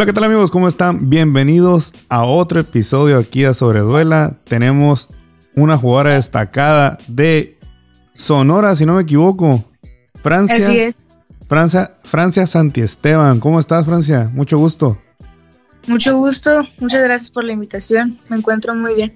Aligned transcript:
Hola, 0.00 0.06
¿qué 0.06 0.12
tal 0.14 0.24
amigos? 0.24 0.50
¿Cómo 0.50 0.66
están? 0.66 1.10
Bienvenidos 1.10 1.92
a 2.08 2.24
otro 2.24 2.58
episodio 2.58 3.18
aquí 3.18 3.44
a 3.44 3.52
Sobreduela. 3.52 4.38
Tenemos 4.44 5.10
una 5.54 5.76
jugadora 5.76 6.14
destacada 6.14 6.96
de 7.06 7.58
Sonora, 8.14 8.74
si 8.76 8.86
no 8.86 8.94
me 8.94 9.02
equivoco. 9.02 9.62
Francia. 10.22 10.56
Así 10.56 10.78
es. 10.78 10.94
Francia, 11.46 11.98
Francia 12.02 12.46
Santiesteban. 12.46 13.40
¿Cómo 13.40 13.60
estás, 13.60 13.84
Francia? 13.84 14.30
Mucho 14.32 14.56
gusto. 14.56 14.98
Mucho 15.86 16.16
gusto. 16.16 16.66
Muchas 16.78 17.04
gracias 17.04 17.30
por 17.30 17.44
la 17.44 17.52
invitación. 17.52 18.18
Me 18.30 18.38
encuentro 18.38 18.74
muy 18.74 18.94
bien. 18.94 19.12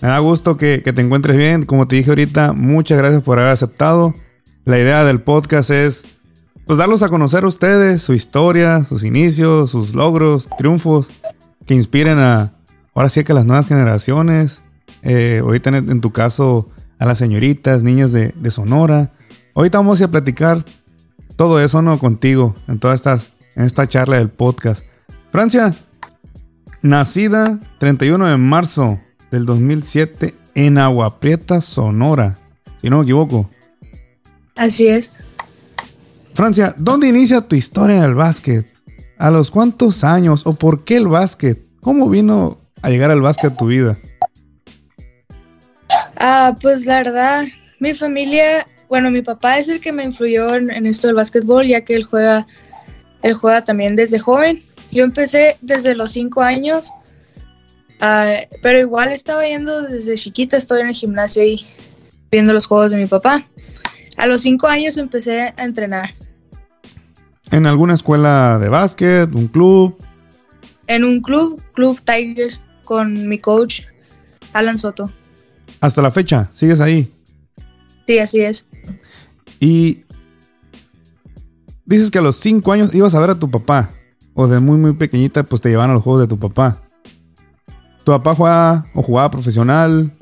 Me 0.00 0.08
da 0.08 0.18
gusto 0.18 0.56
que, 0.56 0.82
que 0.82 0.92
te 0.92 1.02
encuentres 1.02 1.36
bien. 1.36 1.64
Como 1.64 1.86
te 1.86 1.94
dije 1.94 2.10
ahorita, 2.10 2.52
muchas 2.52 2.98
gracias 2.98 3.22
por 3.22 3.38
haber 3.38 3.52
aceptado. 3.52 4.12
La 4.64 4.76
idea 4.76 5.04
del 5.04 5.22
podcast 5.22 5.70
es 5.70 6.08
pues 6.70 6.78
darlos 6.78 7.02
a 7.02 7.08
conocer 7.08 7.44
ustedes, 7.44 8.00
su 8.00 8.14
historia, 8.14 8.84
sus 8.84 9.02
inicios, 9.02 9.72
sus 9.72 9.92
logros, 9.92 10.48
triunfos, 10.56 11.10
que 11.66 11.74
inspiren 11.74 12.20
a, 12.20 12.52
ahora 12.94 13.08
sí 13.08 13.24
que 13.24 13.32
a 13.32 13.34
las 13.34 13.44
nuevas 13.44 13.66
generaciones, 13.66 14.60
eh, 15.02 15.40
ahorita 15.42 15.70
en, 15.70 16.00
tu 16.00 16.12
caso 16.12 16.68
a 17.00 17.06
las 17.06 17.18
señoritas, 17.18 17.82
niñas 17.82 18.12
de, 18.12 18.28
de, 18.28 18.50
Sonora. 18.52 19.10
Ahorita 19.56 19.78
vamos 19.78 20.00
a 20.00 20.12
platicar 20.12 20.64
todo 21.34 21.60
eso, 21.60 21.82
¿no? 21.82 21.98
Contigo, 21.98 22.54
en 22.68 22.78
estas, 22.94 23.32
en 23.56 23.64
esta 23.64 23.88
charla 23.88 24.18
del 24.18 24.30
podcast. 24.30 24.84
Francia, 25.32 25.74
nacida 26.82 27.58
31 27.80 28.28
de 28.28 28.36
marzo 28.36 29.00
del 29.32 29.44
2007 29.44 30.36
en 30.54 30.78
Agua 30.78 31.18
Prieta, 31.18 31.62
Sonora, 31.62 32.38
si 32.80 32.88
no 32.90 32.98
me 32.98 33.02
equivoco. 33.02 33.50
Así 34.54 34.86
es. 34.86 35.12
Francia, 36.34 36.74
¿dónde 36.78 37.08
inicia 37.08 37.40
tu 37.40 37.56
historia 37.56 37.98
en 37.98 38.04
el 38.04 38.14
básquet? 38.14 38.66
¿A 39.18 39.30
los 39.30 39.50
cuántos 39.50 40.04
años 40.04 40.46
o 40.46 40.54
por 40.54 40.84
qué 40.84 40.96
el 40.96 41.08
básquet? 41.08 41.62
¿Cómo 41.80 42.08
vino 42.08 42.60
a 42.82 42.90
llegar 42.90 43.10
al 43.10 43.20
básquet 43.20 43.52
a 43.52 43.56
tu 43.56 43.66
vida? 43.66 43.98
Ah, 46.16 46.56
pues 46.60 46.86
la 46.86 47.02
verdad, 47.02 47.44
mi 47.80 47.94
familia, 47.94 48.66
bueno, 48.88 49.10
mi 49.10 49.22
papá 49.22 49.58
es 49.58 49.68
el 49.68 49.80
que 49.80 49.92
me 49.92 50.04
influyó 50.04 50.54
en, 50.54 50.86
esto 50.86 51.08
del 51.08 51.16
básquetbol, 51.16 51.66
ya 51.66 51.80
que 51.82 51.96
él 51.96 52.04
juega, 52.04 52.46
él 53.22 53.34
juega 53.34 53.64
también 53.64 53.96
desde 53.96 54.18
joven. 54.18 54.62
Yo 54.92 55.04
empecé 55.04 55.56
desde 55.60 55.94
los 55.94 56.12
cinco 56.12 56.42
años, 56.42 56.90
uh, 58.00 58.46
pero 58.62 58.78
igual 58.78 59.10
estaba 59.10 59.46
yendo 59.46 59.82
desde 59.82 60.16
chiquita, 60.16 60.56
estoy 60.56 60.80
en 60.80 60.88
el 60.88 60.94
gimnasio 60.94 61.42
ahí 61.42 61.66
viendo 62.30 62.52
los 62.52 62.66
juegos 62.66 62.90
de 62.90 62.96
mi 62.96 63.06
papá. 63.06 63.44
A 64.16 64.26
los 64.26 64.42
cinco 64.42 64.66
años 64.66 64.96
empecé 64.98 65.54
a 65.56 65.64
entrenar. 65.64 66.10
¿En 67.50 67.66
alguna 67.66 67.94
escuela 67.94 68.58
de 68.58 68.68
básquet, 68.68 69.32
un 69.34 69.48
club? 69.48 69.96
En 70.86 71.04
un 71.04 71.20
club, 71.20 71.62
Club 71.74 72.00
Tigers, 72.00 72.64
con 72.84 73.28
mi 73.28 73.38
coach, 73.38 73.82
Alan 74.52 74.78
Soto. 74.78 75.10
¿Hasta 75.80 76.02
la 76.02 76.10
fecha? 76.10 76.50
¿Sigues 76.52 76.80
ahí? 76.80 77.12
Sí, 78.06 78.18
así 78.18 78.40
es. 78.40 78.68
Y 79.60 80.04
dices 81.84 82.10
que 82.10 82.18
a 82.18 82.22
los 82.22 82.36
cinco 82.36 82.72
años 82.72 82.94
ibas 82.94 83.14
a 83.14 83.20
ver 83.20 83.30
a 83.30 83.38
tu 83.38 83.50
papá. 83.50 83.90
O 84.34 84.46
de 84.46 84.60
muy, 84.60 84.78
muy 84.78 84.94
pequeñita, 84.94 85.42
pues 85.42 85.60
te 85.60 85.68
llevaban 85.68 85.90
a 85.90 85.94
los 85.94 86.02
juegos 86.02 86.22
de 86.22 86.28
tu 86.28 86.38
papá. 86.38 86.82
¿Tu 88.04 88.12
papá 88.12 88.34
jugaba 88.34 88.86
o 88.94 89.02
jugaba 89.02 89.30
profesional? 89.30 90.16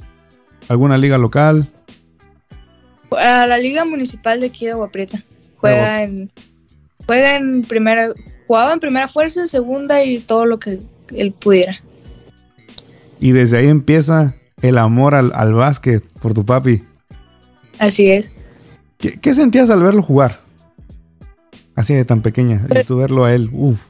¿Alguna 0.69 0.99
liga 0.99 1.19
local? 1.19 1.73
A 3.11 3.47
la 3.47 3.59
liga 3.59 3.85
municipal 3.85 4.41
de 4.41 4.47
aquí 4.47 4.67
de 4.67 4.73
Agua 4.73 4.91
Prieta. 4.91 5.23
Juega 5.57 6.03
en, 6.03 6.31
juega 7.07 7.37
en 7.37 7.63
primera, 7.63 8.13
jugaba 8.47 8.73
en 8.73 8.81
primera 8.81 9.09
fuerza, 9.09 9.47
segunda 9.47 10.03
y 10.05 10.19
todo 10.19 10.47
lo 10.47 10.59
que 10.59 10.81
él 11.15 11.33
pudiera. 11.33 11.77
Y 13.21 13.33
desde 13.33 13.59
ahí 13.59 13.69
empieza 13.69 14.35
el 14.63 14.79
amor 14.79 15.15
al, 15.15 15.33
al 15.35 15.55
básquet 15.55 16.05
por 16.21 16.35
tu 16.35 16.45
papi. 16.45 16.85
Así 17.79 18.11
es. 18.11 18.31
¿Qué, 18.99 19.19
¿Qué, 19.19 19.35
sentías 19.35 19.71
al 19.71 19.83
verlo 19.83 20.03
jugar? 20.03 20.41
Así 21.75 21.95
de 21.95 22.05
tan 22.05 22.23
pequeña. 22.23 22.67
Y 22.69 22.85
tú 22.85 22.99
verlo 22.99 23.25
a 23.25 23.33
él, 23.33 23.51
uff. 23.53 23.81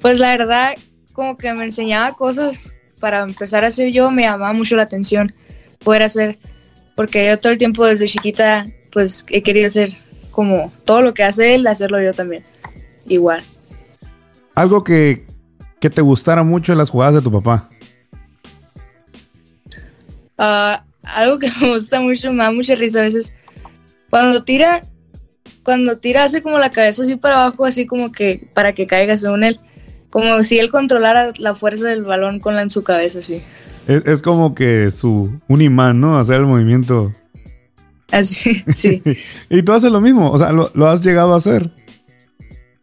Pues 0.00 0.18
la 0.18 0.36
verdad, 0.36 0.74
como 1.12 1.36
que 1.36 1.52
me 1.54 1.64
enseñaba 1.64 2.12
cosas 2.12 2.72
para 3.00 3.22
empezar 3.22 3.64
a 3.64 3.68
hacer 3.68 3.90
yo, 3.92 4.10
me 4.10 4.22
llamaba 4.22 4.52
mucho 4.52 4.76
la 4.76 4.82
atención 4.82 5.34
poder 5.78 6.02
hacer 6.02 6.38
porque 6.96 7.26
yo 7.26 7.38
todo 7.38 7.52
el 7.52 7.58
tiempo 7.58 7.86
desde 7.86 8.08
chiquita 8.08 8.66
pues 8.90 9.24
he 9.28 9.42
querido 9.42 9.66
hacer 9.68 9.92
como 10.32 10.72
todo 10.84 11.02
lo 11.02 11.14
que 11.14 11.22
hace 11.22 11.54
él, 11.54 11.66
hacerlo 11.66 12.02
yo 12.02 12.12
también, 12.12 12.42
igual. 13.06 13.42
Algo 14.54 14.82
que, 14.82 15.24
que 15.80 15.90
te 15.90 16.00
gustara 16.00 16.42
mucho 16.42 16.72
en 16.72 16.78
las 16.78 16.90
jugadas 16.90 17.14
de 17.14 17.22
tu 17.22 17.30
papá. 17.30 17.70
Uh, 20.38 20.76
algo 21.02 21.38
que 21.38 21.50
me 21.60 21.74
gusta 21.74 22.00
mucho, 22.00 22.32
me 22.32 22.42
da 22.42 22.50
mucha 22.50 22.74
risa 22.74 23.00
a 23.00 23.02
veces. 23.02 23.34
Cuando 24.10 24.44
tira, 24.44 24.82
cuando 25.62 25.98
tira 25.98 26.24
hace 26.24 26.42
como 26.42 26.58
la 26.58 26.70
cabeza 26.70 27.02
así 27.02 27.16
para 27.16 27.42
abajo, 27.42 27.64
así 27.64 27.86
como 27.86 28.12
que 28.12 28.48
para 28.54 28.72
que 28.72 28.86
caiga 28.86 29.16
según 29.16 29.44
él. 29.44 29.60
Como 30.16 30.42
si 30.44 30.58
él 30.58 30.70
controlara 30.70 31.34
la 31.36 31.54
fuerza 31.54 31.88
del 31.88 32.02
balón 32.02 32.40
con 32.40 32.54
la 32.54 32.62
en 32.62 32.70
su 32.70 32.82
cabeza, 32.82 33.18
así. 33.18 33.42
Es, 33.86 34.02
es, 34.06 34.22
como 34.22 34.54
que 34.54 34.90
su 34.90 35.38
un 35.46 35.60
imán, 35.60 36.00
¿no? 36.00 36.18
Hacer 36.18 36.36
el 36.36 36.46
movimiento. 36.46 37.12
Así, 38.10 38.64
sí. 38.74 39.02
y 39.50 39.60
tú 39.60 39.74
haces 39.74 39.92
lo 39.92 40.00
mismo, 40.00 40.30
o 40.30 40.38
sea, 40.38 40.52
lo, 40.52 40.70
lo 40.72 40.88
has 40.88 41.04
llegado 41.04 41.34
a 41.34 41.36
hacer. 41.36 41.70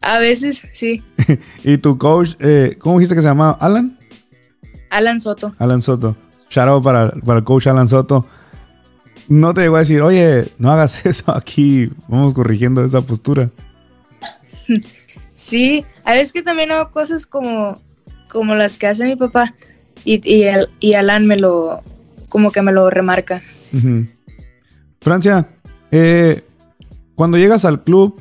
A 0.00 0.20
veces, 0.20 0.62
sí. 0.74 1.02
y 1.64 1.78
tu 1.78 1.98
coach, 1.98 2.36
eh, 2.38 2.76
¿cómo 2.78 3.00
dijiste 3.00 3.16
que 3.16 3.22
se 3.22 3.26
llamaba? 3.26 3.58
¿Alan? 3.60 3.98
Alan 4.90 5.18
Soto. 5.18 5.56
Alan 5.58 5.82
Soto. 5.82 6.16
Shout 6.50 6.68
out 6.68 6.84
para, 6.84 7.10
para 7.26 7.40
el 7.40 7.44
coach 7.44 7.66
Alan 7.66 7.88
Soto. 7.88 8.28
No 9.26 9.54
te 9.54 9.62
llegó 9.62 9.74
a 9.74 9.80
decir, 9.80 10.02
oye, 10.02 10.52
no 10.58 10.70
hagas 10.70 11.04
eso 11.04 11.34
aquí, 11.34 11.90
vamos 12.06 12.32
corrigiendo 12.32 12.84
esa 12.84 13.00
postura. 13.00 13.50
Sí, 15.34 15.84
a 16.04 16.12
veces 16.14 16.32
que 16.32 16.42
también 16.42 16.70
hago 16.70 16.90
cosas 16.90 17.26
como, 17.26 17.80
como 18.30 18.54
las 18.54 18.78
que 18.78 18.86
hace 18.86 19.04
mi 19.04 19.16
papá 19.16 19.54
y, 20.04 20.20
y, 20.28 20.44
el, 20.44 20.70
y 20.80 20.94
Alan 20.94 21.26
me 21.26 21.36
lo, 21.36 21.82
como 22.28 22.52
que 22.52 22.62
me 22.62 22.72
lo 22.72 22.88
remarca. 22.88 23.42
Uh 23.72 23.76
-huh. 23.76 24.10
Francia, 25.00 25.48
eh, 25.90 26.42
cuando 27.14 27.36
llegas 27.36 27.64
al 27.64 27.82
club, 27.82 28.20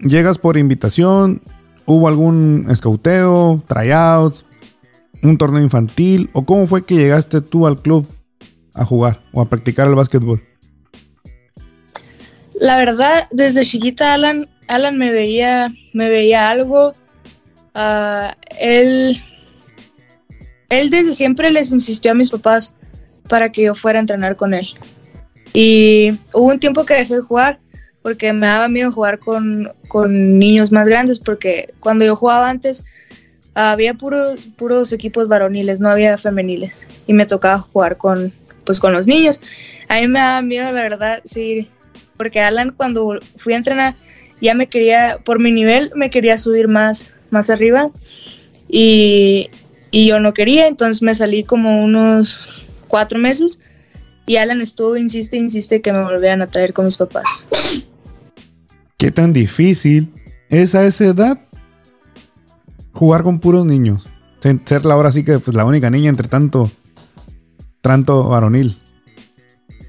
¿llegas 0.00 0.38
por 0.38 0.56
invitación? 0.56 1.42
¿Hubo 1.86 2.08
algún 2.08 2.66
escauteo, 2.70 3.62
tryouts, 3.66 4.44
un 5.22 5.38
torneo 5.38 5.62
infantil? 5.62 6.30
¿O 6.32 6.44
cómo 6.44 6.66
fue 6.66 6.82
que 6.82 6.96
llegaste 6.96 7.40
tú 7.40 7.66
al 7.66 7.80
club 7.82 8.06
a 8.74 8.84
jugar 8.84 9.22
o 9.32 9.40
a 9.40 9.48
practicar 9.48 9.88
el 9.88 9.94
básquetbol? 9.94 10.42
La 12.60 12.76
verdad, 12.76 13.26
desde 13.30 13.64
chiquita 13.64 14.12
Alan, 14.14 14.48
Alan 14.70 14.96
me 14.98 15.10
veía, 15.10 15.74
me 15.92 16.08
veía 16.08 16.48
algo. 16.48 16.92
Uh, 17.74 18.30
él, 18.60 19.20
él 20.68 20.90
desde 20.90 21.12
siempre 21.12 21.50
les 21.50 21.72
insistió 21.72 22.12
a 22.12 22.14
mis 22.14 22.30
papás 22.30 22.76
para 23.28 23.50
que 23.50 23.62
yo 23.62 23.74
fuera 23.74 23.98
a 23.98 24.00
entrenar 24.00 24.36
con 24.36 24.54
él. 24.54 24.68
Y 25.52 26.12
hubo 26.32 26.46
un 26.46 26.60
tiempo 26.60 26.86
que 26.86 26.94
dejé 26.94 27.16
de 27.16 27.20
jugar 27.22 27.58
porque 28.02 28.32
me 28.32 28.46
daba 28.46 28.68
miedo 28.68 28.92
jugar 28.92 29.18
con, 29.18 29.72
con 29.88 30.38
niños 30.38 30.70
más 30.70 30.86
grandes 30.86 31.18
porque 31.18 31.74
cuando 31.80 32.04
yo 32.04 32.14
jugaba 32.14 32.48
antes 32.48 32.84
había 33.54 33.94
puros, 33.94 34.48
puros 34.56 34.92
equipos 34.92 35.26
varoniles, 35.26 35.80
no 35.80 35.90
había 35.90 36.16
femeniles 36.16 36.86
y 37.08 37.12
me 37.12 37.26
tocaba 37.26 37.58
jugar 37.58 37.96
con, 37.96 38.32
pues, 38.64 38.78
con 38.78 38.92
los 38.92 39.08
niños. 39.08 39.40
A 39.88 40.00
mí 40.00 40.06
me 40.06 40.20
daba 40.20 40.42
miedo, 40.42 40.70
la 40.70 40.82
verdad, 40.82 41.20
sí, 41.24 41.68
porque 42.16 42.40
Alan 42.40 42.70
cuando 42.70 43.18
fui 43.36 43.54
a 43.54 43.56
entrenar 43.56 43.96
ya 44.40 44.54
me 44.54 44.68
quería, 44.68 45.18
por 45.24 45.40
mi 45.40 45.52
nivel, 45.52 45.92
me 45.94 46.10
quería 46.10 46.38
subir 46.38 46.68
más, 46.68 47.08
más 47.30 47.50
arriba 47.50 47.90
y, 48.68 49.50
y 49.90 50.06
yo 50.06 50.20
no 50.20 50.34
quería, 50.34 50.66
entonces 50.66 51.02
me 51.02 51.14
salí 51.14 51.44
como 51.44 51.82
unos 51.82 52.66
cuatro 52.88 53.18
meses 53.18 53.60
y 54.26 54.36
Alan 54.36 54.60
estuvo, 54.60 54.96
insiste, 54.96 55.36
insiste 55.36 55.80
que 55.80 55.92
me 55.92 56.02
volvieran 56.02 56.42
a 56.42 56.46
traer 56.46 56.72
con 56.72 56.84
mis 56.84 56.96
papás. 56.96 57.48
¿Qué 58.96 59.10
tan 59.10 59.32
difícil 59.32 60.12
es 60.50 60.74
a 60.74 60.84
esa 60.84 61.04
edad 61.04 61.38
jugar 62.92 63.22
con 63.22 63.40
puros 63.40 63.66
niños? 63.66 64.06
Ser 64.64 64.86
la 64.86 64.94
ahora 64.94 65.12
sí 65.12 65.24
que 65.24 65.38
pues, 65.38 65.56
la 65.56 65.64
única 65.64 65.90
niña 65.90 66.10
entre 66.10 66.28
tanto, 66.28 66.70
tanto 67.80 68.28
varonil. 68.28 68.78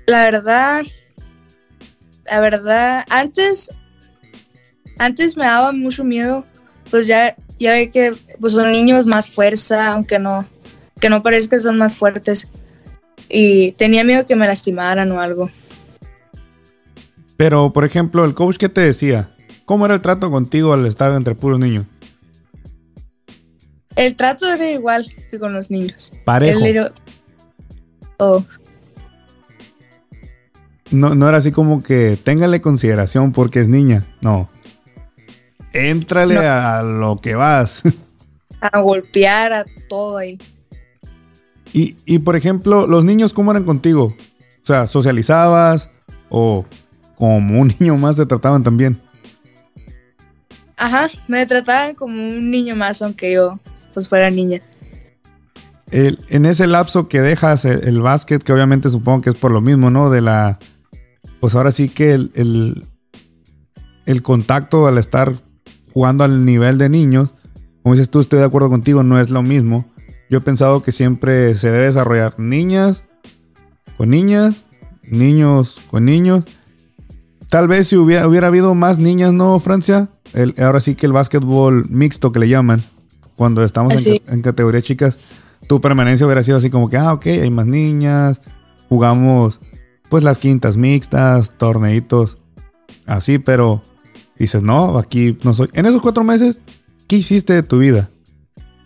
La 0.07 0.23
verdad, 0.23 0.83
la 2.25 2.39
verdad, 2.39 3.05
antes, 3.09 3.71
antes 5.01 5.35
me 5.35 5.45
daba 5.45 5.71
mucho 5.71 6.03
miedo, 6.03 6.45
pues 6.89 7.07
ya, 7.07 7.35
ya 7.59 7.71
ve 7.73 7.89
que 7.89 8.13
pues 8.39 8.53
son 8.53 8.71
niños 8.71 9.05
más 9.05 9.31
fuerza, 9.31 9.91
aunque 9.93 10.19
no, 10.19 10.47
que 10.99 11.09
no 11.09 11.21
parezca 11.21 11.55
que 11.55 11.61
son 11.61 11.77
más 11.77 11.95
fuertes 11.95 12.51
y 13.29 13.71
tenía 13.73 14.03
miedo 14.03 14.27
que 14.27 14.35
me 14.35 14.45
lastimaran 14.47 15.11
o 15.11 15.19
algo. 15.19 15.49
Pero, 17.37 17.73
por 17.73 17.85
ejemplo, 17.85 18.23
el 18.25 18.35
coach, 18.35 18.57
¿qué 18.57 18.69
te 18.69 18.81
decía? 18.81 19.35
¿Cómo 19.65 19.85
era 19.85 19.95
el 19.95 20.01
trato 20.01 20.29
contigo 20.29 20.73
al 20.73 20.85
estar 20.85 21.11
entre 21.13 21.33
puros 21.33 21.57
niños? 21.59 21.85
El 23.95 24.15
trato 24.15 24.51
era 24.51 24.69
igual 24.69 25.11
que 25.29 25.39
con 25.39 25.53
los 25.53 25.71
niños. 25.71 26.11
Parejo. 26.25 26.63
Era- 26.63 26.93
Oh, 28.23 28.45
No, 30.91 31.15
no 31.15 31.27
era 31.27 31.39
así 31.39 31.51
como 31.51 31.81
que 31.81 32.17
téngale 32.23 32.61
consideración 32.61 33.31
porque 33.31 33.59
es 33.59 33.67
niña. 33.69 34.05
No. 34.21 34.49
Éntrale 35.73 36.35
No. 36.35 36.41
a 36.41 36.81
lo 36.83 37.21
que 37.21 37.35
vas. 37.35 37.81
a 38.61 38.79
golpear 38.81 39.53
a 39.53 39.65
todo 39.89 40.17
ahí. 40.17 40.37
y, 41.73 41.95
y, 42.05 42.19
por 42.19 42.35
ejemplo, 42.35 42.85
los 42.87 43.03
niños, 43.03 43.33
¿cómo 43.33 43.51
eran 43.51 43.63
contigo? 43.63 44.15
O 44.63 44.67
sea, 44.67 44.85
¿socializabas? 44.87 45.89
¿O 46.29 46.65
como 47.15 47.59
un 47.59 47.73
niño 47.79 47.97
más 47.97 48.15
te 48.17 48.25
trataban 48.25 48.63
también? 48.63 49.01
Ajá, 50.77 51.09
me 51.27 51.45
trataban 51.45 51.95
como 51.95 52.13
un 52.15 52.49
niño 52.51 52.75
más, 52.75 53.01
aunque 53.01 53.33
yo 53.33 53.59
pues 53.93 54.07
fuera 54.09 54.29
niña. 54.29 54.59
El- 55.91 56.19
en 56.29 56.45
ese 56.45 56.67
lapso 56.67 57.07
que 57.07 57.21
dejas 57.21 57.65
el, 57.65 57.87
el 57.87 58.01
básquet, 58.01 58.41
que 58.41 58.53
obviamente 58.53 58.89
supongo 58.89 59.21
que 59.21 59.29
es 59.31 59.35
por 59.35 59.51
lo 59.51 59.61
mismo, 59.61 59.89
¿no? 59.91 60.09
De 60.09 60.21
la. 60.21 60.57
Pues 61.39 61.53
ahora 61.55 61.71
sí 61.71 61.89
que 61.89 62.13
el, 62.13 62.31
el, 62.35 62.85
el 64.05 64.21
contacto 64.23 64.87
al 64.87 64.97
estar 64.97 65.33
jugando 65.93 66.23
al 66.23 66.45
nivel 66.45 66.77
de 66.77 66.89
niños, 66.89 67.35
como 67.83 67.95
dices 67.95 68.09
tú, 68.09 68.19
estoy 68.19 68.39
de 68.39 68.45
acuerdo 68.45 68.69
contigo, 68.69 69.03
no 69.03 69.19
es 69.19 69.29
lo 69.29 69.41
mismo. 69.41 69.85
Yo 70.29 70.37
he 70.37 70.41
pensado 70.41 70.81
que 70.81 70.91
siempre 70.91 71.55
se 71.55 71.71
debe 71.71 71.85
desarrollar 71.85 72.39
niñas 72.39 73.05
con 73.97 74.09
niñas, 74.09 74.65
niños 75.03 75.81
con 75.89 76.05
niños. 76.05 76.43
Tal 77.49 77.67
vez 77.67 77.87
si 77.87 77.97
hubiera, 77.97 78.27
hubiera 78.27 78.47
habido 78.47 78.75
más 78.75 78.97
niñas, 78.97 79.33
¿no, 79.33 79.59
Francia? 79.59 80.09
El, 80.33 80.53
ahora 80.59 80.79
sí 80.79 80.95
que 80.95 81.05
el 81.05 81.11
básquetbol 81.11 81.85
mixto 81.89 82.31
que 82.31 82.39
le 82.39 82.47
llaman, 82.47 82.83
cuando 83.35 83.63
estamos 83.63 84.05
en 84.05 84.41
categoría 84.41 84.81
chicas, 84.81 85.17
tu 85.67 85.81
permanencia 85.81 86.25
hubiera 86.25 86.43
sido 86.43 86.57
así 86.57 86.69
como 86.69 86.89
que, 86.89 86.97
ah, 86.97 87.13
ok, 87.13 87.25
hay 87.25 87.49
más 87.49 87.65
niñas, 87.65 88.41
jugamos 88.89 89.59
pues 90.09 90.23
las 90.23 90.37
quintas 90.37 90.77
mixtas, 90.77 91.57
torneitos, 91.57 92.37
así, 93.05 93.39
pero 93.39 93.81
dices, 94.41 94.61
no, 94.61 94.97
aquí 94.97 95.37
no 95.43 95.53
soy. 95.53 95.69
En 95.73 95.85
esos 95.85 96.01
cuatro 96.01 96.23
meses, 96.23 96.59
¿qué 97.07 97.17
hiciste 97.17 97.53
de 97.53 97.63
tu 97.63 97.79
vida? 97.79 98.09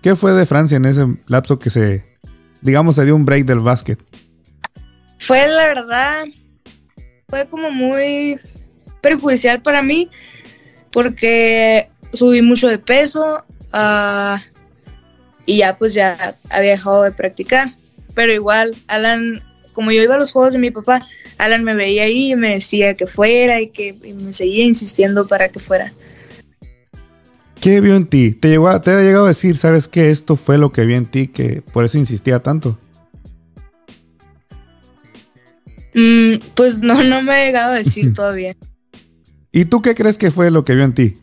¿Qué 0.02 0.16
fue 0.16 0.34
de 0.34 0.46
Francia 0.46 0.78
en 0.78 0.86
ese 0.86 1.06
lapso 1.28 1.58
que 1.58 1.70
se, 1.70 2.06
digamos, 2.62 2.96
se 2.96 3.06
dio 3.06 3.16
un 3.16 3.26
break 3.26 3.46
del 3.46 3.60
básquet? 3.60 4.00
Fue 5.20 5.48
la 5.48 5.66
verdad, 5.66 6.26
fue 7.28 7.48
como 7.48 7.72
muy 7.72 8.40
perjudicial 9.02 9.62
para 9.62 9.82
mí 9.82 10.10
porque 10.92 11.90
subí 12.14 12.42
mucho 12.42 12.68
de 12.68 12.78
peso 12.78 13.44
ah, 13.74 14.42
y 15.46 15.58
ya 15.58 15.76
pues 15.78 15.94
ya 15.94 16.36
había 16.50 16.72
dejado 16.72 17.04
de 17.04 17.12
practicar. 17.12 17.74
Pero 18.14 18.32
igual, 18.32 18.76
Alan, 18.88 19.44
como 19.76 19.92
yo 19.92 20.02
iba 20.02 20.16
a 20.16 20.18
los 20.18 20.32
juegos 20.32 20.54
de 20.54 20.60
mi 20.60 20.72
papá, 20.72 21.06
Alan 21.38 21.64
me 21.64 21.76
veía 21.76 22.04
ahí 22.04 22.32
y 22.32 22.36
me 22.36 22.54
decía 22.56 22.96
que 22.96 23.06
fuera 23.06 23.62
y 23.62 23.70
que 23.70 23.96
y 24.04 24.14
me 24.14 24.34
seguía 24.34 24.66
insistiendo 24.66 25.28
para 25.28 25.50
que 25.50 25.60
fuera. 25.60 25.94
¿Qué 27.62 27.82
vio 27.82 27.96
en 27.96 28.06
ti? 28.08 28.32
¿Te, 28.32 28.50
llegó 28.50 28.70
a- 28.70 28.82
¿Te 28.82 28.92
ha 28.92 29.02
llegado 29.02 29.26
a 29.26 29.30
decir, 29.30 29.58
sabes 29.58 29.88
que 29.88 30.12
esto 30.12 30.36
fue 30.36 30.58
lo 30.58 30.72
que 30.72 30.86
vio 30.86 30.98
en 30.98 31.06
ti, 31.06 31.28
que 31.28 31.62
por 31.74 31.84
eso 31.86 31.98
insistía 31.98 32.40
tanto? 32.40 32.80
Mm, 35.94 36.36
pues 36.56 36.82
no, 36.82 37.02
no 37.04 37.22
me 37.22 37.34
ha 37.34 37.46
llegado 37.46 37.74
a 37.74 37.78
decir 37.78 38.14
todavía. 38.16 38.56
¿Y 39.52 39.66
tú 39.66 39.82
qué 39.82 39.96
crees 39.96 40.18
que 40.18 40.32
fue 40.32 40.52
lo 40.52 40.66
que 40.66 40.76
vio 40.76 40.84
en 40.84 40.94
ti? 40.94 41.18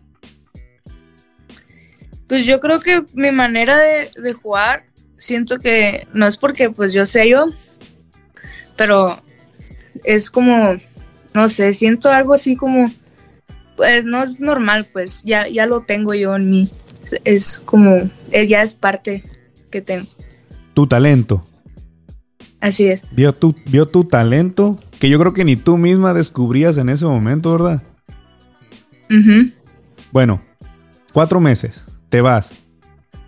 Pues 2.26 2.46
yo 2.46 2.60
creo 2.60 2.80
que 2.80 3.04
mi 3.14 3.30
manera 3.30 3.76
de, 3.78 4.10
de 4.20 4.32
jugar, 4.32 4.86
siento 5.18 5.58
que 5.58 6.08
no 6.14 6.26
es 6.26 6.38
porque 6.38 6.70
pues 6.70 6.92
yo 6.94 7.04
sé 7.04 7.28
yo, 7.28 7.46
pero 8.76 9.20
es 10.04 10.30
como, 10.30 10.76
no 11.34 11.48
sé, 11.48 11.74
siento 11.74 12.10
algo 12.10 12.34
así 12.34 12.56
como, 12.56 12.90
pues 13.76 14.04
no 14.04 14.22
es 14.22 14.40
normal, 14.40 14.88
pues 14.92 15.22
ya, 15.24 15.48
ya 15.48 15.66
lo 15.66 15.82
tengo 15.82 16.14
yo 16.14 16.36
en 16.36 16.50
mí. 16.50 16.70
Es, 17.24 17.60
como, 17.64 18.10
eh, 18.30 18.46
ya 18.46 18.62
es 18.62 18.74
parte 18.74 19.24
que 19.70 19.80
tengo. 19.80 20.06
Tu 20.74 20.86
talento. 20.86 21.44
Así 22.60 22.86
es. 22.86 23.04
Vio 23.10 23.32
tu, 23.32 23.56
vio 23.66 23.88
tu 23.88 24.04
talento, 24.04 24.78
que 25.00 25.08
yo 25.08 25.18
creo 25.18 25.32
que 25.32 25.44
ni 25.44 25.56
tú 25.56 25.76
misma 25.78 26.14
descubrías 26.14 26.78
en 26.78 26.88
ese 26.88 27.04
momento, 27.04 27.52
¿verdad? 27.52 27.82
Ujú. 29.10 29.50
Bueno, 30.12 30.42
cuatro 31.12 31.40
meses, 31.40 31.86
te 32.08 32.20
vas. 32.20 32.54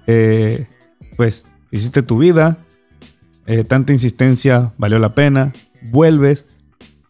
Eh, 0.06 0.69
pues 1.17 1.47
hiciste 1.70 2.02
tu 2.02 2.19
vida, 2.19 2.58
eh, 3.46 3.64
tanta 3.64 3.93
insistencia 3.93 4.73
valió 4.79 4.99
la 4.99 5.14
pena, 5.14 5.52
vuelves, 5.91 6.46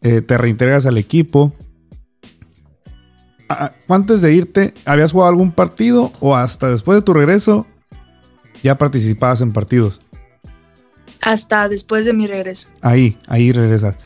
eh, 0.03 0.21
te 0.21 0.37
reintegras 0.39 0.87
al 0.87 0.99
equipo. 0.99 1.53
Ah, 3.49 3.73
Antes 3.89 4.21
de 4.21 4.35
irte, 4.35 4.75
¿habías 4.87 5.13
jugado 5.13 5.31
algún 5.31 5.53
partido 5.53 6.13
o 6.21 6.37
hasta 6.37 6.71
después 6.71 6.99
de 6.99 7.03
tu 7.03 7.15
regreso 7.15 7.67
ya 8.63 8.79
participabas 8.79 9.41
en 9.43 9.53
partidos? 9.53 10.01
Hasta 11.21 11.69
después 11.69 12.05
de 12.05 12.13
mi 12.13 12.27
regreso. 12.27 12.69
Ahí, 12.83 13.19
ahí 13.27 13.53
regresas. 13.53 13.97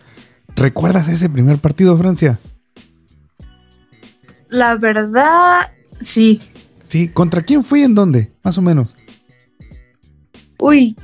¿Recuerdas 0.55 1.09
ese 1.09 1.31
primer 1.31 1.59
partido, 1.59 1.97
Francia? 1.97 2.39
La 4.49 4.77
verdad, 4.77 5.71
sí. 6.01 6.43
Sí, 6.87 7.09
¿contra 7.09 7.43
quién 7.43 7.63
fui 7.63 7.81
y 7.81 7.85
en 7.85 7.95
dónde? 7.95 8.33
Más 8.43 8.57
o 8.59 8.63
menos. 8.63 8.95
Uy, 10.59 10.97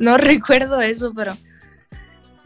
no 0.00 0.16
recuerdo 0.18 0.80
eso, 0.80 1.12
pero 1.14 1.36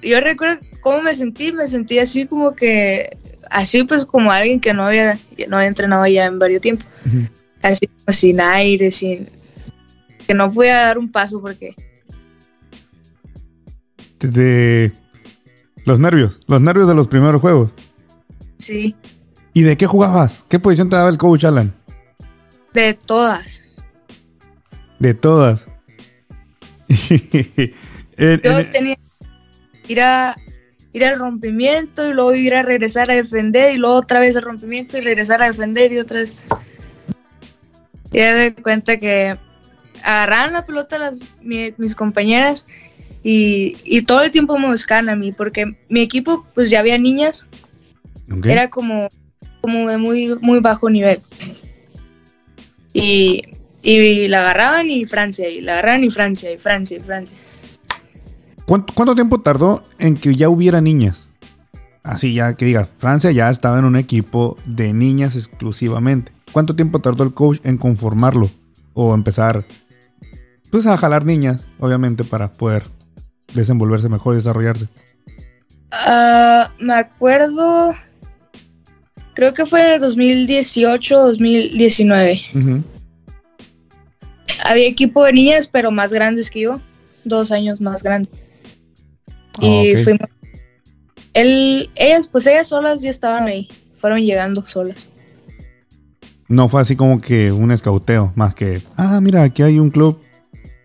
yo 0.03 0.21
recuerdo 0.21 0.61
cómo 0.83 1.01
me 1.01 1.15
sentí, 1.15 1.51
me 1.53 1.67
sentí 1.67 1.99
así 1.99 2.27
como 2.27 2.55
que, 2.55 3.17
así 3.51 3.85
pues 3.85 4.05
como 4.05 4.31
alguien 4.31 4.61
que 4.61 4.75
no 4.75 4.85
había, 4.85 5.19
no 5.49 5.56
había 5.56 5.69
entrenado 5.69 6.06
ya 6.06 6.27
en 6.27 6.39
varios 6.39 6.61
tiempos, 6.61 6.87
Ujú. 7.06 7.27
así 7.62 7.87
como 7.87 8.12
sin 8.12 8.41
aire, 8.41 8.91
sin, 8.91 9.29
que 10.27 10.35
no 10.35 10.51
podía 10.51 10.77
dar 10.77 10.99
un 10.99 11.11
paso 11.11 11.41
porque, 11.41 11.75
De, 14.21 14.29
de 14.31 14.93
los 15.87 15.99
nervios, 15.99 16.41
los 16.46 16.61
nervios 16.61 16.89
de 16.89 16.94
los 16.94 17.08
primeros 17.08 17.41
juegos. 17.41 17.70
sí, 18.58 18.94
¿Y 19.56 19.63
de 19.63 19.77
qué 19.77 19.87
jugabas? 19.87 20.44
¿Qué 20.49 20.58
posición 20.58 20.89
te 20.89 20.96
daba 20.96 21.08
el 21.11 21.17
coach 21.19 21.44
Alan? 21.44 21.73
de 22.73 22.93
todas. 22.94 23.63
De 24.99 25.15
todas. 25.15 25.67
En- 28.17 28.41
Yo 28.43 28.58
en- 28.58 28.70
tenía 28.72 28.96
que 29.82 29.93
ir 29.93 30.01
a 30.01 30.36
ir 30.93 31.05
al 31.05 31.19
rompimiento 31.19 32.08
y 32.08 32.13
luego 32.15 32.34
ir 32.34 32.55
a 32.55 32.63
regresar 32.63 33.10
a 33.10 33.15
defender 33.15 33.74
y 33.74 33.79
luego 33.79 33.96
otra 33.96 34.20
vez 34.20 34.36
al 34.36 34.43
rompimiento 34.43 34.96
y 34.96 35.01
regresar 35.01 35.43
a 35.43 35.46
defender 35.51 35.93
y 35.93 35.98
otra 35.98 36.20
vez. 36.20 36.36
Y 38.13 38.19
me 38.19 38.51
di 38.51 38.63
cuenta 38.63 38.96
que 38.98 39.36
agarraban 40.05 40.53
la 40.53 40.65
pelota 40.65 40.98
las, 40.98 41.20
mi- 41.43 41.74
mis 41.79 41.96
compañeras 41.96 42.67
y, 43.24 43.77
y 43.82 44.03
todo 44.03 44.22
el 44.22 44.31
tiempo 44.31 44.56
me 44.58 44.69
buscaban 44.69 45.08
a 45.08 45.17
mí 45.17 45.32
porque 45.32 45.77
mi 45.89 46.01
equipo 46.01 46.46
pues 46.55 46.70
ya 46.70 46.79
había 46.81 46.96
niñas, 46.98 47.48
era 48.53 48.70
como, 48.70 49.08
como 49.63 49.91
de 49.91 49.98
muy, 49.98 50.36
muy 50.41 50.60
bajo 50.60 50.89
nivel. 50.89 51.20
Y, 52.93 53.43
y 53.84 54.29
la 54.29 54.41
agarraban 54.41 54.91
y 54.91 55.05
Francia, 55.06 55.48
y 55.48 55.60
la 55.60 55.74
agarraban 55.74 56.05
y 56.05 56.10
Francia, 56.10 56.50
y 56.50 56.58
Francia, 56.58 56.96
y 56.96 57.00
Francia. 57.00 57.38
¿Cuánto, 58.64 58.94
cuánto 58.94 59.14
tiempo 59.14 59.41
tardó 59.41 59.84
en 59.98 60.17
que 60.17 60.34
ya 60.34 60.48
hubiera 60.48 60.81
niñas? 60.81 61.31
Así 62.03 62.34
ya 62.34 62.55
que 62.55 62.64
digas, 62.64 62.88
Francia 62.98 63.31
ya 63.31 63.50
estaba 63.50 63.79
en 63.79 63.84
un 63.84 63.96
equipo 63.96 64.56
de 64.67 64.93
niñas 64.93 65.36
exclusivamente. 65.36 66.32
¿Cuánto 66.53 66.74
tiempo 66.74 67.00
tardó 67.00 67.24
el 67.24 67.34
coach 67.34 67.60
en 67.64 67.76
conformarlo? 67.76 68.50
O 68.94 69.14
empezar, 69.14 69.64
pues 70.70 70.86
a 70.86 70.96
jalar 70.96 71.24
niñas, 71.24 71.67
obviamente, 71.79 72.24
para 72.24 72.53
poder 72.53 72.84
desenvolverse 73.55 74.08
mejor 74.08 74.34
y 74.34 74.38
desarrollarse. 74.38 74.88
Ah, 75.91 76.72
me 76.79 76.94
acuerdo, 76.94 77.94
creo 79.34 79.53
que 79.53 79.67
fue 79.67 79.86
en 79.86 79.94
el 79.94 80.00
2018 80.00 81.19
2019. 81.19 82.41
Ujú. 82.55 82.84
Había 84.65 84.89
equipo 84.89 85.23
de 85.25 85.33
niñas, 85.33 85.69
pero 85.69 85.91
más 85.91 86.13
grandes 86.13 86.51
que 86.51 86.63
yo, 86.63 86.81
dos 87.25 87.53
años 87.53 87.81
más 87.81 88.03
grandes. 88.03 88.33
Ah, 89.29 89.61
Y 89.61 89.94
ok. 89.97 90.03
fuimos. 90.05 90.29
Él, 91.35 91.91
ellas, 91.97 92.29
pues 92.29 92.47
ellas 92.47 92.69
solas 92.69 93.01
ya 93.01 93.11
estaban 93.11 93.44
ahí, 93.44 93.69
fueron 94.01 94.21
llegando 94.21 94.67
solas. 94.67 95.09
No 96.49 96.69
fue 96.69 96.81
así 96.81 96.94
como 96.97 97.21
que 97.21 97.53
un 97.53 97.71
escauteo, 97.73 98.33
más 98.37 98.55
que, 98.55 98.83
ah, 98.97 99.21
mira, 99.21 99.43
aquí 99.43 99.63
hay 99.63 99.79
un 99.79 99.91
club, 99.91 100.21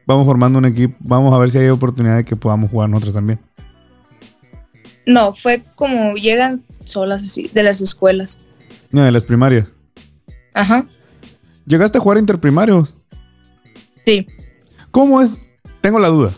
vamos 0.07 0.25
formando 0.25 0.57
un 0.57 0.65
equipo, 0.65 0.95
vamos 0.99 1.33
a 1.33 1.37
ver 1.37 1.51
si 1.51 1.57
hay 1.57 1.69
oportunidad 1.69 2.17
de 2.17 2.25
que 2.25 2.35
podamos 2.35 2.69
jugar 2.71 2.89
nosotros 2.89 3.13
también. 3.13 3.39
No, 5.05 5.33
fue 5.33 5.63
como 5.75 6.13
llegan 6.15 6.63
solas 6.85 7.23
así, 7.23 7.49
de 7.53 7.63
las 7.63 7.81
escuelas. 7.81 8.39
No, 8.91 9.03
de 9.03 9.11
las 9.11 9.25
primarias. 9.25 9.67
Ajá, 10.53 10.85
¿Llegaste 11.65 11.99
a 11.99 12.01
jugar 12.01 12.17
interprimarios? 12.17 12.95
Sí. 14.09 14.27
¿Cómo 14.91 15.21
es? 15.21 15.45
Tengo 15.81 15.99
la 15.99 16.07
duda. 16.07 16.33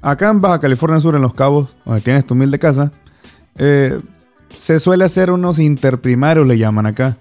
Acá 0.00 0.30
en 0.30 0.40
Baja 0.40 0.60
California 0.60 1.00
Sur, 1.00 1.16
en 1.16 1.22
Los 1.22 1.34
Cabos, 1.34 1.74
donde 1.84 2.00
tienes 2.00 2.24
tu 2.26 2.34
humilde 2.34 2.58
casa, 2.58 2.92
eh, 3.58 3.98
se 4.54 4.78
suele 4.78 5.04
hacer 5.04 5.30
unos 5.30 5.58
interprimarios, 5.58 6.46
le 6.46 6.58
llaman 6.58 6.86
acá, 6.86 7.18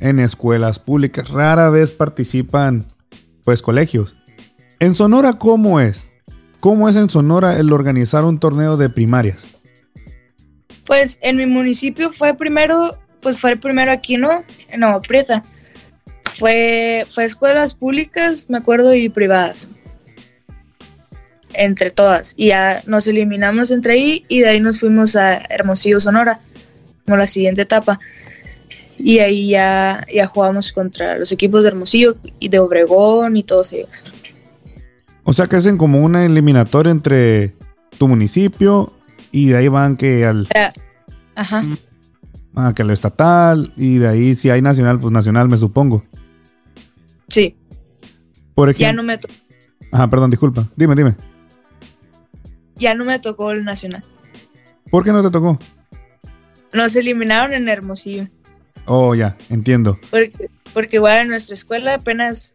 en 0.00 0.20
escuelas 0.20 0.78
públicas. 0.78 1.30
Rara 1.30 1.70
vez 1.70 1.92
participan, 1.92 2.84
pues, 3.44 3.62
colegios. 3.62 4.16
En 4.78 4.94
Sonora, 4.94 5.34
¿cómo 5.34 5.80
es? 5.80 6.08
¿Cómo 6.60 6.88
es 6.88 6.96
en 6.96 7.08
Sonora 7.08 7.58
el 7.58 7.72
organizar 7.72 8.24
un 8.24 8.38
torneo 8.38 8.76
de 8.76 8.90
primarias? 8.90 9.46
Pues 10.84 11.18
en 11.22 11.36
mi 11.38 11.46
municipio 11.46 12.12
fue 12.12 12.34
primero, 12.34 12.98
pues 13.20 13.40
fue 13.40 13.52
el 13.52 13.58
primero 13.58 13.90
aquí, 13.90 14.16
¿no? 14.16 14.44
No, 14.76 15.00
Prieta. 15.00 15.42
Fue, 16.38 17.06
fue 17.10 17.24
escuelas 17.24 17.74
públicas, 17.74 18.46
me 18.50 18.58
acuerdo, 18.58 18.94
y 18.94 19.08
privadas. 19.08 19.68
Entre 21.54 21.90
todas. 21.90 22.34
Y 22.36 22.48
ya 22.48 22.82
nos 22.86 23.06
eliminamos 23.06 23.70
entre 23.70 23.94
ahí 23.94 24.24
y 24.28 24.40
de 24.40 24.48
ahí 24.48 24.60
nos 24.60 24.80
fuimos 24.80 25.16
a 25.16 25.38
Hermosillo, 25.48 26.00
Sonora, 26.00 26.40
como 27.06 27.16
la 27.16 27.26
siguiente 27.26 27.62
etapa. 27.62 27.98
Y 28.98 29.18
ahí 29.20 29.48
ya, 29.50 30.06
ya 30.12 30.26
jugamos 30.26 30.72
contra 30.72 31.18
los 31.18 31.32
equipos 31.32 31.62
de 31.62 31.68
Hermosillo 31.68 32.16
y 32.38 32.48
de 32.48 32.58
Obregón 32.58 33.36
y 33.36 33.42
todos 33.42 33.72
ellos. 33.72 34.04
O 35.24 35.32
sea 35.32 35.46
que 35.46 35.56
hacen 35.56 35.76
como 35.76 36.02
una 36.02 36.24
eliminatoria 36.24 36.90
entre 36.90 37.54
tu 37.98 38.08
municipio 38.08 38.92
y 39.32 39.48
de 39.48 39.56
ahí 39.56 39.68
van 39.68 39.96
que 39.96 40.24
al... 40.24 40.48
Ajá. 41.34 41.64
Ah, 42.54 42.72
que 42.74 42.82
al 42.82 42.90
estatal 42.90 43.72
y 43.76 43.98
de 43.98 44.08
ahí 44.08 44.36
si 44.36 44.50
hay 44.50 44.62
nacional, 44.62 44.98
pues 45.00 45.12
nacional 45.12 45.48
me 45.48 45.58
supongo. 45.58 46.04
Sí. 47.28 47.56
Por 48.54 48.68
ejemplo... 48.68 48.86
Ya 48.86 48.92
no 48.92 49.02
me. 49.02 49.18
Ajá, 49.92 50.08
perdón, 50.08 50.30
disculpa. 50.30 50.68
Dime, 50.76 50.94
dime. 50.94 51.14
Ya 52.76 52.94
no 52.94 53.04
me 53.04 53.18
tocó 53.18 53.50
el 53.52 53.64
nacional. 53.64 54.04
¿Por 54.90 55.04
qué 55.04 55.12
no 55.12 55.22
te 55.22 55.30
tocó? 55.30 55.58
Nos 56.72 56.94
eliminaron 56.96 57.52
en 57.52 57.68
Hermosillo. 57.68 58.28
Oh, 58.86 59.14
ya, 59.14 59.36
entiendo. 59.50 59.98
Porque, 60.10 60.50
porque 60.72 60.96
igual 60.96 61.22
en 61.22 61.28
nuestra 61.28 61.54
escuela 61.54 61.94
apenas, 61.94 62.54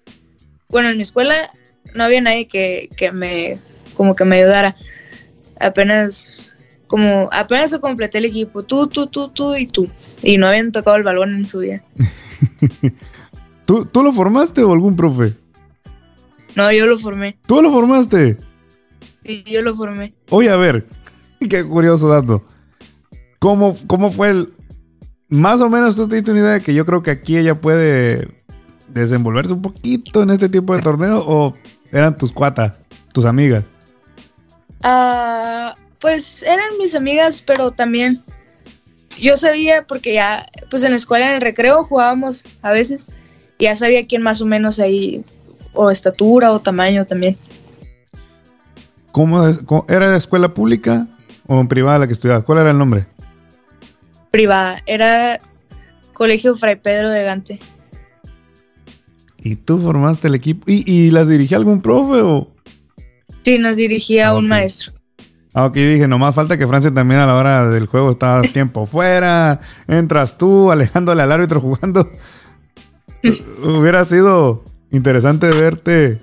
bueno, 0.69 0.89
en 0.89 0.97
mi 0.97 1.01
escuela 1.01 1.51
no 1.93 2.03
había 2.03 2.21
nadie 2.21 2.47
que, 2.47 2.89
que 2.95 3.11
me, 3.11 3.59
como 3.95 4.15
que 4.15 4.25
me 4.25 4.37
ayudara. 4.37 4.75
Apenas, 5.59 6.51
como, 6.87 7.29
apenas 7.31 7.71
se 7.71 7.79
completé 7.79 8.19
el 8.19 8.25
equipo, 8.25 8.63
tú, 8.63 8.87
tú, 8.87 9.07
tú, 9.07 9.29
tú 9.29 9.55
y 9.55 9.67
tú. 9.67 9.89
Y 10.21 10.37
no 10.37 10.47
habían 10.47 10.71
tocado 10.71 10.97
el 10.97 11.03
balón 11.03 11.35
en 11.35 11.47
su 11.47 11.59
vida. 11.59 11.83
¿Tú, 13.65 13.85
¿Tú 13.85 14.03
lo 14.03 14.13
formaste 14.13 14.63
o 14.63 14.73
algún 14.73 14.95
profe? 14.95 15.35
No, 16.55 16.71
yo 16.71 16.85
lo 16.85 16.97
formé. 16.97 17.39
¿Tú 17.47 17.61
lo 17.61 17.71
formaste? 17.71 18.37
Sí, 19.25 19.43
yo 19.45 19.61
lo 19.61 19.75
formé. 19.75 20.13
Oye, 20.29 20.49
a 20.49 20.55
ver, 20.55 20.87
qué 21.49 21.63
curioso 21.63 22.09
dato. 22.09 22.43
¿Cómo, 23.39 23.75
cómo 23.87 24.11
fue 24.11 24.29
el, 24.29 24.53
más 25.31 25.61
o 25.61 25.69
menos 25.69 25.95
tú 25.95 26.07
te 26.07 26.17
diste 26.17 26.31
una 26.31 26.41
idea 26.41 26.51
de 26.51 26.61
que 26.61 26.73
yo 26.73 26.85
creo 26.85 27.01
que 27.01 27.11
aquí 27.11 27.37
ella 27.37 27.55
puede 27.55 28.43
desenvolverse 28.89 29.53
un 29.53 29.61
poquito 29.61 30.23
en 30.23 30.31
este 30.31 30.49
tipo 30.49 30.75
de 30.75 30.81
torneo 30.81 31.23
o 31.25 31.55
eran 31.91 32.17
tus 32.17 32.31
cuatas, 32.31 32.81
tus 33.13 33.25
amigas? 33.25 33.63
Ah, 34.83 35.73
pues 35.99 36.43
eran 36.43 36.77
mis 36.77 36.95
amigas, 36.95 37.41
pero 37.41 37.71
también 37.71 38.23
yo 39.19 39.37
sabía 39.37 39.83
porque 39.87 40.15
ya, 40.15 40.47
pues 40.69 40.83
en 40.83 40.91
la 40.91 40.97
escuela 40.97 41.29
en 41.29 41.35
el 41.35 41.41
recreo 41.41 41.83
jugábamos 41.83 42.43
a 42.61 42.73
veces, 42.73 43.07
ya 43.61 43.75
sabía 43.75 44.05
quién 44.07 44.21
más 44.21 44.41
o 44.41 44.45
menos 44.45 44.79
ahí, 44.79 45.23
o 45.73 45.91
estatura 45.91 46.51
o 46.51 46.59
tamaño 46.59 47.05
también. 47.05 47.37
¿Cómo, 49.11 49.45
era 49.87 50.09
de 50.09 50.17
escuela 50.17 50.53
pública 50.53 51.07
o 51.47 51.59
en 51.59 51.67
privada 51.67 51.99
la 51.99 52.07
que 52.07 52.13
estudiabas? 52.13 52.43
¿Cuál 52.43 52.59
era 52.59 52.71
el 52.71 52.77
nombre? 52.77 53.05
Privada, 54.31 54.81
era 54.85 55.39
Colegio 56.13 56.57
Fray 56.57 56.77
Pedro 56.77 57.09
de 57.09 57.23
Gante. 57.23 57.59
¿Y 59.39 59.55
tú 59.57 59.79
formaste 59.79 60.27
el 60.27 60.35
equipo? 60.35 60.63
¿Y, 60.67 60.89
y 60.89 61.11
las 61.11 61.27
dirigía 61.27 61.57
algún 61.57 61.81
profe 61.81 62.21
o...? 62.21 62.51
Sí, 63.43 63.57
nos 63.57 63.75
dirigía 63.75 64.29
Ah, 64.29 64.37
un 64.37 64.47
maestro. 64.47 64.93
Ah, 65.53 65.65
ok, 65.65 65.73
dije, 65.73 66.07
nomás 66.07 66.33
falta 66.33 66.57
que 66.57 66.67
Francia 66.67 66.93
también 66.93 67.19
a 67.19 67.25
la 67.25 67.35
hora 67.35 67.67
del 67.69 67.87
juego 67.87 68.11
está 68.11 68.41
tiempo 68.41 68.85
fuera, 68.87 69.59
entras 69.87 70.37
tú, 70.37 70.71
alejándole 70.71 71.23
al 71.23 71.31
árbitro 71.31 71.59
jugando. 71.59 72.09
Hubiera 73.63 74.05
sido 74.05 74.63
interesante 74.91 75.47
verte 75.47 76.21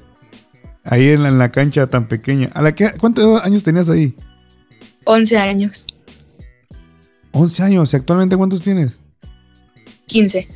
ahí 0.84 1.08
en 1.08 1.22
la, 1.22 1.28
en 1.28 1.38
la 1.38 1.52
cancha 1.52 1.86
tan 1.88 2.08
pequeña. 2.08 2.48
¿A 2.54 2.62
la 2.62 2.74
que, 2.74 2.90
¿Cuántos 2.98 3.42
años 3.42 3.62
tenías 3.62 3.88
ahí? 3.88 4.14
11 5.04 5.38
años, 5.38 5.86
11 7.32 7.62
años. 7.62 7.92
¿Y 7.92 7.96
actualmente 7.96 8.36
cuántos 8.36 8.62
tienes? 8.62 8.98
15. 10.06 10.48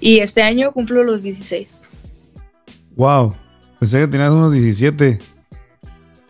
Y 0.00 0.18
este 0.18 0.42
año 0.42 0.72
cumplo 0.72 1.04
los 1.04 1.22
16. 1.22 1.80
Wow. 2.96 3.34
Pensé 3.78 4.00
que 4.00 4.08
tenías 4.08 4.30
unos 4.30 4.52
17. 4.52 5.18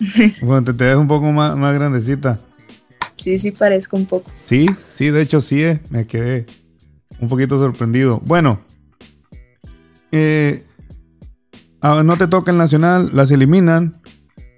bueno, 0.42 0.64
te, 0.64 0.72
te 0.72 0.84
ves 0.84 0.96
un 0.96 1.08
poco 1.08 1.30
más, 1.32 1.56
más 1.56 1.74
grandecita. 1.74 2.40
Sí, 3.14 3.38
sí 3.38 3.50
parezco 3.50 3.96
un 3.96 4.06
poco. 4.06 4.30
Sí, 4.46 4.66
sí, 4.90 5.10
de 5.10 5.20
hecho 5.20 5.40
sí, 5.40 5.62
eh, 5.62 5.80
me 5.90 6.06
quedé 6.06 6.46
un 7.18 7.28
poquito 7.28 7.58
sorprendido. 7.58 8.20
Bueno, 8.24 8.64
eh, 10.12 10.64
no 11.82 12.16
te 12.16 12.26
toca 12.26 12.50
el 12.50 12.58
nacional, 12.58 13.10
las 13.12 13.30
eliminan, 13.30 14.00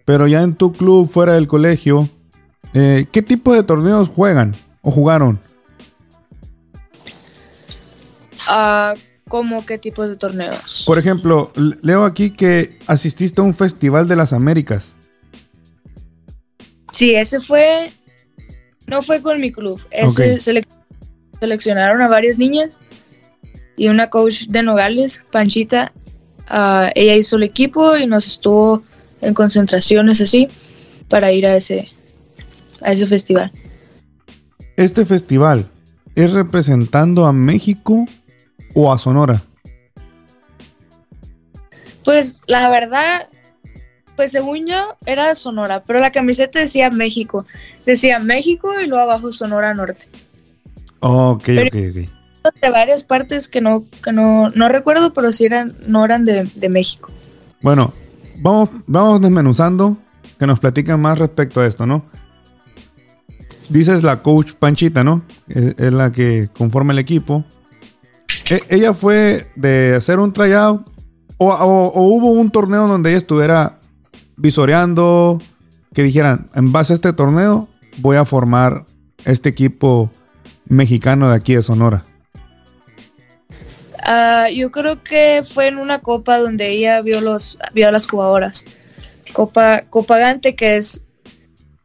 pero 0.04 0.26
ya 0.26 0.42
en 0.42 0.54
tu 0.54 0.72
club 0.72 1.10
fuera 1.10 1.34
del 1.34 1.46
colegio, 1.46 2.08
eh, 2.74 3.06
¿qué 3.12 3.22
tipo 3.22 3.54
de 3.54 3.62
torneos 3.62 4.08
juegan 4.08 4.54
o 4.82 4.90
jugaron? 4.90 5.40
Ah, 8.48 8.94
¿Cómo 9.28 9.64
qué 9.64 9.78
tipos 9.78 10.08
de 10.08 10.16
torneos? 10.16 10.84
Por 10.86 10.98
ejemplo, 10.98 11.50
leo 11.82 12.04
aquí 12.04 12.30
que 12.30 12.78
asististe 12.86 13.40
a 13.40 13.44
un 13.44 13.54
festival 13.54 14.06
de 14.06 14.16
las 14.16 14.32
Américas. 14.32 14.94
Sí, 16.92 17.14
ese 17.14 17.40
fue. 17.40 17.92
No 18.86 19.00
fue 19.00 19.22
con 19.22 19.40
mi 19.40 19.50
club. 19.50 19.80
Ese 19.90 20.38
seleccionaron 21.40 22.02
a 22.02 22.08
varias 22.08 22.38
niñas 22.38 22.78
y 23.82 23.88
una 23.88 24.10
coach 24.10 24.44
de 24.48 24.62
Nogales, 24.62 25.24
Panchita. 25.32 25.92
ah, 26.46 26.92
ella 26.94 27.16
hizo 27.16 27.34
el 27.34 27.42
equipo 27.42 27.96
y 27.96 28.06
nos 28.06 28.24
estuvo 28.28 28.80
en 29.20 29.34
concentraciones 29.34 30.20
así 30.20 30.46
para 31.08 31.32
ir 31.32 31.44
a 31.46 31.56
ese, 31.56 31.88
a 32.80 32.92
ese 32.92 33.08
festival. 33.08 33.50
¿Este 34.76 35.04
festival 35.04 35.68
es 36.14 36.30
representando 36.30 37.26
a 37.26 37.32
México 37.32 38.06
o 38.72 38.92
a 38.92 38.98
Sonora? 38.98 39.42
Pues 42.04 42.36
la 42.46 42.68
verdad, 42.68 43.28
pues 44.14 44.30
según 44.30 44.68
yo 44.68 44.96
era 45.06 45.34
Sonora, 45.34 45.82
pero 45.82 45.98
la 45.98 46.12
camiseta 46.12 46.60
decía 46.60 46.88
México. 46.90 47.46
Decía 47.84 48.20
México 48.20 48.80
y 48.80 48.86
luego 48.86 49.02
abajo 49.02 49.32
Sonora 49.32 49.74
Norte. 49.74 50.06
Ok, 51.00 51.42
Pero- 51.46 51.66
ok, 51.66 51.74
ok. 51.96 52.21
De 52.60 52.70
varias 52.70 53.04
partes 53.04 53.46
que 53.48 53.60
no, 53.60 53.84
que 54.02 54.12
no, 54.12 54.48
no 54.50 54.68
recuerdo, 54.68 55.12
pero 55.12 55.30
sí 55.32 55.44
eran, 55.44 55.76
no 55.86 56.04
eran 56.04 56.24
de, 56.24 56.44
de 56.54 56.68
México. 56.68 57.10
Bueno, 57.60 57.92
vamos, 58.40 58.70
vamos 58.86 59.20
desmenuzando, 59.20 59.96
que 60.38 60.46
nos 60.46 60.58
platican 60.58 61.00
más 61.00 61.18
respecto 61.18 61.60
a 61.60 61.66
esto, 61.66 61.86
¿no? 61.86 62.04
Dices 63.68 64.02
la 64.02 64.22
coach 64.22 64.52
Panchita, 64.58 65.04
¿no? 65.04 65.22
Es, 65.48 65.92
la 65.92 66.10
que 66.10 66.48
conforma 66.56 66.92
el 66.92 66.98
equipo. 66.98 67.44
E- 68.50 68.62
ella 68.68 68.92
fue 68.92 69.50
de 69.56 69.94
hacer 69.94 70.18
un 70.18 70.32
tryout 70.32 70.84
o- 71.38 71.52
o 71.52 72.02
hubo 72.08 72.32
un 72.32 72.50
torneo 72.50 72.86
donde 72.88 73.10
ella 73.10 73.18
estuviera 73.18 73.78
visoreando, 74.36 75.40
que 75.94 76.02
dijeran, 76.02 76.50
en 76.54 76.72
base 76.72 76.92
a 76.92 76.96
este 76.96 77.12
torneo 77.12 77.68
voy 77.98 78.16
a 78.16 78.24
formar 78.24 78.84
este 79.24 79.48
equipo 79.48 80.10
mexicano 80.66 81.28
de 81.28 81.36
aquí 81.36 81.54
de 81.54 81.62
Sonora. 81.62 82.04
Ah, 84.04 84.48
yo 84.52 84.70
creo 84.72 85.02
que 85.02 85.42
fue 85.48 85.68
en 85.68 85.78
una 85.78 86.00
copa 86.00 86.38
donde 86.38 86.70
ella 86.70 87.00
vio 87.02 87.20
los 87.20 87.58
vio 87.74 87.88
a 87.88 87.92
las 87.92 88.06
jugadoras. 88.06 88.64
Copa 89.32 89.82
Copa 89.90 90.18
Gante 90.18 90.54
que 90.56 90.76
es 90.76 91.04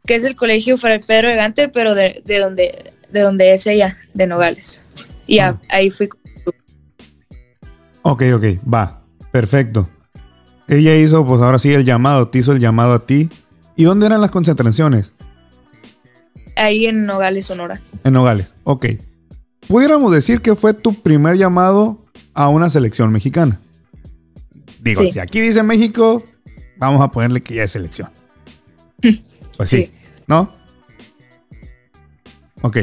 que 0.06 0.14
es 0.16 0.24
el 0.24 0.34
colegio 0.36 0.78
Fray 0.78 0.98
Pedro 1.00 1.28
de 1.28 1.36
Gante, 1.36 1.68
pero 1.68 1.94
de, 1.94 2.22
de 2.24 2.38
donde 2.38 2.92
de 3.10 3.20
donde 3.20 3.54
es 3.54 3.66
ella, 3.66 3.96
de 4.14 4.26
Nogales. 4.26 4.82
Y 5.26 5.38
a- 5.38 5.48
Ah. 5.50 5.60
ahí 5.70 5.90
fui. 5.90 6.08
Ok, 8.02 8.22
ok, 8.34 8.44
va, 8.72 9.02
perfecto. 9.30 9.88
Ella 10.68 10.94
hizo, 10.96 11.24
pues 11.26 11.40
ahora 11.40 11.58
sí, 11.58 11.72
el 11.72 11.84
llamado, 11.84 12.28
te 12.28 12.38
hizo 12.38 12.52
el 12.52 12.60
llamado 12.60 12.94
a 12.94 13.06
ti. 13.06 13.30
¿Y 13.76 13.84
dónde 13.84 14.06
eran 14.06 14.20
las 14.20 14.30
concentraciones? 14.30 15.12
Ahí 16.56 16.86
en 16.86 17.06
Nogales, 17.06 17.46
Sonora. 17.46 17.80
En 18.04 18.12
Nogales, 18.12 18.54
ok. 18.64 18.86
Pudiéramos 19.68 20.10
decir 20.12 20.40
que 20.42 20.54
fue 20.56 20.74
tu 20.74 20.94
primer 20.94 21.36
llamado 21.36 22.04
a 22.38 22.48
una 22.48 22.70
selección 22.70 23.10
mexicana. 23.10 23.60
Digo, 24.80 25.02
Sí. 25.02 25.10
si 25.10 25.18
aquí 25.18 25.40
dice 25.40 25.64
México, 25.64 26.22
vamos 26.78 27.02
a 27.02 27.10
ponerle 27.10 27.42
que 27.42 27.54
ya 27.56 27.64
es 27.64 27.72
selección. 27.72 28.10
Pues 29.56 29.70
sí, 29.70 29.76
Sí. 29.86 29.92
¿no? 30.28 30.54
Ok. 32.62 32.76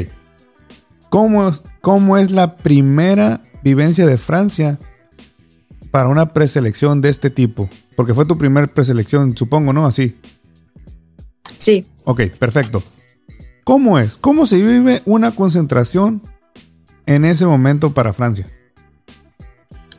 ¿Cómo, 1.08 1.50
¿Cómo 1.80 2.18
es 2.18 2.30
la 2.30 2.58
primera 2.58 3.44
vivencia 3.64 4.04
de 4.04 4.18
Francia 4.18 4.78
para 5.90 6.08
una 6.10 6.34
preselección 6.34 7.00
de 7.00 7.08
este 7.08 7.30
tipo? 7.30 7.70
Porque 7.96 8.12
fue 8.12 8.26
tu 8.26 8.36
primer 8.36 8.68
preselección, 8.74 9.34
supongo, 9.38 9.72
¿no? 9.72 9.86
Así. 9.86 10.18
Sí. 11.56 11.86
Ok, 12.04 12.24
perfecto. 12.38 12.82
¿Cómo 13.64 13.98
es? 13.98 14.18
¿Cómo 14.18 14.44
se 14.46 14.56
vive 14.62 15.00
una 15.06 15.30
concentración 15.30 16.20
en 17.06 17.24
ese 17.24 17.46
momento 17.46 17.94
para 17.94 18.12
Francia? 18.12 18.46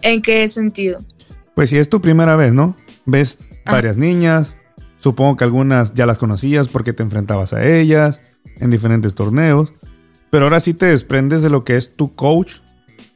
¿En 0.01 0.21
qué 0.21 0.47
sentido? 0.49 0.99
Pues 1.55 1.69
si 1.69 1.77
es 1.77 1.89
tu 1.89 2.01
primera 2.01 2.35
vez, 2.35 2.53
¿no? 2.53 2.75
Ves 3.05 3.39
Ah. 3.65 3.73
varias 3.73 3.97
niñas, 3.97 4.57
supongo 4.99 5.35
que 5.35 5.43
algunas 5.43 5.93
ya 5.93 6.05
las 6.05 6.17
conocías 6.17 6.67
porque 6.69 6.93
te 6.93 7.03
enfrentabas 7.03 7.51
a 7.53 7.65
ellas 7.67 8.21
en 8.59 8.69
diferentes 8.69 9.13
torneos, 9.13 9.73
pero 10.29 10.45
ahora 10.45 10.59
sí 10.61 10.73
te 10.73 10.85
desprendes 10.85 11.41
de 11.41 11.49
lo 11.49 11.63
que 11.65 11.75
es 11.75 11.95
tu 11.95 12.15
coach 12.15 12.59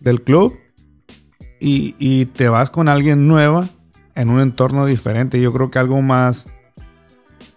del 0.01 0.21
club 0.23 0.57
y, 1.59 1.95
y 1.99 2.25
te 2.25 2.49
vas 2.49 2.69
con 2.69 2.89
alguien 2.89 3.27
nueva 3.27 3.69
en 4.15 4.29
un 4.29 4.41
entorno 4.41 4.85
diferente. 4.85 5.39
Yo 5.39 5.53
creo 5.53 5.71
que 5.71 5.79
algo 5.79 6.01
más 6.01 6.47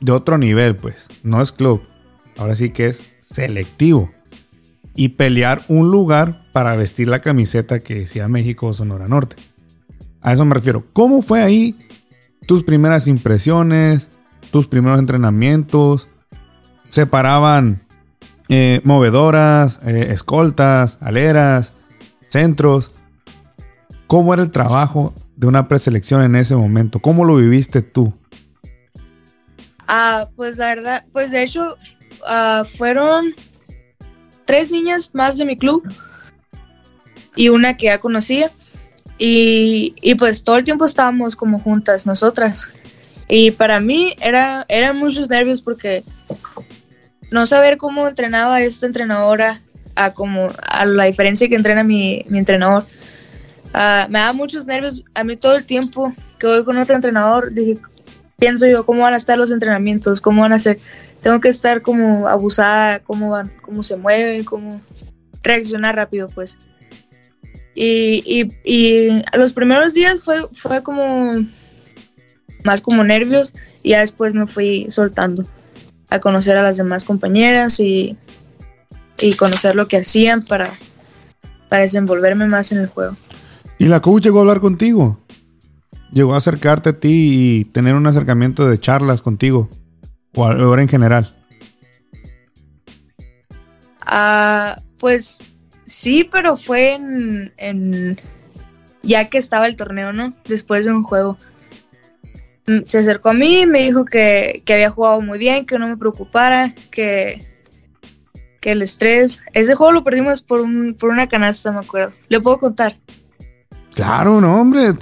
de 0.01 0.13
otro 0.13 0.39
nivel, 0.39 0.77
pues. 0.77 1.09
No 1.25 1.43
es 1.43 1.51
club, 1.51 1.83
ahora 2.37 2.55
sí 2.55 2.71
que 2.71 2.87
es 2.87 3.17
selectivo. 3.23 4.13
Y 4.95 5.11
pelear 5.11 5.63
un 5.69 5.91
lugar 5.91 6.45
para 6.53 6.77
vestir 6.77 7.09
la 7.09 7.21
camiseta 7.21 7.81
que 7.81 7.95
decía 7.97 8.29
México 8.29 8.69
o 8.69 8.75
Sonora 8.75 9.09
Norte. 9.09 9.37
A 10.21 10.33
eso 10.33 10.45
me 10.45 10.55
refiero. 10.55 10.87
¿Cómo 10.93 11.21
fue 11.21 11.43
ahí 11.43 11.77
tus 12.47 12.65
primeras 12.65 13.07
impresiones, 13.09 14.09
tus 14.51 14.67
primeros 14.67 14.99
entrenamientos? 14.99 16.09
¿Se 16.91 17.07
paraban 17.07 17.87
eh, 18.49 18.81
movedoras, 18.85 19.81
eh, 19.87 20.13
escoltas, 20.13 20.97
aleras, 21.01 21.73
centros? 22.27 22.93
¿Cómo 24.07 24.33
era 24.33 24.43
el 24.43 24.51
trabajo 24.51 25.13
de 25.37 25.47
una 25.47 25.69
preselección 25.69 26.23
en 26.23 26.37
ese 26.37 26.55
momento? 26.55 27.01
¿Cómo 27.01 27.25
lo 27.25 27.37
viviste 27.37 27.83
tú? 27.83 28.15
Ah, 29.87 30.29
pues 30.37 30.57
la 30.57 30.69
verdad, 30.69 31.05
pues 31.13 31.31
de 31.31 31.43
hecho, 31.43 31.77
ah, 32.27 32.65
fueron 32.79 33.35
tres 34.45 34.71
niñas 34.71 35.11
más 35.13 35.37
de 35.37 35.45
mi 35.45 35.57
club 35.57 35.83
y 37.37 37.49
una 37.49 37.77
que 37.77 37.87
ya 37.87 37.99
conocía. 37.99 38.51
Y, 39.19 39.95
y 40.01 40.17
pues 40.17 40.43
todo 40.43 40.57
el 40.57 40.65
tiempo 40.65 40.85
estábamos 40.85 41.37
como 41.37 41.61
juntas 41.61 42.07
nosotras. 42.07 42.71
Y 43.29 43.53
para 43.53 43.81
mí 43.81 44.15
era, 44.21 44.67
eran 44.69 44.99
muchos 44.99 45.29
nervios 45.29 45.63
porque 45.63 46.05
no 47.31 47.47
saber 47.47 47.79
cómo 47.79 48.07
entrenaba 48.09 48.61
esta 48.61 48.87
entrenadora 48.87 49.61
a 49.97 50.13
como 50.13 50.49
a 50.69 50.87
la 50.87 51.05
diferencia 51.05 51.49
que 51.49 51.55
entrena 51.55 51.85
mi, 51.85 52.25
mi 52.29 52.39
entrenador. 52.39 52.85
Ah, 53.73 54.07
me 54.09 54.19
da 54.19 54.33
muchos 54.33 54.67
nervios 54.67 55.03
a 55.15 55.25
mí 55.25 55.37
todo 55.37 55.57
el 55.57 55.65
tiempo 55.65 56.15
que 56.39 56.47
voy 56.47 56.65
con 56.65 56.79
otro 56.79 56.95
entrenador. 56.95 57.53
Dije, 57.53 57.79
pienso 58.45 58.67
yo, 58.67 58.85
¿cómo 58.85 59.01
van 59.01 59.15
a 59.15 59.17
estar 59.17 59.39
los 59.39 59.51
entrenamientos? 59.51 60.21
¿Cómo 60.21 60.43
van 60.43 60.53
a 60.53 60.59
ser? 60.59 60.79
Tengo 61.23 61.41
que 61.41 61.49
estar 61.49 61.81
como 61.81 62.29
abusada, 62.29 62.99
cómo 62.99 63.31
van, 63.31 63.51
cómo 63.63 63.83
se 63.83 63.97
mueven, 63.97 64.45
cómo 64.45 64.83
reaccionar 65.43 65.97
rápido, 65.97 66.29
pues. 66.29 66.59
Y, 67.75 68.23
y, 68.27 68.53
y 68.71 69.23
los 69.33 69.55
primeros 69.55 69.95
días 69.95 70.21
fue, 70.23 70.47
fue 70.53 70.83
como 70.83 71.43
más 72.65 72.83
como 72.83 73.03
nervios 73.03 73.55
y 73.83 73.91
ya 73.91 74.01
después 74.01 74.35
me 74.35 74.47
fui 74.47 74.89
soltando 74.91 75.47
a 76.11 76.19
conocer 76.19 76.59
a 76.59 76.63
las 76.63 76.77
demás 76.77 77.05
compañeras 77.05 77.81
y, 77.81 78.19
y 79.19 79.33
conocer 79.37 79.75
lo 79.75 79.89
que 79.89 79.97
hacían 79.97 80.45
para, 80.45 80.71
para 81.71 81.81
desenvolverme 81.81 82.47
más 82.47 82.73
en 82.73 82.81
el 82.81 82.89
juego. 82.89 83.17
¿Y 83.79 83.87
la 83.87 84.03
coach 84.03 84.25
llegó 84.25 84.41
a 84.41 84.43
hablar 84.43 84.61
contigo? 84.61 85.19
¿Llegó 86.15 86.35
a 86.35 86.39
acercarte 86.39 86.91
a 86.91 87.01
ti 87.01 87.59
y 87.61 87.65
tener 87.65 87.97
un 87.97 88.07
acercamiento 88.07 88.67
de 88.69 88.79
charlas 88.79 89.21
contigo? 89.21 89.69
¿O 90.35 90.47
ahora 90.47 90.81
en 90.81 90.89
general? 90.89 91.35
Ah, 94.01 94.81
pues 94.99 95.43
sí, 95.87 96.25
pero 96.31 96.57
fue 96.57 96.95
en, 96.95 97.53
en- 97.57 98.19
ya 99.03 99.29
que 99.29 99.39
estaba 99.39 99.67
el 99.67 99.77
torneo, 99.77 100.13
¿no? 100.13 100.35
Después 100.47 100.85
de 100.85 100.93
un 100.93 101.03
juego. 101.03 101.37
Mm, 102.67 102.83
Se 102.85 102.99
acercó 102.99 103.31
a 103.31 103.35
mí 103.35 103.67
me 103.67 103.81
dijo 103.83 104.05
que, 104.05 104.63
que 104.65 104.73
había 104.75 104.91
jugado 104.91 105.21
muy 105.21 105.39
bien, 105.39 105.67
que 105.67 105.79
no 105.81 105.89
me 105.89 105.97
preocupara, 105.97 106.73
que, 106.93 107.45
que 108.61 108.71
el 108.73 108.83
estrés. 108.83 109.43
Ese 109.53 109.75
juego 109.75 109.93
lo 109.93 110.05
perdimos 110.05 110.43
por, 110.43 110.61
un, 110.61 110.95
por 110.95 111.11
una 111.11 111.29
canasta, 111.29 111.73
me 111.73 111.81
acuerdo. 111.81 112.13
Le 112.29 112.41
puedo 112.41 112.59
contar. 112.61 112.99
Claro, 113.95 114.41
no, 114.41 114.61
hombre. 114.61 114.93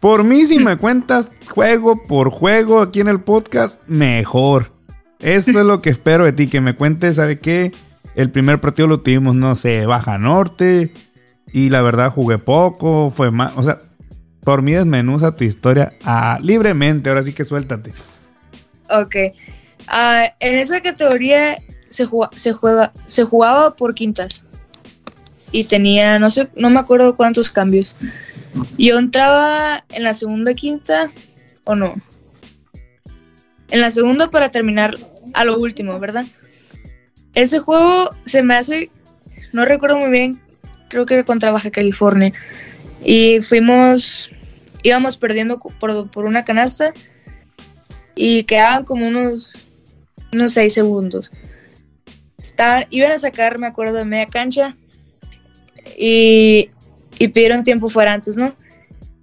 por 0.00 0.24
mí, 0.24 0.46
si 0.46 0.58
me 0.58 0.76
cuentas 0.76 1.30
juego 1.50 2.02
por 2.04 2.30
juego 2.30 2.80
aquí 2.80 3.00
en 3.00 3.08
el 3.08 3.20
podcast, 3.20 3.80
mejor. 3.86 4.72
Eso 5.20 5.50
es 5.50 5.66
lo 5.66 5.82
que 5.82 5.90
espero 5.90 6.24
de 6.24 6.32
ti, 6.32 6.46
que 6.46 6.60
me 6.60 6.74
cuentes, 6.74 7.16
¿sabe 7.16 7.38
qué? 7.40 7.72
El 8.14 8.30
primer 8.30 8.60
partido 8.60 8.88
lo 8.88 9.00
tuvimos, 9.00 9.34
no 9.34 9.54
sé, 9.54 9.84
Baja 9.86 10.18
Norte. 10.18 10.92
Y 11.52 11.70
la 11.70 11.82
verdad 11.82 12.12
jugué 12.12 12.38
poco, 12.38 13.10
fue 13.10 13.30
más. 13.30 13.52
O 13.56 13.62
sea, 13.62 13.78
por 14.44 14.62
mí 14.62 14.72
desmenuza 14.72 15.36
tu 15.36 15.44
historia 15.44 15.92
ah, 16.04 16.38
libremente. 16.42 17.10
Ahora 17.10 17.22
sí 17.22 17.32
que 17.32 17.44
suéltate. 17.44 17.92
Ok. 18.90 19.16
Ah, 19.86 20.24
en 20.40 20.56
esa 20.56 20.80
categoría 20.80 21.58
se, 21.88 22.06
juga- 22.06 22.30
se, 22.36 22.52
juega, 22.52 22.92
se 23.06 23.24
jugaba 23.24 23.74
por 23.76 23.94
quintas. 23.94 24.44
Y 25.50 25.64
tenía, 25.64 26.18
no 26.18 26.28
sé, 26.28 26.48
no 26.56 26.70
me 26.70 26.80
acuerdo 26.80 27.16
cuántos 27.16 27.50
cambios. 27.50 27.96
Yo 28.78 28.98
entraba 28.98 29.84
en 29.90 30.04
la 30.04 30.14
segunda 30.14 30.54
quinta 30.54 31.10
o 31.64 31.74
no. 31.74 31.94
En 33.70 33.80
la 33.80 33.90
segunda 33.90 34.30
para 34.30 34.50
terminar 34.50 34.94
a 35.34 35.44
lo 35.44 35.58
último, 35.58 35.98
¿verdad? 35.98 36.24
Ese 37.34 37.58
juego 37.58 38.10
se 38.24 38.42
me 38.42 38.54
hace, 38.54 38.90
no 39.52 39.64
recuerdo 39.64 39.98
muy 39.98 40.10
bien, 40.10 40.40
creo 40.88 41.06
que 41.06 41.24
contra 41.24 41.52
Baja 41.52 41.70
California. 41.70 42.32
Y 43.04 43.40
fuimos, 43.42 44.30
íbamos 44.82 45.16
perdiendo 45.16 45.58
por, 45.58 46.10
por 46.10 46.24
una 46.24 46.44
canasta 46.44 46.92
y 48.14 48.44
quedaban 48.44 48.84
como 48.84 49.06
unos, 49.06 49.52
unos 50.32 50.52
seis 50.52 50.74
segundos. 50.74 51.30
Estaban, 52.38 52.86
iban 52.90 53.12
a 53.12 53.18
sacar, 53.18 53.58
me 53.58 53.66
acuerdo, 53.66 53.98
de 53.98 54.04
media 54.04 54.26
cancha 54.26 54.76
y, 55.96 56.70
y 57.18 57.28
pidieron 57.28 57.64
tiempo 57.64 57.88
fuera 57.88 58.12
antes, 58.12 58.36
¿no? 58.36 58.54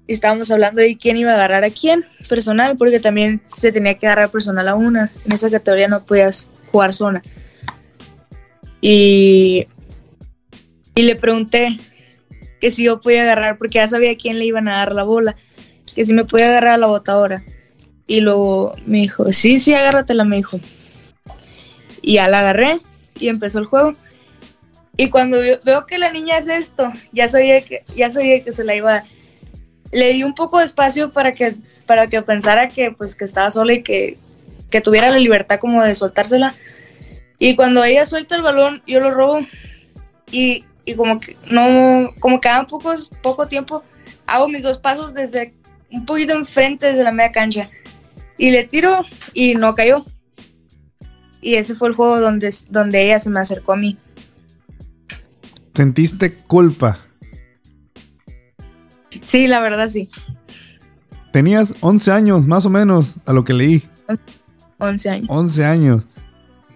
Y 0.08 0.14
estábamos 0.14 0.52
hablando 0.52 0.82
de 0.82 0.98
quién 0.98 1.18
iba 1.18 1.32
a 1.32 1.36
agarrar 1.36 1.64
a 1.64 1.72
quién, 1.72 2.06
personal, 2.30 2.76
porque 2.78 3.00
también 3.00 3.42
se 3.56 3.72
tenía 3.72 3.96
que 3.96 4.06
agarrar 4.06 4.30
personal 4.30 4.68
a 4.68 4.76
una. 4.76 5.10
En 5.26 5.32
esa 5.32 5.50
categoría 5.50 5.88
no 5.88 6.06
podías 6.06 6.48
jugar 6.72 6.94
zona. 6.94 7.24
Y, 8.82 9.68
y 10.94 11.02
le 11.02 11.16
pregunté 11.16 11.80
que 12.62 12.70
si 12.70 12.84
yo 12.84 13.00
podía 13.00 13.24
agarrar, 13.24 13.58
porque 13.58 13.80
ya 13.80 13.88
sabía 13.88 14.16
quién 14.16 14.38
le 14.38 14.46
iban 14.46 14.68
a 14.68 14.78
dar 14.78 14.94
la 14.94 15.04
bola, 15.04 15.36
que 15.96 16.06
si 16.06 16.14
me 16.14 16.26
podía 16.26 16.50
agarrar 16.50 16.74
a 16.74 16.78
la 16.78 16.88
botadora. 16.88 17.44
Y 18.06 18.22
luego 18.22 18.74
me 18.86 19.00
dijo, 19.00 19.32
sí, 19.32 19.58
sí, 19.58 19.74
agárratela, 19.74 20.24
me 20.24 20.36
dijo. 20.36 20.60
Y 22.04 22.16
ya 22.16 22.28
la 22.28 22.42
agarré 22.42 22.80
y 23.20 23.30
empezó 23.30 23.58
el 23.58 23.66
juego. 23.66 23.96
Y 24.98 25.10
cuando 25.10 25.40
veo, 25.40 25.86
que 25.86 25.98
la 25.98 26.12
niña 26.12 26.38
hace 26.38 26.58
esto, 26.58 26.92
ya 27.12 27.28
sabía 27.28 27.62
que, 27.62 27.84
ya 27.96 28.10
sabía 28.10 28.42
que 28.44 28.52
se 28.52 28.64
la 28.64 28.76
iba. 28.76 29.04
Le 29.92 30.14
di 30.14 30.24
un 30.24 30.34
poco 30.34 30.60
de 30.60 30.66
espacio 30.66 31.12
para 31.12 31.34
que, 31.34 31.54
para 31.86 32.08
que 32.08 32.22
pensara 32.22 32.70
que, 32.70 32.92
pues, 32.92 33.16
que 33.16 33.26
estaba 33.26 33.52
sola 33.52 33.74
y 33.74 33.84
que, 33.84 34.18
que 34.70 34.82
tuviera 34.82 35.10
la 35.10 35.18
libertad 35.18 35.60
como 35.60 35.84
de 35.84 35.96
soltársela. 35.96 36.56
Y 37.40 37.56
cuando 37.56 37.84
ella 37.84 38.06
suelta 38.06 38.36
el 38.36 38.42
balón, 38.42 38.84
yo 38.88 39.00
lo 39.02 39.12
robo. 39.12 39.42
Y, 40.32 40.64
y 40.86 40.96
como 40.96 41.20
que 41.20 41.36
no, 41.50 42.14
como 42.20 42.40
pocos, 42.70 43.12
poco 43.22 43.48
tiempo, 43.48 43.84
hago 44.28 44.48
mis 44.48 44.64
dos 44.64 44.80
pasos 44.80 45.14
desde 45.14 45.54
un 45.92 46.06
poquito 46.06 46.34
enfrente, 46.34 46.88
desde 46.88 47.04
la 47.04 47.12
media 47.12 47.32
cancha. 47.32 47.70
Y 48.38 48.52
le 48.52 48.64
tiro 48.64 49.06
y 49.34 49.56
no 49.56 49.76
cayó. 49.76 50.06
Y 51.42 51.56
ese 51.56 51.76
fue 51.76 51.90
el 51.90 51.96
juego 51.96 52.20
donde, 52.20 52.54
donde 52.70 53.04
ella 53.04 53.20
se 53.20 53.30
me 53.30 53.40
acercó 53.40 53.74
a 53.74 53.78
mí. 53.78 53.98
¿Sentiste 55.76 56.34
culpa? 56.34 57.00
Sí, 59.22 59.48
la 59.48 59.60
verdad 59.60 59.88
sí. 59.90 60.10
Tenías 61.32 61.76
11 61.82 62.12
años, 62.12 62.48
más 62.48 62.66
o 62.66 62.70
menos, 62.70 63.20
a 63.26 63.34
lo 63.34 63.44
que 63.44 63.54
leí. 63.54 63.84
11 64.80 65.10
años. 65.10 65.28
11 65.30 65.66
años. 65.66 66.04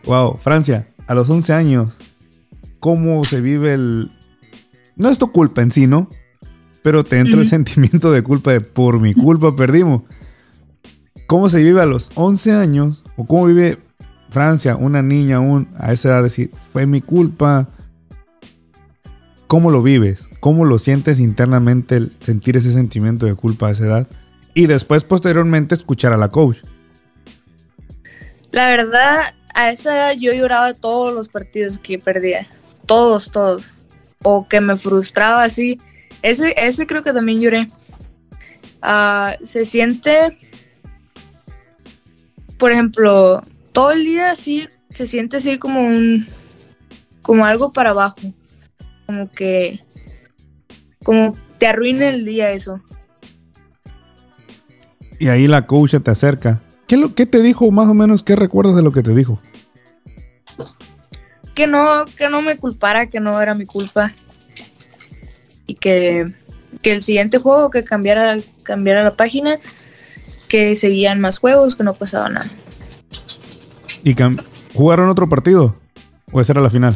Wow, 0.06 0.38
Francia, 0.38 0.94
a 1.08 1.16
los 1.16 1.30
11 1.30 1.54
años, 1.54 1.90
¿cómo 2.80 3.24
se 3.24 3.42
vive 3.42 3.74
el... 3.74 4.12
No 4.96 5.10
es 5.10 5.18
tu 5.18 5.32
culpa 5.32 5.62
en 5.62 5.72
sí, 5.72 5.88
¿no? 5.88 6.10
Pero 6.84 7.04
te 7.04 7.20
entra 7.20 7.40
el 7.40 7.48
sentimiento 7.48 8.12
de 8.12 8.22
culpa 8.22 8.52
de 8.52 8.62
por 8.62 9.00
mi 9.00 9.14
culpa 9.14 9.56
perdimos. 9.56 10.04
¿cómo 11.30 11.48
se 11.48 11.62
vive 11.64 11.80
a 11.80 11.86
los 11.86 12.10
11 12.16 12.54
años? 12.54 13.04
¿O 13.16 13.28
cómo 13.28 13.46
vive 13.46 13.78
Francia, 14.32 14.76
una 14.76 15.04
niña 15.04 15.38
aún 15.38 15.70
a 15.78 15.94
esa 15.94 16.10
edad? 16.10 16.24
Decir, 16.24 16.50
fue 16.74 16.88
mi 16.88 17.02
culpa. 17.02 17.70
¿Cómo 19.50 19.72
lo 19.72 19.82
vives? 19.82 20.30
¿Cómo 20.42 20.64
lo 20.64 20.78
sientes 20.78 21.20
internamente 21.20 22.00
sentir 22.20 22.56
ese 22.56 22.72
sentimiento 22.72 23.26
de 23.26 23.34
culpa 23.34 23.68
a 23.68 23.72
esa 23.72 23.86
edad? 23.86 24.08
Y 24.54 24.68
después, 24.68 25.04
posteriormente, 25.04 25.74
escuchar 25.74 26.14
a 26.14 26.18
la 26.18 26.28
coach. 26.28 26.60
La 28.52 28.68
verdad, 28.68 29.34
a 29.56 29.72
esa 29.72 29.96
edad 29.96 30.12
yo 30.20 30.34
lloraba 30.34 30.76
todos 30.76 31.16
los 31.16 31.30
partidos 31.30 31.80
que 31.80 31.98
perdía. 31.98 32.46
Todos, 32.86 33.32
todos. 33.32 33.72
O 34.22 34.48
que 34.48 34.62
me 34.62 34.78
frustraba 34.78 35.46
así. 35.46 35.80
Ese, 36.22 36.54
ese 36.56 36.86
creo 36.86 37.02
que 37.02 37.12
también 37.12 37.42
lloré. 37.42 37.70
Ah, 38.84 39.36
se 39.42 39.66
siente, 39.66 40.38
por 42.60 42.72
ejemplo, 42.72 43.42
todo 43.72 43.94
el 43.94 44.06
día 44.06 44.30
así, 44.30 44.70
se 44.92 45.08
siente 45.08 45.38
así 45.38 45.58
como 45.58 45.82
un, 45.82 46.28
como 47.24 47.48
algo 47.48 47.74
para 47.74 47.90
abajo. 47.90 48.32
Como 49.10 49.32
que, 49.32 49.84
como 51.04 51.36
te 51.58 51.66
arruina 51.66 52.10
el 52.10 52.26
día 52.26 52.52
eso. 52.52 52.80
Y 55.18 55.30
ahí 55.30 55.48
la 55.48 55.66
coach 55.66 55.96
te 55.96 56.12
acerca. 56.12 56.62
¿Qué, 56.86 56.96
lo, 56.96 57.16
¿Qué 57.16 57.26
te 57.26 57.42
dijo 57.42 57.72
más 57.72 57.88
o 57.88 57.96
menos? 57.96 58.22
¿Qué 58.22 58.36
recuerdas 58.36 58.76
de 58.76 58.84
lo 58.84 58.92
que 58.92 59.02
te 59.02 59.16
dijo? 59.16 59.42
Que 61.56 61.66
no, 61.66 62.06
que 62.06 62.30
no 62.30 62.44
me 62.44 62.56
culpara, 62.58 63.08
que 63.08 63.20
no 63.20 63.42
era 63.42 63.56
mi 63.56 63.66
culpa. 63.66 64.14
Y 65.66 65.74
que, 65.74 66.32
que 66.84 66.92
el 66.92 67.02
siguiente 67.02 67.40
juego 67.40 67.72
que 67.72 67.84
cambiara, 67.84 68.38
cambiara 68.62 69.04
la 69.04 69.18
página, 69.18 69.58
que 70.48 70.76
seguían 70.76 71.20
más 71.20 71.40
juegos, 71.40 71.76
que 71.76 71.84
no 71.84 71.96
pasaba 71.96 72.30
nada. 72.30 72.48
¿Y 74.04 74.14
jugaron 74.76 75.10
otro 75.10 75.28
partido? 75.28 75.76
¿O 76.32 76.42
esa 76.42 76.54
era 76.54 76.62
la 76.62 76.70
final? 76.70 76.96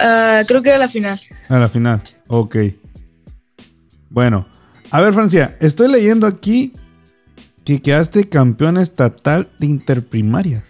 Uh, 0.00 0.46
creo 0.46 0.62
que 0.62 0.70
era 0.70 0.78
la 0.78 0.88
final. 0.88 1.20
A 1.48 1.58
la 1.58 1.68
final, 1.68 2.02
ok. 2.26 2.56
Bueno, 4.08 4.46
a 4.90 5.00
ver, 5.00 5.12
Francia, 5.12 5.56
estoy 5.60 5.90
leyendo 5.90 6.26
aquí 6.26 6.72
que 7.64 7.82
quedaste 7.82 8.28
campeón 8.28 8.78
estatal 8.78 9.50
de 9.58 9.66
interprimarias. 9.66 10.64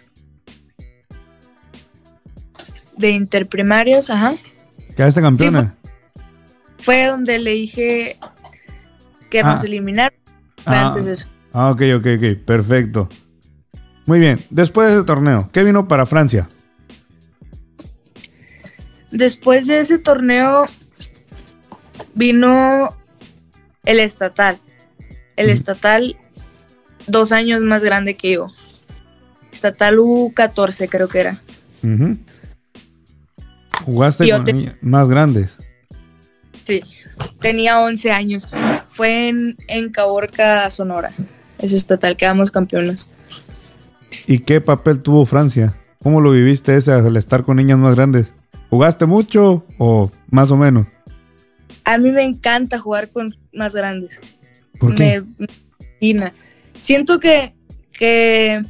De 2.97 3.11
interprimarias, 3.11 4.09
ajá. 4.09 4.33
¿Quedaste 4.95 5.21
campeona? 5.21 5.75
Sí, 5.81 6.21
fue, 6.77 7.05
donde 7.05 7.39
le 7.39 7.51
dije 7.51 8.17
que 9.29 9.39
ah. 9.39 9.53
nos 9.53 9.63
eliminaron. 9.63 10.17
ah, 10.65 10.89
antes 10.89 11.05
de 11.05 11.13
eso. 11.13 11.27
Ah, 11.53 11.71
ok, 11.71 11.81
ok, 11.95 12.07
ok, 12.17 12.45
perfecto. 12.45 13.09
Muy 14.05 14.19
bien, 14.19 14.43
después 14.49 14.89
de 14.89 14.95
ese 14.95 15.03
torneo, 15.05 15.49
¿qué 15.51 15.63
vino 15.63 15.87
para 15.87 16.05
Francia? 16.05 16.49
Después 19.11 19.67
de 19.67 19.81
ese 19.81 19.99
torneo 19.99 20.67
vino 22.15 22.95
el 23.83 23.99
estatal. 23.99 24.59
El 25.35 25.49
estatal, 25.49 26.17
dos 27.07 27.31
años 27.31 27.61
más 27.61 27.83
grande 27.83 28.15
que 28.15 28.33
yo. 28.33 28.47
Estatal 29.51 29.97
U14 29.97 30.87
creo 30.89 31.07
que 31.07 31.19
era. 31.19 31.41
¿Jugaste 33.83 34.29
con 34.29 34.43
niñas 34.45 34.77
más 34.81 35.07
grandes? 35.09 35.57
Sí, 36.63 36.81
tenía 37.39 37.81
11 37.81 38.11
años. 38.11 38.49
Fue 38.89 39.29
en, 39.29 39.57
en 39.67 39.91
Caborca, 39.91 40.69
Sonora. 40.69 41.13
Ese 41.59 41.75
estatal, 41.75 42.15
quedamos 42.15 42.51
campeones. 42.51 43.11
¿Y 44.27 44.39
qué 44.39 44.61
papel 44.61 44.99
tuvo 44.99 45.25
Francia? 45.25 45.77
¿Cómo 46.01 46.21
lo 46.21 46.31
viviste 46.31 46.75
ese 46.75 46.91
al 46.91 47.17
estar 47.17 47.43
con 47.43 47.57
niñas 47.57 47.77
más 47.77 47.95
grandes? 47.95 48.33
¿Jugaste 48.71 49.05
mucho 49.05 49.65
o 49.77 50.09
más 50.29 50.49
o 50.49 50.55
menos? 50.55 50.87
A 51.83 51.97
mí 51.97 52.09
me 52.09 52.23
encanta 52.23 52.79
jugar 52.79 53.09
con 53.09 53.35
más 53.51 53.75
grandes. 53.75 54.21
¿Por 54.79 54.95
qué? 54.95 55.21
Me, 55.99 56.31
Siento 56.79 57.19
que, 57.19 57.53
que 57.91 58.63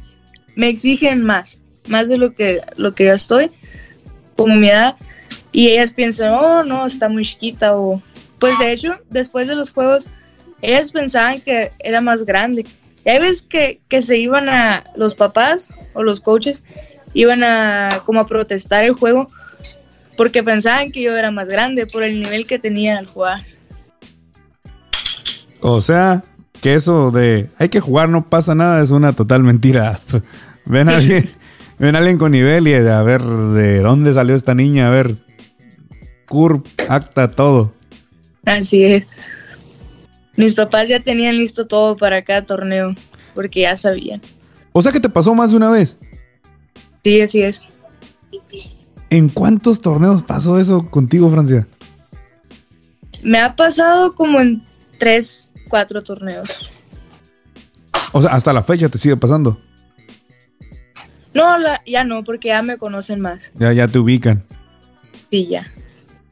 me 0.56 0.68
exigen 0.68 1.24
más, 1.24 1.60
más 1.86 2.08
de 2.08 2.18
lo 2.18 2.34
que, 2.34 2.60
lo 2.76 2.96
que 2.96 3.04
yo 3.04 3.12
estoy, 3.12 3.52
como 4.36 4.56
mi 4.56 4.70
edad, 4.70 4.96
y 5.52 5.68
ellas 5.68 5.92
piensan, 5.92 6.34
oh, 6.34 6.64
no, 6.64 6.84
está 6.84 7.08
muy 7.08 7.24
chiquita, 7.24 7.78
o... 7.78 8.02
Pues 8.40 8.58
de 8.58 8.72
hecho, 8.72 8.98
después 9.08 9.46
de 9.46 9.54
los 9.54 9.70
juegos, 9.70 10.08
ellas 10.62 10.90
pensaban 10.90 11.40
que 11.40 11.70
era 11.78 12.00
más 12.00 12.24
grande. 12.24 12.66
Y 13.04 13.08
hay 13.08 13.20
veces 13.20 13.42
que, 13.42 13.80
que 13.86 14.02
se 14.02 14.18
iban 14.18 14.48
a, 14.48 14.82
los 14.96 15.14
papás 15.14 15.72
o 15.94 16.02
los 16.02 16.20
coaches, 16.20 16.64
iban 17.14 17.44
a 17.44 18.02
como 18.04 18.18
a 18.18 18.26
protestar 18.26 18.82
el 18.82 18.94
juego 18.94 19.28
porque 20.22 20.44
pensaban 20.44 20.92
que 20.92 21.02
yo 21.02 21.16
era 21.16 21.32
más 21.32 21.48
grande 21.48 21.84
por 21.84 22.04
el 22.04 22.20
nivel 22.20 22.46
que 22.46 22.60
tenía 22.60 22.96
al 22.96 23.08
jugar. 23.08 23.44
O 25.58 25.80
sea, 25.80 26.22
que 26.60 26.74
eso 26.74 27.10
de 27.10 27.48
hay 27.58 27.70
que 27.70 27.80
jugar, 27.80 28.08
no 28.08 28.30
pasa 28.30 28.54
nada, 28.54 28.80
es 28.84 28.92
una 28.92 29.14
total 29.14 29.42
mentira. 29.42 29.98
ven 30.64 30.88
a 30.88 30.98
alguien, 30.98 31.28
ven 31.80 31.96
a 31.96 31.98
alguien 31.98 32.18
con 32.18 32.30
nivel 32.30 32.68
y 32.68 32.74
a 32.74 33.02
ver 33.02 33.20
de 33.20 33.80
dónde 33.80 34.12
salió 34.12 34.36
esta 34.36 34.54
niña, 34.54 34.86
a 34.86 34.90
ver, 34.90 35.16
curp, 36.28 36.68
acta, 36.88 37.28
todo. 37.28 37.74
Así 38.44 38.84
es. 38.84 39.08
Mis 40.36 40.54
papás 40.54 40.88
ya 40.88 41.00
tenían 41.00 41.36
listo 41.36 41.66
todo 41.66 41.96
para 41.96 42.22
cada 42.22 42.46
torneo, 42.46 42.94
porque 43.34 43.62
ya 43.62 43.76
sabían. 43.76 44.20
O 44.70 44.82
sea 44.82 44.92
que 44.92 45.00
te 45.00 45.08
pasó 45.08 45.34
más 45.34 45.50
de 45.50 45.56
una 45.56 45.70
vez. 45.72 45.98
Sí, 47.02 47.20
así 47.20 47.42
es. 47.42 47.60
¿En 49.12 49.28
cuántos 49.28 49.82
torneos 49.82 50.22
pasó 50.22 50.58
eso 50.58 50.88
contigo, 50.88 51.30
Francia? 51.30 51.68
Me 53.22 53.38
ha 53.38 53.54
pasado 53.54 54.14
como 54.14 54.40
en 54.40 54.64
tres, 54.98 55.52
cuatro 55.68 56.02
torneos. 56.02 56.70
O 58.12 58.22
sea, 58.22 58.30
hasta 58.30 58.54
la 58.54 58.62
fecha 58.62 58.88
te 58.88 58.96
sigue 58.96 59.18
pasando. 59.18 59.60
No, 61.34 61.44
ya 61.84 62.04
no, 62.04 62.24
porque 62.24 62.48
ya 62.48 62.62
me 62.62 62.78
conocen 62.78 63.20
más. 63.20 63.52
Ya, 63.56 63.70
ya 63.74 63.86
te 63.86 63.98
ubican. 63.98 64.42
Sí, 65.30 65.46
ya. 65.46 65.70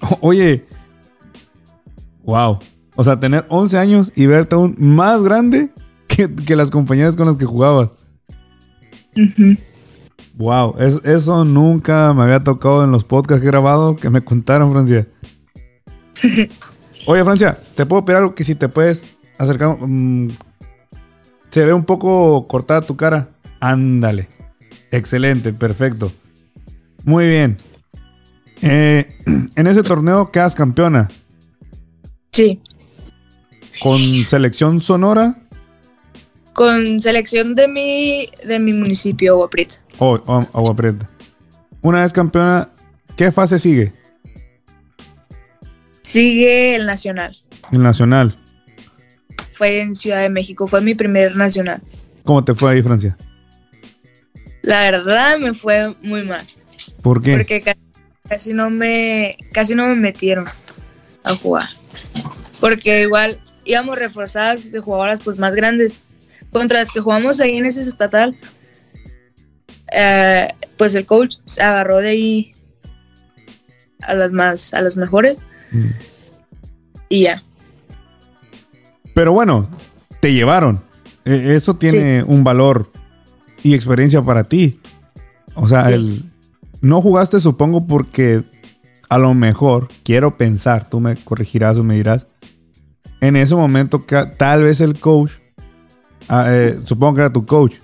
oye, 0.23 0.67
wow. 2.23 2.61
O 2.97 3.05
sea, 3.05 3.21
tener 3.21 3.45
11 3.51 3.77
años 3.77 4.13
y 4.17 4.25
verte 4.25 4.55
aún 4.55 4.75
más 4.79 5.23
grande 5.23 5.69
que, 6.07 6.57
las 6.57 6.71
compañeras 6.71 7.15
con 7.15 7.27
las 7.27 7.37
que 7.37 7.45
jugabas. 7.45 7.91
Wow, 10.41 10.75
eso 11.05 11.45
nunca 11.45 12.15
me 12.15 12.23
había 12.23 12.41
tocado 12.41 12.83
en 12.83 12.91
los 12.91 13.05
podcasts 13.05 13.43
que 13.43 13.47
he 13.47 13.51
grabado 13.51 13.95
que 13.95 14.09
me 14.09 14.25
contaron, 14.25 14.73
Francia. 14.73 15.07
Oye, 17.07 17.25
Francia, 17.25 17.61
te 17.75 17.85
puedo 17.85 18.07
pedir 18.07 18.17
algo 18.21 18.35
que 18.35 18.45
si 18.45 18.55
te 18.55 18.71
puedes 18.71 19.05
acercar. 19.37 19.77
Mm, 19.79 20.31
se 21.51 21.67
ve 21.67 21.75
un 21.75 21.85
poco 21.85 22.49
cortada 22.49 22.81
tu 22.81 22.97
cara. 22.97 23.29
Ándale. 23.61 24.31
Excelente, 24.91 25.53
perfecto. 25.53 26.11
Muy 27.05 27.27
bien. 27.27 27.59
Eh, 28.63 29.19
en 29.57 29.67
ese 29.67 29.83
torneo 29.83 30.33
quedas 30.33 30.55
campeona. 30.55 31.11
Sí. 32.33 32.63
¿Con 33.83 34.01
selección 34.27 34.81
sonora? 34.81 35.37
Con 36.53 37.01
selección 37.01 37.55
de 37.55 37.69
mi, 37.69 38.29
de 38.47 38.59
mi 38.59 38.73
municipio, 38.73 39.33
Agua 39.33 39.51
Prieta. 39.51 39.77
Oh, 39.99 40.21
oh, 40.27 40.47
Agua 40.53 40.75
Prieta. 40.75 41.11
Una 41.83 42.03
vez 42.03 42.13
campeona, 42.13 42.71
¿qué 43.17 43.33
fase 43.33 43.59
sigue? 43.59 43.93
Sigue 46.03 46.75
el 46.75 46.87
nacional. 46.87 47.37
El 47.73 47.83
nacional. 47.83 48.37
Fue 49.53 49.81
en 49.81 49.95
Ciudad 49.95 50.21
de 50.21 50.31
México, 50.31 50.67
fue 50.67 50.81
mi 50.81 50.95
primer 50.95 51.37
nacional. 51.37 51.83
¿Cómo 52.25 52.45
te 52.45 52.55
fue 52.55 52.73
ahí, 52.73 52.83
Francia? 52.83 53.17
La 54.63 54.91
verdad 54.91 55.39
me 55.39 55.55
fue 55.55 55.95
muy 56.03 56.23
mal. 56.25 56.47
¿Por 57.03 57.23
qué? 57.23 57.37
Porque 57.37 57.77
casi 58.29 58.53
no 58.53 58.71
me, 58.71 59.37
casi 59.53 59.75
no 59.75 59.87
me 59.89 59.95
metieron 59.95 60.47
a 61.25 61.35
jugar. 61.37 61.69
Porque 62.61 63.03
igual 63.03 63.41
íbamos 63.65 63.99
reforzadas 63.99 64.71
de 64.73 64.81
jugadoras 64.81 65.21
pues 65.21 65.39
más 65.39 65.55
grandes 65.55 65.99
contra 66.53 66.81
las 66.81 66.93
que 66.93 67.01
jugamos 67.01 67.41
ahí 67.41 67.57
en 67.57 67.67
ese 67.67 67.81
estatal, 67.81 68.39
eh, 69.93 70.49
pues 70.77 70.95
el 70.95 71.07
coach 71.07 71.37
se 71.45 71.63
agarró 71.63 71.99
de 71.99 72.09
ahí 72.09 72.53
a 74.03 74.15
las 74.15 74.33
más, 74.33 74.75
a 74.75 74.83
las 74.83 74.97
mejores. 74.97 75.41
Mm. 75.73 75.87
Y 77.09 77.23
ya. 77.23 77.43
Pero 79.15 79.33
bueno, 79.33 79.69
te 80.21 80.33
llevaron. 80.33 80.83
E, 81.25 81.57
eso 81.57 81.77
tiene 81.77 82.23
un 82.23 82.45
valor 82.45 82.91
y 83.63 83.75
experiencia 83.75 84.23
para 84.23 84.45
ti. 84.45 84.81
O 85.55 85.69
sea, 85.69 85.91
el, 85.91 86.25
no 86.81 87.03
jugaste 87.03 87.41
supongo 87.41 87.87
porque 87.87 88.45
a 89.09 89.19
lo 89.19 89.35
mejor, 89.35 89.89
quiero 90.05 90.37
pensar, 90.37 90.89
tú 90.89 91.01
me 91.01 91.17
corregirás 91.17 91.77
o 91.77 91.83
me 91.83 91.97
dirás, 91.97 92.29
en 93.21 93.35
ese 93.35 93.57
momento 93.57 94.05
tal 94.39 94.63
vez 94.63 94.81
el 94.81 94.99
coach 94.99 95.33
ah, 96.31 96.47
eh, 96.49 96.79
supongo 96.87 97.15
que 97.15 97.21
era 97.21 97.33
tu 97.33 97.45
coach, 97.45 97.77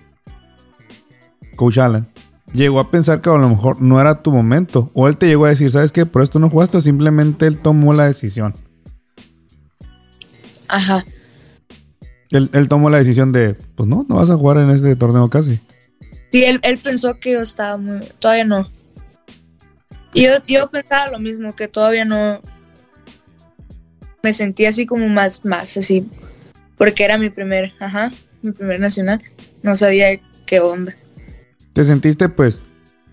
coach 1.56 1.78
Alan, 1.78 2.08
llegó 2.52 2.80
a 2.80 2.90
pensar 2.90 3.20
que 3.20 3.28
a 3.28 3.36
lo 3.36 3.48
mejor 3.48 3.82
no 3.82 4.00
era 4.00 4.22
tu 4.22 4.32
momento. 4.32 4.90
O 4.94 5.08
él 5.08 5.16
te 5.16 5.26
llegó 5.26 5.46
a 5.46 5.50
decir, 5.50 5.70
¿sabes 5.70 5.92
qué? 5.92 6.06
Por 6.06 6.22
esto 6.22 6.38
no 6.38 6.48
jugaste, 6.48 6.80
simplemente 6.80 7.46
él 7.46 7.58
tomó 7.58 7.92
la 7.92 8.06
decisión. 8.06 8.54
Ajá. 10.68 11.04
Él, 12.30 12.50
él 12.52 12.68
tomó 12.68 12.88
la 12.90 12.98
decisión 12.98 13.32
de, 13.32 13.54
pues 13.54 13.88
no, 13.88 14.06
no 14.08 14.16
vas 14.16 14.30
a 14.30 14.36
jugar 14.36 14.58
en 14.58 14.70
este 14.70 14.96
torneo 14.96 15.28
casi. 15.28 15.60
Sí, 16.30 16.44
él, 16.44 16.60
él 16.62 16.78
pensó 16.78 17.18
que 17.18 17.32
yo 17.32 17.40
estaba 17.40 17.76
muy... 17.76 18.00
Todavía 18.18 18.44
no. 18.44 18.66
Y 20.12 20.24
yo, 20.24 20.32
yo 20.46 20.70
pensaba 20.70 21.10
lo 21.10 21.18
mismo, 21.18 21.54
que 21.54 21.68
todavía 21.68 22.04
no... 22.04 22.40
Me 24.22 24.32
sentía 24.32 24.70
así 24.70 24.86
como 24.86 25.08
más, 25.08 25.44
más 25.44 25.76
así. 25.76 26.08
Porque 26.76 27.04
era 27.04 27.16
mi 27.16 27.30
primer, 27.30 27.72
ajá, 27.78 28.10
mi 28.46 28.52
primer 28.52 28.80
nacional. 28.80 29.22
No 29.62 29.74
sabía 29.74 30.20
qué 30.46 30.60
onda. 30.60 30.94
Te 31.72 31.84
sentiste, 31.84 32.28
pues, 32.28 32.62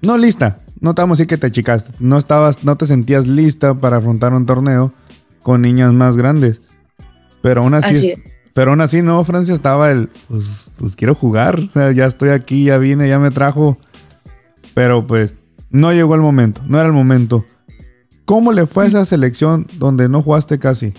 no 0.02 0.18
lista. 0.18 0.62
No 0.80 0.94
te 0.96 1.02
vamos 1.02 1.16
a 1.16 1.18
decir 1.18 1.28
que 1.28 1.38
te 1.38 1.48
achicaste. 1.48 1.92
No 2.00 2.18
estabas, 2.18 2.64
no 2.64 2.76
te 2.78 2.86
sentías 2.86 3.28
lista 3.28 3.74
para 3.80 3.98
afrontar 3.98 4.34
un 4.34 4.46
torneo 4.46 4.94
con 5.42 5.62
niñas 5.62 5.94
más 5.94 6.16
grandes. 6.18 6.62
Pero 7.42 7.62
aún 7.62 7.74
así, 7.74 7.96
Así 7.96 8.12
es- 8.12 8.18
es. 8.18 8.32
pero 8.54 8.72
aún 8.72 8.82
así, 8.82 9.02
no, 9.02 9.24
Francia 9.24 9.54
estaba 9.54 9.92
el, 9.92 10.10
pues, 10.28 10.72
pues 10.78 10.96
quiero 10.96 11.16
jugar. 11.16 11.60
O 11.60 11.70
sea, 11.72 11.92
ya 11.92 12.06
estoy 12.06 12.30
aquí, 12.30 12.66
ya 12.66 12.78
vine, 12.78 13.08
ya 13.10 13.20
me 13.20 13.32
trajo. 13.32 13.78
Pero 14.74 15.06
pues, 15.08 15.36
no 15.70 15.92
llegó 15.94 16.16
el 16.16 16.22
momento, 16.22 16.62
no 16.68 16.78
era 16.80 16.88
el 16.88 16.94
momento. 16.94 17.46
¿Cómo 18.26 18.52
le 18.54 18.66
fue 18.66 18.86
a 18.86 18.88
esa 18.88 19.06
selección 19.06 19.68
donde 19.78 20.08
no 20.10 20.22
jugaste 20.22 20.58
casi? 20.60 20.94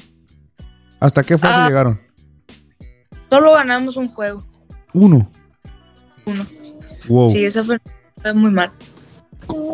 ¿Hasta 1.00 1.22
qué 1.22 1.38
fase 1.38 1.54
Ah. 1.56 1.68
llegaron? 1.68 2.00
Solo 3.34 3.52
ganamos 3.52 3.96
un 3.96 4.06
juego. 4.06 4.44
Uno. 4.92 5.28
Uno. 6.24 6.46
Wow. 7.08 7.28
Sí, 7.30 7.44
eso 7.44 7.64
fue, 7.64 7.80
fue 8.22 8.32
muy 8.32 8.52
mal. 8.52 8.70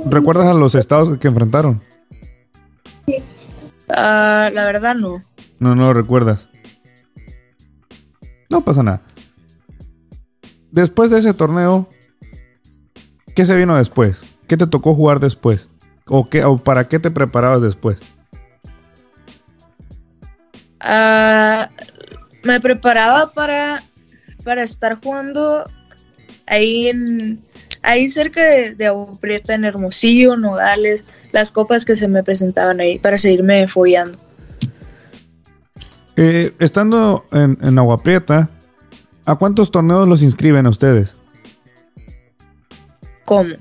¿Recuerdas 0.07 0.47
a 0.47 0.55
los 0.55 0.75
estados 0.75 1.19
que 1.19 1.29
enfrentaron? 1.29 1.83
Ah, 3.91 4.49
la 4.51 4.65
verdad 4.65 4.95
no. 4.95 5.23
No, 5.59 5.75
no 5.75 5.89
lo 5.89 5.93
recuerdas. 5.93 6.49
No 8.49 8.65
pasa 8.65 8.83
nada. 8.83 9.03
Después 10.71 11.11
de 11.11 11.19
ese 11.19 11.35
torneo, 11.35 11.87
¿qué 13.35 13.45
se 13.45 13.57
vino 13.57 13.77
después? 13.77 14.25
¿Qué 14.47 14.57
te 14.57 14.67
tocó 14.67 14.95
jugar 14.95 15.21
después? 15.21 15.69
¿O, 16.07 16.31
qué, 16.31 16.47
o 16.47 16.57
para 16.57 16.89
qué 16.89 16.99
te 16.99 17.11
preparabas 17.11 17.61
después? 17.61 17.99
Ah, 20.81 21.69
me 22.43 22.61
preparaba 22.61 23.33
para, 23.33 23.83
para 24.45 24.63
estar 24.63 25.01
jugando 25.03 25.65
ahí 26.47 26.89
en 26.89 27.41
ahí 27.83 28.11
cerca 28.11 28.43
de, 28.45 28.75
de 28.75 28.87
Agua 28.87 29.13
Prieta, 29.21 29.55
en 29.55 29.65
Hermosillo, 29.65 30.37
Nogales, 30.37 31.05
las 31.33 31.51
copas 31.51 31.85
que 31.85 31.97
se 31.97 32.09
me 32.09 32.23
presentaban 32.23 32.81
ahí 32.81 32.99
para 32.99 33.17
seguirme 33.17 33.67
follando. 33.69 34.19
Eh, 36.17 36.53
estando 36.59 37.25
en, 37.33 37.57
en 37.63 37.79
Agua 37.79 38.03
Prieta, 38.03 38.51
¿a 39.25 39.37
cuántos 39.37 39.71
torneos 39.71 40.07
los 40.07 40.23
inscriben 40.23 40.67
a 40.67 40.71
ustedes? 40.71 41.17
¿Cómo? 43.25 43.55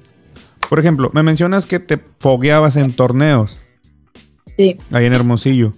Por 0.67 0.79
ejemplo, 0.79 1.09
me 1.13 1.23
mencionas 1.23 1.65
que 1.65 1.79
te 1.79 1.99
fogueabas 2.19 2.75
en 2.75 2.93
torneos 2.93 3.59
Sí. 4.57 4.75
ahí 4.91 5.05
en 5.05 5.13
Hermosillo. 5.13 5.71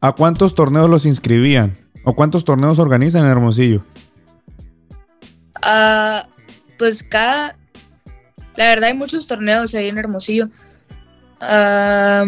¿A 0.00 0.12
cuántos 0.12 0.54
torneos 0.54 0.88
los 0.88 1.04
inscribían? 1.04 1.74
¿O 2.08 2.14
cuántos 2.14 2.42
torneos 2.42 2.78
organizan 2.78 3.26
en 3.26 3.32
Hermosillo? 3.32 3.84
Ah, 5.60 6.26
pues 6.78 7.02
cada. 7.02 7.54
La 8.56 8.68
verdad, 8.68 8.88
hay 8.88 8.94
muchos 8.94 9.26
torneos 9.26 9.74
ahí 9.74 9.88
en 9.88 9.98
Hermosillo. 9.98 10.48
Ah, 11.42 12.24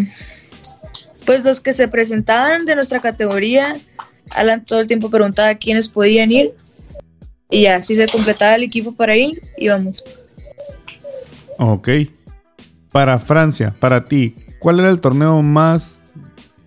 pues 1.24 1.46
los 1.46 1.62
que 1.62 1.72
se 1.72 1.88
presentaban 1.88 2.66
de 2.66 2.74
nuestra 2.74 3.00
categoría, 3.00 3.74
Alan 4.32 4.66
todo 4.66 4.80
el 4.80 4.86
tiempo 4.86 5.08
preguntaba 5.08 5.54
quiénes 5.54 5.88
podían 5.88 6.30
ir. 6.30 6.54
Y 7.48 7.62
ya, 7.62 7.82
si 7.82 7.94
se 7.94 8.06
completaba 8.06 8.56
el 8.56 8.64
equipo 8.64 8.92
para 8.92 9.16
ir, 9.16 9.40
íbamos. 9.56 9.96
Ok. 11.56 11.88
Para 12.92 13.18
Francia, 13.18 13.74
para 13.80 14.04
ti, 14.04 14.36
¿cuál 14.58 14.78
era 14.80 14.90
el 14.90 15.00
torneo 15.00 15.40
más 15.40 16.02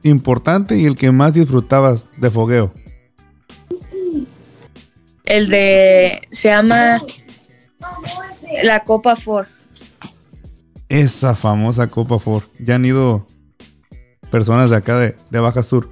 importante 0.01 0.79
y 0.79 0.87
el 0.87 0.97
que 0.97 1.11
más 1.11 1.35
disfrutabas 1.35 2.09
de 2.17 2.31
fogueo? 2.31 2.73
El 5.23 5.49
de. 5.49 6.27
Se 6.31 6.49
llama. 6.49 7.01
La 8.63 8.83
Copa 8.83 9.15
Ford. 9.15 9.47
Esa 10.89 11.35
famosa 11.35 11.87
Copa 11.87 12.19
Ford. 12.19 12.43
Ya 12.59 12.75
han 12.75 12.85
ido 12.85 13.25
personas 14.29 14.69
de 14.69 14.75
acá 14.77 14.97
de, 14.97 15.15
de 15.29 15.39
Baja 15.39 15.63
Sur. 15.63 15.89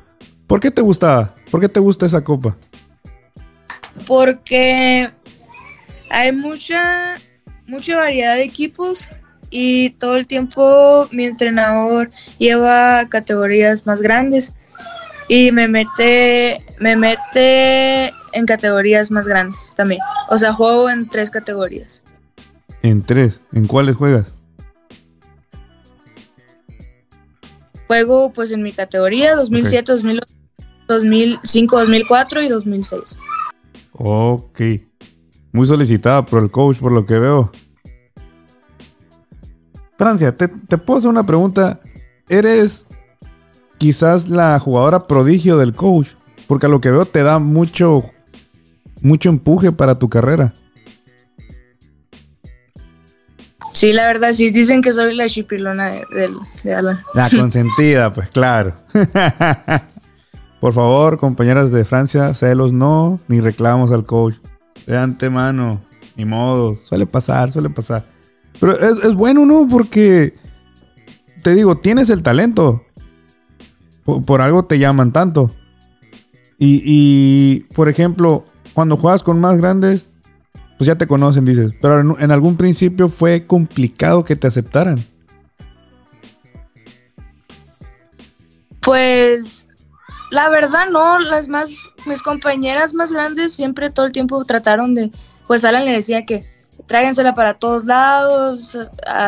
¿Por 0.48 0.60
qué 0.60 0.72
te 0.72 0.82
gustaba? 0.82 1.36
¿Por 1.50 1.60
qué 1.62 1.70
te 1.70 1.80
gusta 1.80 2.06
esa 2.06 2.24
copa? 2.24 2.58
porque 4.08 5.10
hay 6.10 6.32
mucha 6.32 7.18
mucha 7.68 7.98
variedad 7.98 8.36
de 8.36 8.44
equipos 8.44 9.08
y 9.50 9.92
todo 9.92 10.18
el 10.18 10.28
tiempo 10.28 11.08
mi 11.12 11.26
entrenador 11.26 12.12
lleva 12.38 13.08
categorías 13.10 13.86
más 13.86 14.02
grandes 14.02 14.54
y 15.28 15.52
me 15.52 15.68
mete 15.68 16.64
me 16.80 16.96
mete 16.96 18.14
en 18.34 18.46
categorías 18.46 19.12
más 19.12 19.28
grandes 19.28 19.74
también. 19.76 20.02
O 20.30 20.38
sea, 20.38 20.54
juego 20.54 20.90
en 20.90 21.10
tres 21.10 21.32
categorías. 21.32 22.04
En 22.82 23.04
tres. 23.04 23.42
¿En 23.54 23.68
cuáles 23.68 23.96
juegas? 23.96 24.34
Juego 27.88 28.32
pues 28.32 28.52
en 28.52 28.64
mi 28.64 28.72
categoría 28.72 29.36
2007, 29.36 29.92
2008, 29.92 30.34
2005, 30.88 31.80
2004 31.80 32.42
y 32.42 32.48
2006. 32.50 33.20
Ok. 33.94 34.62
Muy 35.52 35.68
solicitada 35.68 36.26
por 36.26 36.42
el 36.42 36.50
coach, 36.50 36.78
por 36.78 36.92
lo 36.92 37.06
que 37.06 37.20
veo. 37.20 37.52
Francia, 39.98 40.36
te, 40.36 40.48
te 40.48 40.78
puedo 40.78 41.00
hacer 41.00 41.10
una 41.10 41.26
pregunta. 41.26 41.80
¿Eres 42.30 42.88
quizás 43.78 44.30
la 44.30 44.58
jugadora 44.58 45.06
prodigio 45.06 45.58
del 45.58 45.74
coach? 45.74 46.14
Porque 46.48 46.66
a 46.66 46.70
lo 46.70 46.82
que 46.82 46.92
veo 46.92 47.06
te 47.06 47.24
da 47.24 47.40
mucho, 47.40 48.06
mucho 49.02 49.30
empuje 49.30 49.72
para 49.72 49.98
tu 50.00 50.10
carrera. 50.10 50.54
Sí, 53.74 53.94
la 53.94 54.06
verdad, 54.06 54.34
sí, 54.34 54.50
dicen 54.52 54.82
que 54.82 54.92
soy 54.92 55.16
la 55.16 55.28
chipilona 55.30 55.90
de, 55.92 56.04
de- 56.14 56.36
de 56.64 56.76
Alan. 56.76 57.00
La 57.14 57.30
consentida, 57.36 58.12
pues 58.14 58.30
claro. 58.30 58.74
Por 60.60 60.74
favor, 60.74 61.18
compañeras 61.18 61.72
de 61.72 61.86
Francia, 61.86 62.34
celos 62.36 62.74
no, 62.74 63.20
ni 63.28 63.40
reclamos 63.40 63.92
al 63.92 64.06
coach. 64.06 64.36
De 64.86 64.98
antemano, 64.98 65.82
ni 66.16 66.26
modo. 66.26 66.76
Suele 66.88 67.06
pasar, 67.08 67.52
suele 67.52 67.70
pasar. 67.70 68.06
Pero 68.60 68.74
es, 68.74 69.04
es 69.06 69.14
bueno, 69.14 69.46
¿no? 69.46 69.68
Porque, 69.68 70.34
te 71.42 71.56
digo, 71.56 71.78
tienes 71.78 72.10
el 72.10 72.22
talento. 72.22 72.84
Por, 74.04 74.24
por 74.24 74.42
algo 74.42 74.66
te 74.66 74.78
llaman 74.78 75.12
tanto. 75.14 75.52
Y, 76.60 76.82
y, 76.86 77.62
por 77.74 77.90
ejemplo, 77.90 78.46
cuando 78.74 78.98
juegas 78.98 79.24
con 79.24 79.40
más 79.40 79.58
grandes, 79.58 80.10
pues 80.78 80.88
ya 80.88 80.96
te 80.96 81.08
conocen, 81.08 81.46
dices. 81.46 81.72
Pero 81.82 82.00
en, 82.00 82.16
en 82.20 82.32
algún 82.32 82.58
principio 82.58 83.10
fue 83.10 83.46
complicado 83.46 84.26
que 84.26 84.36
te 84.36 84.48
aceptaran. 84.48 85.04
Pues 88.82 89.68
la 90.32 90.50
verdad 90.50 90.88
no, 90.90 91.20
las 91.20 91.48
más, 91.48 91.92
mis 92.06 92.22
compañeras 92.24 92.94
más 92.94 93.12
grandes 93.12 93.54
siempre 93.54 93.90
todo 93.90 94.08
el 94.08 94.12
tiempo 94.12 94.44
trataron 94.46 94.96
de, 94.96 95.12
pues 95.46 95.64
Alan 95.66 95.86
le 95.86 95.92
decía 95.92 96.26
que 96.26 96.50
tráigansela 96.88 97.36
para 97.36 97.54
todos 97.54 97.86
lados, 97.86 98.78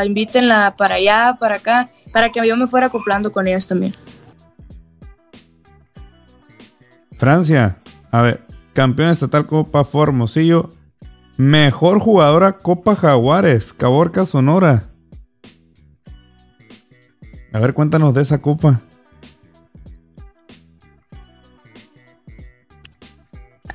invítenla 0.06 0.76
para 0.78 0.96
allá, 0.96 1.38
para 1.40 1.56
acá, 1.56 1.90
para 2.12 2.32
que 2.32 2.46
yo 2.48 2.58
me 2.58 2.68
fuera 2.68 2.88
acoplando 2.88 3.32
con 3.32 3.48
ellas 3.48 3.68
también. 3.68 3.96
Francia, 7.18 7.78
a 8.12 8.22
ver, 8.22 8.42
campeón 8.74 9.10
estatal 9.10 9.46
Copa 9.46 9.84
Formosillo, 9.84 10.70
mejor 11.38 12.00
jugadora 12.00 12.58
Copa 12.58 12.96
Jaguares, 12.96 13.74
Caborca 13.74 14.26
Sonora. 14.26 14.90
A 17.52 17.60
ver, 17.60 17.74
cuéntanos 17.74 18.14
de 18.14 18.22
esa 18.24 18.42
copa. 18.42 18.82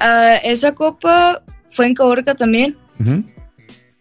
Ah, 0.00 0.36
esa 0.44 0.74
copa 0.74 1.42
fue 1.72 1.86
en 1.86 1.94
Caborca 1.94 2.34
también, 2.34 2.76
Ujú. 3.00 3.24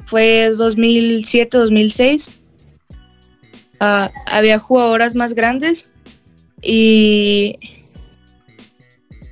fue 0.06 0.52
2007-2006. 0.56 2.32
Ah, 3.80 4.12
había 4.32 4.60
jugadoras 4.60 5.16
más 5.16 5.34
grandes 5.34 5.90
y 6.62 7.58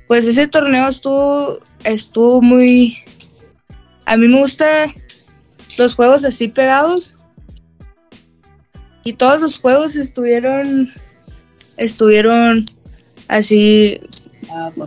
pues 0.08 0.26
ese 0.26 0.46
torneo 0.46 0.88
estuvo, 0.88 1.58
estuvo 1.84 2.42
muy, 2.42 2.96
a 4.04 4.16
mí 4.16 4.28
me 4.28 4.38
gustan 4.38 4.94
los 5.78 5.94
juegos 5.94 6.24
así 6.24 6.48
pegados. 6.48 7.12
Y 9.04 9.12
todos 9.12 9.40
los 9.40 9.58
juegos 9.60 9.94
estuvieron, 9.94 10.90
estuvieron 11.76 12.66
así, 13.28 14.00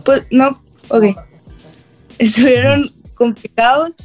pues 0.04 0.26
no, 0.30 0.62
ok, 0.88 1.16
estuvieron 2.18 2.90
complicados. 3.14 3.96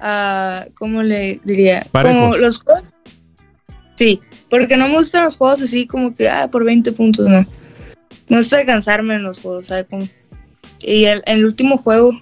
Uh, 0.00 0.70
¿Cómo 0.74 1.02
le 1.02 1.40
diría? 1.44 1.86
Como 1.92 2.36
los 2.36 2.58
juegos. 2.58 2.94
Sí, 3.94 4.20
porque 4.50 4.76
no 4.76 4.88
me 4.88 4.96
gustan 4.96 5.24
los 5.24 5.36
juegos 5.36 5.62
así 5.62 5.86
como 5.86 6.14
que, 6.14 6.28
ah, 6.28 6.48
por 6.50 6.64
20 6.64 6.92
puntos, 6.92 7.26
no. 7.26 7.46
Me 8.28 8.38
gusta 8.38 8.64
cansarme 8.64 9.14
en 9.14 9.22
los 9.22 9.40
juegos, 9.40 9.66
¿sabes? 9.66 9.86
Y 10.80 11.04
el, 11.04 11.22
el 11.26 11.44
último 11.44 11.76
juego, 11.76 12.12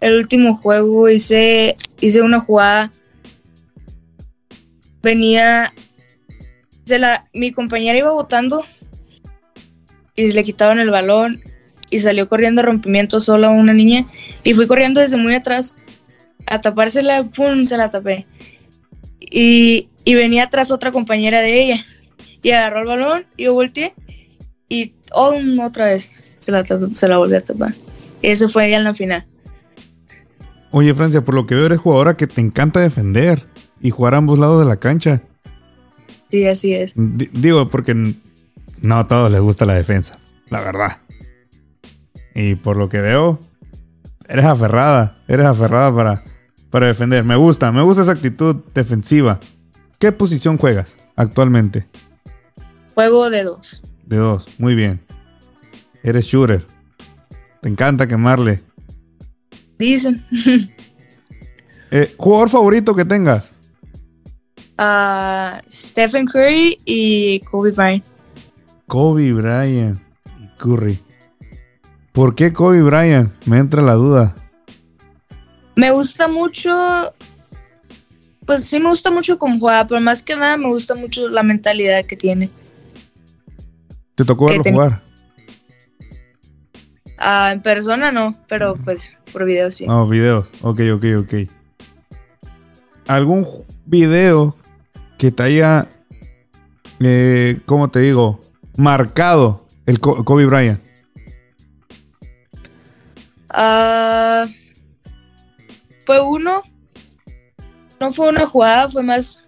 el 0.00 0.16
último 0.16 0.56
juego 0.56 1.08
hice, 1.08 1.76
hice 2.00 2.22
una 2.22 2.40
jugada. 2.40 2.92
Venía, 5.02 5.72
se 6.84 6.98
la, 6.98 7.28
mi 7.32 7.52
compañera 7.52 7.98
iba 7.98 8.12
votando 8.12 8.64
y 10.14 10.30
le 10.32 10.44
quitaban 10.44 10.78
el 10.78 10.90
balón 10.90 11.42
y 11.88 11.98
salió 11.98 12.28
corriendo 12.28 12.60
a 12.60 12.64
rompimiento 12.66 13.20
solo 13.20 13.50
una 13.50 13.72
niña 13.72 14.06
y 14.44 14.54
fui 14.54 14.66
corriendo 14.66 15.00
desde 15.00 15.16
muy 15.16 15.34
atrás 15.34 15.74
a 16.46 16.60
tapársela, 16.60 17.24
pum, 17.24 17.64
se 17.64 17.76
la 17.76 17.90
tapé. 17.90 18.26
Y, 19.20 19.88
y 20.04 20.14
venía 20.14 20.44
atrás 20.44 20.70
otra 20.70 20.92
compañera 20.92 21.40
de 21.40 21.62
ella 21.62 21.84
y 22.42 22.50
agarró 22.50 22.80
el 22.80 22.86
balón 22.86 23.26
y 23.36 23.44
yo 23.44 23.54
volteé 23.54 23.94
y 24.70 24.94
oh, 25.12 25.34
otra 25.62 25.86
vez 25.86 26.24
se 26.38 26.50
la, 26.52 26.64
se 26.64 27.08
la 27.08 27.18
volví 27.18 27.34
a 27.34 27.42
tapar. 27.42 27.74
Y 28.22 28.28
eso 28.28 28.48
fue 28.48 28.70
ya 28.70 28.78
en 28.78 28.84
la 28.84 28.94
final. 28.94 29.26
Oye, 30.70 30.94
Francia, 30.94 31.22
por 31.22 31.34
lo 31.34 31.46
que 31.46 31.56
veo 31.56 31.66
eres 31.66 31.80
jugadora 31.80 32.16
que 32.16 32.26
te 32.26 32.40
encanta 32.40 32.80
defender 32.80 33.46
y 33.80 33.90
jugar 33.90 34.14
a 34.14 34.18
ambos 34.18 34.38
lados 34.38 34.60
de 34.60 34.68
la 34.68 34.76
cancha. 34.76 35.22
Sí, 36.30 36.46
así 36.46 36.72
es. 36.72 36.92
digo, 36.94 37.68
porque 37.68 37.94
no 37.94 38.96
a 38.96 39.08
todos 39.08 39.30
les 39.32 39.40
gusta 39.40 39.66
la 39.66 39.74
defensa, 39.74 40.20
la 40.48 40.60
verdad. 40.60 40.98
Y 42.34 42.54
por 42.54 42.76
lo 42.76 42.88
que 42.88 43.00
veo, 43.00 43.40
eres 44.28 44.44
aferrada, 44.44 45.20
eres 45.26 45.46
aferrada 45.46 45.92
para, 45.92 46.22
para 46.70 46.86
defender. 46.86 47.24
Me 47.24 47.34
gusta, 47.34 47.72
me 47.72 47.82
gusta 47.82 48.02
esa 48.02 48.12
actitud 48.12 48.56
defensiva. 48.72 49.40
¿Qué 49.98 50.12
posición 50.12 50.56
juegas 50.56 50.96
actualmente? 51.16 51.88
Juego 52.94 53.28
de 53.28 53.42
dos. 53.42 53.82
De 54.10 54.16
dos, 54.16 54.44
muy 54.58 54.74
bien. 54.74 55.00
Eres 56.02 56.26
shooter. 56.26 56.66
Te 57.62 57.68
encanta 57.68 58.08
quemarle. 58.08 58.60
Dicen. 59.78 60.26
eh, 61.92 62.12
¿Jugador 62.18 62.50
favorito 62.50 62.92
que 62.92 63.04
tengas? 63.04 63.54
Uh, 64.80 65.60
Stephen 65.70 66.26
Curry 66.26 66.76
y 66.84 67.38
Kobe 67.48 67.70
Bryant. 67.70 68.04
Kobe 68.88 69.32
Bryant 69.32 70.00
y 70.40 70.48
Curry. 70.58 70.98
¿Por 72.10 72.34
qué 72.34 72.52
Kobe 72.52 72.82
Bryant? 72.82 73.32
Me 73.46 73.58
entra 73.58 73.80
la 73.80 73.94
duda. 73.94 74.34
Me 75.76 75.92
gusta 75.92 76.26
mucho. 76.26 76.72
Pues 78.44 78.64
sí, 78.64 78.80
me 78.80 78.88
gusta 78.88 79.12
mucho 79.12 79.38
como 79.38 79.60
juega, 79.60 79.86
pero 79.86 80.00
más 80.00 80.20
que 80.24 80.34
nada 80.34 80.56
me 80.56 80.66
gusta 80.66 80.96
mucho 80.96 81.28
la 81.28 81.44
mentalidad 81.44 82.04
que 82.06 82.16
tiene. 82.16 82.50
¿Te 84.20 84.26
tocó 84.26 84.48
verlo 84.48 84.62
jugar? 84.62 85.02
Ah, 87.16 87.52
en 87.54 87.62
persona 87.62 88.12
no, 88.12 88.36
pero 88.48 88.76
pues 88.76 89.16
por 89.32 89.46
video 89.46 89.70
sí. 89.70 89.86
Oh, 89.88 90.06
video. 90.06 90.46
Ok, 90.60 90.80
ok, 90.92 91.04
ok. 91.20 91.34
¿Algún 93.06 93.46
video 93.86 94.54
que 95.16 95.32
te 95.32 95.42
haya, 95.42 95.88
eh, 97.00 97.60
¿cómo 97.64 97.90
te 97.90 98.00
digo? 98.00 98.42
Marcado 98.76 99.66
el 99.86 100.00
Kobe 100.00 100.44
Bryant. 100.44 100.82
Ah, 103.48 104.46
fue 106.04 106.20
uno. 106.20 106.62
No 107.98 108.12
fue 108.12 108.28
una 108.28 108.44
jugada, 108.44 108.90
fue 108.90 109.02
más, 109.02 109.42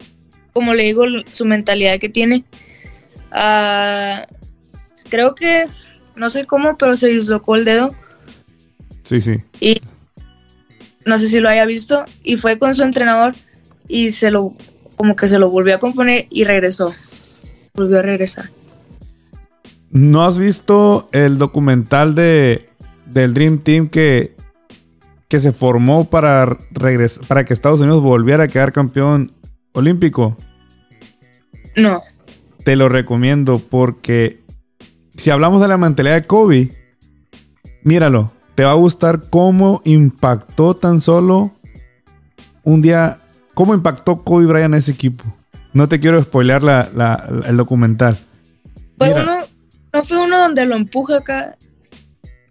como 0.54 0.72
le 0.72 0.84
digo, 0.84 1.04
su 1.30 1.44
mentalidad 1.44 1.98
que 1.98 2.08
tiene. 2.08 2.46
Ah, 3.30 4.26
creo 5.12 5.34
que, 5.34 5.66
no 6.16 6.30
sé 6.30 6.46
cómo, 6.46 6.78
pero 6.78 6.96
se 6.96 7.08
dislocó 7.08 7.56
el 7.56 7.66
dedo. 7.66 7.94
Sí, 9.02 9.20
sí. 9.20 9.42
Y 9.60 9.82
no 11.04 11.18
sé 11.18 11.28
si 11.28 11.38
lo 11.38 11.50
haya 11.50 11.66
visto. 11.66 12.06
Y 12.24 12.38
fue 12.38 12.58
con 12.58 12.74
su 12.74 12.82
entrenador 12.82 13.34
y 13.88 14.10
se 14.12 14.30
lo, 14.30 14.54
como 14.96 15.14
que 15.14 15.28
se 15.28 15.38
lo 15.38 15.50
volvió 15.50 15.74
a 15.74 15.80
componer 15.80 16.28
y 16.30 16.44
regresó. 16.44 16.94
Volvió 17.74 17.98
a 17.98 18.02
regresar. 18.02 18.50
¿No 19.90 20.24
has 20.24 20.38
visto 20.38 21.10
el 21.12 21.36
documental 21.36 22.14
de 22.14 22.66
del 23.04 23.34
Dream 23.34 23.58
Team 23.58 23.90
que, 23.90 24.34
que 25.28 25.40
se 25.40 25.52
formó 25.52 26.08
para, 26.08 26.56
para 27.28 27.44
que 27.44 27.52
Estados 27.52 27.80
Unidos 27.80 28.00
volviera 28.00 28.44
a 28.44 28.48
quedar 28.48 28.72
campeón 28.72 29.32
olímpico? 29.72 30.38
No. 31.76 32.00
Te 32.64 32.76
lo 32.76 32.88
recomiendo 32.88 33.58
porque 33.58 34.41
si 35.16 35.30
hablamos 35.30 35.60
de 35.60 35.68
la 35.68 35.78
mentalidad 35.78 36.14
de 36.14 36.26
Kobe, 36.26 36.76
míralo, 37.82 38.32
te 38.54 38.64
va 38.64 38.72
a 38.72 38.74
gustar 38.74 39.28
cómo 39.30 39.80
impactó 39.84 40.74
tan 40.74 41.00
solo 41.00 41.52
un 42.64 42.82
día, 42.82 43.20
cómo 43.54 43.74
impactó 43.74 44.22
Kobe 44.22 44.46
Bryant 44.46 44.74
en 44.74 44.78
ese 44.78 44.92
equipo. 44.92 45.24
No 45.72 45.88
te 45.88 46.00
quiero 46.00 46.22
spoilear 46.22 46.62
la, 46.62 47.26
el 47.46 47.56
documental. 47.56 48.18
Fue 48.98 49.12
uno, 49.12 49.36
no 49.92 50.04
fue 50.04 50.18
uno 50.18 50.38
donde 50.38 50.66
lo 50.66 50.76
empuja 50.76 51.16
acá 51.16 51.56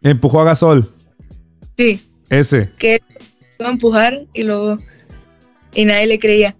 Empujó 0.03 0.41
a 0.41 0.45
Gasol. 0.45 0.91
Sí. 1.77 2.01
Ese. 2.29 2.71
Que 2.77 3.01
iba 3.59 3.69
a 3.69 3.71
empujar 3.71 4.25
y 4.33 4.43
luego. 4.43 4.77
Y 5.73 5.85
nadie 5.85 6.07
le 6.07 6.19
creía. 6.19 6.55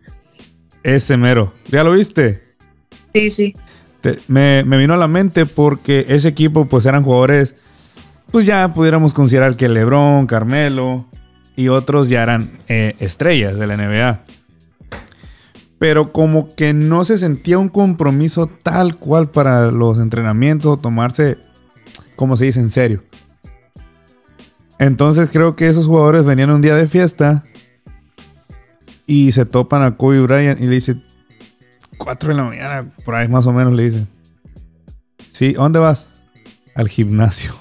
Ese 0.83 1.17
mero. 1.17 1.53
¿Ya 1.69 1.83
lo 1.83 1.91
viste? 1.93 2.43
Sí, 3.13 3.31
sí. 3.31 3.53
Me, 4.27 4.63
vino 4.63 4.93
a 4.93 4.97
la 4.97 5.07
mente 5.07 5.45
porque 5.45 6.05
ese 6.09 6.27
equipo, 6.27 6.65
pues 6.65 6.85
eran 6.85 7.03
jugadores. 7.03 7.55
Pues 8.31 8.45
ya 8.45 8.73
pudiéramos 8.73 9.13
considerar 9.13 9.55
que 9.55 9.69
LeBron, 9.69 10.25
Carmelo 10.25 11.05
y 11.55 11.67
otros 11.67 12.09
ya 12.09 12.23
eran 12.23 12.49
eh, 12.67 12.93
estrellas 12.99 13.57
de 13.57 13.67
la 13.67 13.77
NBA. 13.77 14.21
Pero 15.79 16.11
como 16.11 16.53
que 16.55 16.73
no 16.73 17.03
se 17.05 17.17
sentía 17.17 17.57
un 17.57 17.69
compromiso 17.69 18.47
tal 18.47 18.97
cual 18.97 19.31
para 19.31 19.71
los 19.71 19.99
entrenamientos, 19.99 20.81
tomarse, 20.81 21.39
como 22.15 22.37
se 22.37 22.45
dice, 22.45 22.59
en 22.59 22.69
serio. 22.69 23.03
Entonces 24.79 25.29
creo 25.31 25.55
que 25.55 25.67
esos 25.67 25.85
jugadores 25.85 26.23
venían 26.23 26.51
un 26.51 26.61
día 26.61 26.75
de 26.75 26.87
fiesta 26.87 27.43
y 29.05 29.31
se 29.33 29.45
topan 29.45 29.83
a 29.83 29.97
Kobe 29.97 30.21
Bryant 30.21 30.59
y 30.59 30.67
le 30.67 30.75
dicen 30.75 31.03
4 32.03 32.29
de 32.29 32.35
la 32.35 32.43
mañana, 32.43 32.91
por 33.05 33.15
ahí 33.15 33.27
más 33.27 33.45
o 33.45 33.53
menos 33.53 33.73
le 33.73 33.83
dicen. 33.83 34.07
Sí, 35.31 35.53
¿a 35.57 35.61
dónde 35.61 35.79
vas? 35.79 36.09
Al 36.75 36.89
gimnasio 36.89 37.53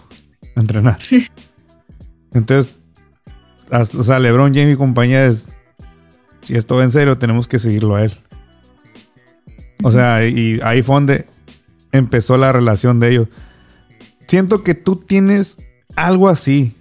a 0.57 0.61
entrenar. 0.61 0.99
Entonces, 2.32 2.74
o 3.97 4.03
sea, 4.03 4.18
LeBron 4.18 4.55
James 4.55 4.74
y 4.74 4.76
compañía 4.76 5.26
es, 5.26 5.49
si 6.43 6.57
esto 6.57 6.76
va 6.76 6.84
en 6.84 6.91
serio, 6.91 7.18
tenemos 7.18 7.49
que 7.49 7.59
seguirlo 7.59 7.97
a 7.97 8.05
él. 8.05 8.12
O 9.82 9.91
sea, 9.91 10.26
y 10.26 10.61
ahí 10.62 10.82
fue 10.82 10.97
donde 10.97 11.26
empezó 11.93 12.36
la 12.36 12.53
relación 12.53 13.01
de 13.01 13.11
ellos. 13.11 13.28
Siento 14.26 14.62
que 14.62 14.74
tú 14.74 14.97
tienes 14.97 15.59
algo 15.97 16.28
así 16.28 16.76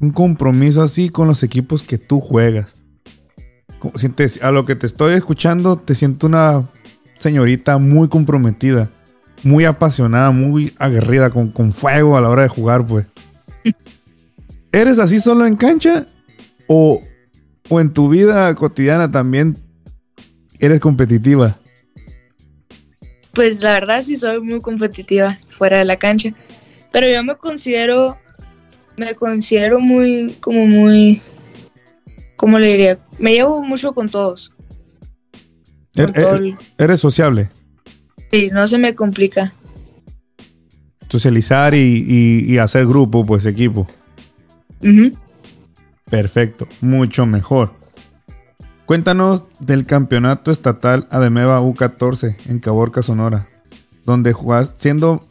un 0.00 0.10
compromiso 0.10 0.82
así 0.82 1.08
con 1.08 1.28
los 1.28 1.42
equipos 1.42 1.82
que 1.82 1.98
tú 1.98 2.20
juegas. 2.20 2.76
a 4.42 4.50
lo 4.50 4.64
que 4.64 4.76
te 4.76 4.86
estoy 4.86 5.14
escuchando, 5.14 5.76
te 5.76 5.94
siento 5.94 6.26
una 6.26 6.70
señorita 7.24 7.78
muy 7.78 8.08
comprometida, 8.08 8.90
muy 9.42 9.64
apasionada, 9.64 10.30
muy 10.30 10.74
aguerrida, 10.78 11.30
con, 11.30 11.50
con 11.50 11.72
fuego 11.72 12.18
a 12.18 12.20
la 12.20 12.28
hora 12.28 12.42
de 12.42 12.48
jugar, 12.48 12.86
pues. 12.86 13.06
¿Eres 14.72 14.98
así 14.98 15.20
solo 15.20 15.46
en 15.46 15.56
cancha? 15.56 16.06
¿O, 16.68 17.00
o 17.70 17.80
en 17.80 17.94
tu 17.94 18.10
vida 18.10 18.54
cotidiana 18.54 19.10
también 19.10 19.56
eres 20.58 20.80
competitiva? 20.80 21.58
Pues 23.32 23.62
la 23.62 23.72
verdad 23.72 24.02
sí 24.02 24.18
soy 24.18 24.40
muy 24.40 24.60
competitiva 24.60 25.38
fuera 25.48 25.78
de 25.78 25.86
la 25.86 25.96
cancha. 25.96 26.34
Pero 26.92 27.08
yo 27.08 27.24
me 27.24 27.36
considero 27.36 28.18
me 28.96 29.14
considero 29.14 29.80
muy, 29.80 30.36
como 30.40 30.66
muy, 30.66 31.22
¿cómo 32.36 32.58
le 32.58 32.70
diría? 32.70 32.98
Me 33.18 33.32
llevo 33.32 33.62
mucho 33.62 33.92
con 33.94 34.08
todos. 34.08 34.53
Er, 35.96 36.12
er, 36.14 36.56
¿Eres 36.78 37.00
sociable? 37.00 37.50
Sí, 38.30 38.48
no 38.52 38.66
se 38.66 38.78
me 38.78 38.94
complica. 38.94 39.52
Socializar 41.08 41.74
y, 41.74 42.58
hacer 42.58 42.86
grupo, 42.86 43.24
pues 43.24 43.46
equipo. 43.46 43.86
Perfecto, 46.10 46.66
mucho 46.80 47.26
mejor. 47.26 47.74
Cuéntanos 48.86 49.44
del 49.60 49.86
campeonato 49.86 50.50
estatal 50.50 51.06
Ademeva 51.10 51.60
U14 51.62 52.36
en 52.48 52.58
Caborca, 52.58 53.02
Sonora, 53.02 53.48
donde 54.04 54.32
jugás 54.32 54.74
siendo 54.76 55.26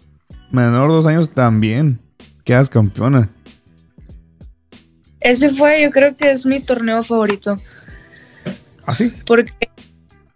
menor 0.52 0.90
dos 0.90 1.06
años 1.06 1.30
también. 1.32 2.00
Quedas 2.46 2.70
campeona. 2.70 3.30
Ese 5.20 5.54
fue, 5.56 5.84
yo 5.84 5.92
creo 5.92 6.16
que 6.18 6.32
es 6.32 6.46
mi 6.46 6.60
torneo 6.60 7.04
favorito. 7.04 7.58
¿Ah, 8.86 8.96
sí? 8.96 9.14
Porque, 9.26 9.54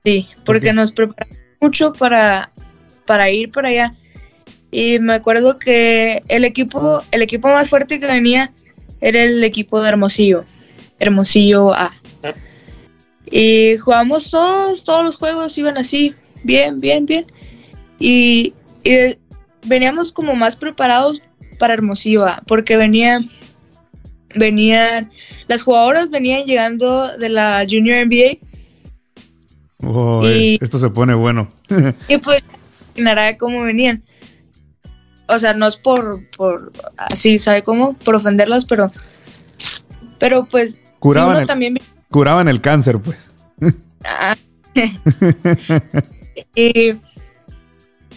sí, 0.07 0.25
porque 0.45 0.71
nos 0.71 0.93
preparamos 0.93 1.37
mucho 1.59 1.91
para, 1.91 2.49
para 3.05 3.29
ir 3.29 3.51
para 3.51 3.67
allá. 3.67 3.95
Y 4.71 4.99
me 4.99 5.13
acuerdo 5.13 5.59
que 5.59 6.23
el 6.29 6.45
equipo, 6.45 7.03
el 7.11 7.21
equipo 7.21 7.49
más 7.49 7.69
fuerte 7.69 7.99
que 7.99 8.07
venía 8.07 8.53
era 9.01 9.21
el 9.21 9.43
equipo 9.43 9.81
de 9.81 9.89
Hermosillo. 9.89 10.45
Hermosillo 10.99 11.73
A. 11.73 11.93
Y 13.29 13.75
jugamos 13.79 14.31
todos, 14.31 14.85
todos 14.85 15.03
los 15.03 15.17
juegos 15.17 15.57
iban 15.57 15.77
así, 15.77 16.13
bien, 16.43 16.79
bien, 16.79 17.05
bien. 17.05 17.25
Y, 17.99 18.53
y 18.85 19.17
veníamos 19.65 20.13
como 20.13 20.35
más 20.35 20.55
preparados 20.55 21.21
para 21.59 21.73
Hermosillo 21.73 22.25
A, 22.25 22.41
porque 22.47 22.77
venían 22.77 23.29
venían, 24.35 25.11
las 25.47 25.63
jugadoras 25.63 26.09
venían 26.09 26.45
llegando 26.45 27.17
de 27.17 27.27
la 27.27 27.65
Junior 27.69 28.05
NBA. 28.05 28.46
Oh, 29.83 30.21
eh, 30.25 30.57
esto 30.59 30.79
se 30.79 30.89
pone 30.89 31.13
bueno. 31.13 31.49
y 32.07 32.17
pues, 32.17 32.43
imaginará 32.95 33.37
cómo 33.37 33.63
venían. 33.63 34.03
O 35.27 35.37
sea, 35.39 35.53
no 35.53 35.67
es 35.67 35.75
por, 35.75 36.27
por 36.31 36.71
así, 36.97 37.37
¿sabe 37.37 37.63
cómo? 37.63 37.93
Por 37.93 38.15
ofenderlas, 38.15 38.65
pero, 38.65 38.91
pero 40.19 40.45
pues, 40.45 40.79
curaban, 40.99 41.37
el, 41.37 41.47
también... 41.47 41.79
curaban 42.09 42.47
el 42.47 42.61
cáncer, 42.61 42.99
pues. 42.99 43.31
Ah. 44.05 44.35
y, 46.55 46.93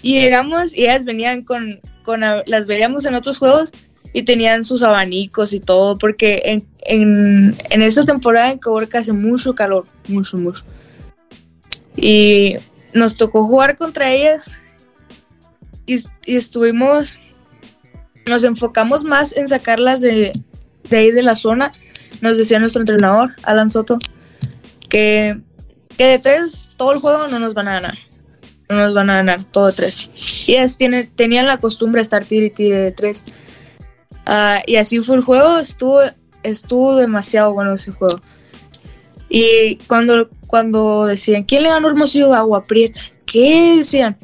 y 0.02 0.20
llegamos 0.20 0.74
y 0.74 0.82
ellas 0.82 1.04
venían 1.04 1.42
con, 1.42 1.80
con, 2.02 2.20
las 2.20 2.66
veíamos 2.66 3.06
en 3.06 3.14
otros 3.14 3.38
juegos 3.38 3.72
y 4.12 4.22
tenían 4.22 4.64
sus 4.64 4.82
abanicos 4.82 5.52
y 5.52 5.60
todo, 5.60 5.96
porque 5.96 6.42
en, 6.44 6.66
en, 6.80 7.56
en 7.70 7.82
esta 7.82 8.04
temporada 8.04 8.50
en 8.52 8.58
Caborca 8.58 8.98
hace 8.98 9.12
mucho 9.12 9.54
calor, 9.54 9.86
mucho, 10.08 10.36
mucho. 10.38 10.64
Y 11.96 12.56
nos 12.94 13.16
tocó 13.16 13.46
jugar 13.46 13.76
contra 13.76 14.12
ellas 14.12 14.58
y, 15.86 16.02
y 16.24 16.36
estuvimos, 16.36 17.18
nos 18.26 18.44
enfocamos 18.44 19.04
más 19.04 19.36
en 19.36 19.48
sacarlas 19.48 20.00
de, 20.00 20.32
de 20.88 20.96
ahí 20.96 21.10
de 21.10 21.22
la 21.22 21.36
zona. 21.36 21.72
Nos 22.20 22.36
decía 22.36 22.58
nuestro 22.58 22.82
entrenador, 22.82 23.34
Alan 23.42 23.70
Soto, 23.70 23.98
que, 24.88 25.40
que 25.96 26.04
de 26.04 26.18
tres 26.18 26.68
todo 26.76 26.92
el 26.92 27.00
juego 27.00 27.28
no 27.28 27.38
nos 27.38 27.54
van 27.54 27.68
a 27.68 27.74
ganar. 27.74 27.98
No 28.68 28.76
nos 28.76 28.94
van 28.94 29.10
a 29.10 29.16
ganar 29.16 29.44
todo 29.44 29.66
de 29.68 29.72
tres. 29.72 30.10
Y 30.46 30.52
ellas 30.52 30.76
tiene, 30.76 31.04
tenían 31.04 31.46
la 31.46 31.58
costumbre 31.58 31.98
de 31.98 32.02
estar 32.02 32.24
tire 32.24 32.46
y 32.46 32.50
tire 32.50 32.78
de 32.78 32.92
tres. 32.92 33.24
Ah, 34.26 34.62
y 34.66 34.76
así 34.76 35.00
fue 35.00 35.16
el 35.16 35.22
juego, 35.22 35.58
estuvo, 35.58 36.00
estuvo 36.42 36.94
demasiado 36.94 37.52
bueno 37.52 37.72
ese 37.72 37.90
juego. 37.90 38.20
Y 39.30 39.76
cuando, 39.86 40.28
cuando 40.48 41.06
decían, 41.06 41.44
¿quién 41.44 41.62
le 41.62 41.68
ganó 41.68 41.88
Hermosillo 41.88 42.34
a 42.34 42.38
Agua 42.38 42.64
Prieta? 42.64 43.00
¿Qué 43.24 43.76
decían? 43.78 44.18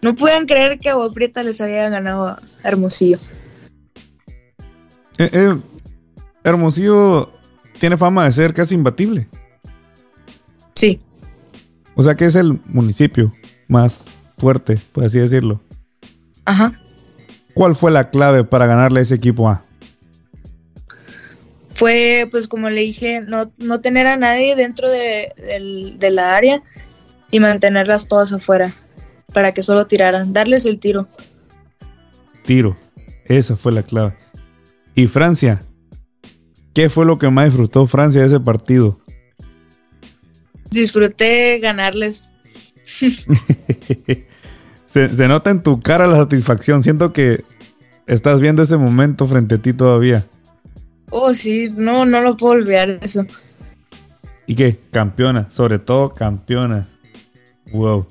No 0.00 0.14
pueden 0.14 0.46
creer 0.46 0.78
que 0.78 0.88
Agua 0.88 1.10
Prieta 1.12 1.42
les 1.42 1.60
había 1.60 1.88
ganado 1.88 2.26
a 2.28 2.42
Hermosillo. 2.62 3.18
Eh, 5.18 5.30
eh, 5.32 5.60
Hermosillo 6.44 7.32
tiene 7.80 7.96
fama 7.96 8.24
de 8.24 8.32
ser 8.32 8.54
casi 8.54 8.76
imbatible. 8.76 9.28
Sí. 10.76 11.00
O 11.96 12.02
sea 12.04 12.14
que 12.14 12.26
es 12.26 12.36
el 12.36 12.60
municipio 12.66 13.34
más 13.66 14.04
fuerte, 14.38 14.78
por 14.92 15.04
así 15.04 15.18
decirlo. 15.18 15.60
Ajá. 16.44 16.80
¿Cuál 17.54 17.74
fue 17.74 17.90
la 17.90 18.10
clave 18.10 18.44
para 18.44 18.66
ganarle 18.66 19.00
a 19.00 19.02
ese 19.02 19.16
equipo 19.16 19.48
A? 19.48 19.64
Fue, 21.74 22.28
pues 22.30 22.46
como 22.46 22.70
le 22.70 22.82
dije, 22.82 23.22
no, 23.22 23.80
tener 23.80 24.06
a 24.06 24.16
nadie 24.16 24.56
dentro 24.56 24.90
de, 24.90 25.32
la 26.00 26.36
área 26.36 26.62
y 27.30 27.40
mantenerlas 27.40 28.08
todas 28.08 28.32
afuera 28.32 28.74
para 29.32 29.52
que 29.52 29.62
solo 29.62 29.86
tiraran, 29.86 30.32
darles 30.32 30.66
el 30.66 30.78
tiro. 30.78 31.08
Tiro, 32.44 32.76
esa 33.24 33.56
fue 33.56 33.72
la 33.72 33.82
clave. 33.82 34.16
¿Y 34.94 35.06
Francia? 35.06 35.62
¿Qué 36.74 36.90
fue 36.90 37.06
lo 37.06 37.18
que 37.18 37.30
más 37.30 37.46
disfrutó 37.46 37.86
Francia 37.86 38.20
de 38.20 38.26
ese 38.26 38.40
partido? 38.40 39.00
Disfruté 40.70 41.58
ganarles. 41.60 42.24
Se, 44.86 45.08
nota 45.28 45.50
en 45.50 45.62
tu 45.62 45.80
cara 45.80 46.06
la 46.06 46.16
satisfacción. 46.16 46.82
Siento 46.82 47.12
que 47.12 47.44
estás 48.06 48.40
viendo 48.42 48.62
ese 48.62 48.76
momento 48.76 49.26
frente 49.26 49.54
a 49.54 49.58
ti 49.58 49.72
todavía. 49.72 50.26
Oh, 51.14 51.34
sí, 51.34 51.68
no, 51.76 52.06
no 52.06 52.22
lo 52.22 52.38
puedo 52.38 52.54
olvidar 52.54 52.98
eso. 53.02 53.26
¿Y 54.46 54.54
qué? 54.54 54.80
Campeona, 54.90 55.50
sobre 55.50 55.78
todo 55.78 56.10
campeona. 56.10 56.88
Wow. 57.70 58.06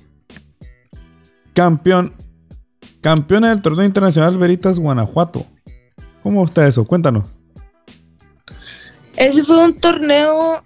Campeón. 1.56 2.14
Campeona 3.02 3.50
del 3.50 3.62
torneo 3.62 3.86
internacional 3.86 4.38
Veritas 4.38 4.78
Guanajuato. 4.78 5.48
¿Cómo 6.22 6.46
está 6.46 6.68
eso? 6.68 6.86
Cuéntanos. 6.86 7.24
Ese 9.18 9.44
fue 9.44 9.66
un 9.66 9.76
torneo, 9.76 10.64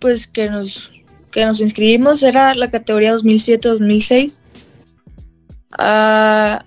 pues 0.00 0.26
que 0.26 0.50
nos, 0.50 0.90
que 1.30 1.46
nos 1.46 1.62
inscribimos, 1.62 2.22
era 2.22 2.54
la 2.54 2.70
categoría 2.70 3.16
2007-2006. 3.16 4.38
Ah, 5.78 6.62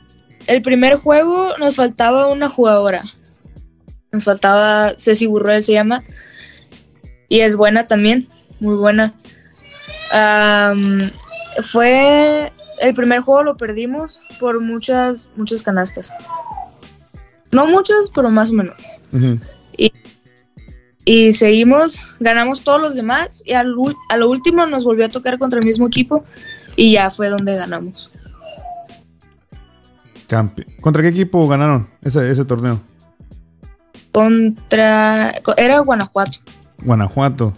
el 0.47 0.63
primer 0.63 0.95
juego 0.95 1.55
nos 1.59 1.75
faltaba 1.75 2.33
una 2.33 2.49
jugadora. 2.49 3.03
Nos 4.11 4.23
faltaba 4.23 4.93
Ceci 4.97 5.25
Burruel 5.25 5.63
se 5.63 5.73
llama. 5.73 6.03
Y 7.29 7.41
es 7.41 7.55
buena 7.55 7.87
también, 7.87 8.27
muy 8.59 8.75
buena. 8.75 9.13
fue 11.71 12.51
el 12.79 12.93
primer 12.93 13.21
juego 13.21 13.43
lo 13.43 13.57
perdimos 13.57 14.19
por 14.39 14.61
muchas 14.61 15.29
muchas 15.35 15.61
canastas. 15.63 16.13
No 17.51 17.65
muchas, 17.65 18.09
pero 18.13 18.29
más 18.29 18.49
o 18.49 18.53
menos. 18.53 18.77
y, 19.77 19.91
y, 21.05 21.33
seguimos, 21.33 21.99
ganamos 22.19 22.61
todos 22.61 22.81
los 22.81 22.95
demás 22.95 23.41
y 23.45 23.53
al, 23.53 23.73
a 24.09 24.17
lo 24.17 24.29
último 24.29 24.65
nos 24.65 24.83
volvió 24.83 25.05
a 25.05 25.09
tocar 25.09 25.39
contra 25.39 25.59
el 25.59 25.65
mismo 25.65 25.87
equipo 25.87 26.23
y 26.75 26.93
ya 26.93 27.09
fue 27.09 27.29
donde 27.29 27.55
ganamos. 27.55 28.09
¿Contra 30.81 31.01
qué 31.01 31.09
equipo 31.09 31.47
ganaron 31.47 31.89
ese, 32.01 32.29
ese 32.29 32.43
torneo? 32.43 32.81
Contra. 34.17 35.31
Era 35.57 35.79
Guanajuato. 35.81 36.39
Guanajuato. 36.83 37.53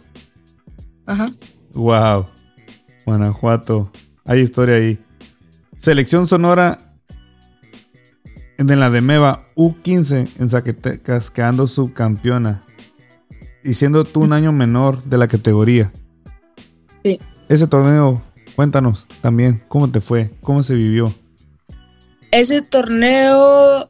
Ajá. 1.06 1.32
Wow. 1.72 2.28
Guanajuato. 3.06 3.90
Hay 4.26 4.42
historia 4.42 4.76
ahí. 4.76 5.00
Selección 5.78 6.28
Sonora 6.28 6.78
en 8.58 8.78
la 8.78 8.90
de 8.90 9.00
Meva 9.00 9.48
U15 9.56 10.28
en 10.38 10.50
Zacatecas, 10.50 11.32
quedando 11.32 11.66
subcampeona. 11.66 12.66
Y 13.64 13.76
siendo 13.76 14.04
tú 14.04 14.20
un 14.20 14.34
año 14.34 14.52
menor 14.52 15.02
de 15.06 15.18
la 15.18 15.30
categoría. 15.30 15.94
Sí. 17.06 17.22
Ese 17.48 17.68
torneo, 17.68 18.22
cuéntanos 18.58 19.08
también, 19.22 19.64
¿cómo 19.70 19.90
te 19.90 20.02
fue? 20.02 20.36
¿Cómo 20.42 20.62
se 20.62 20.76
vivió? 20.76 21.14
ese 22.32 22.62
torneo, 22.62 23.88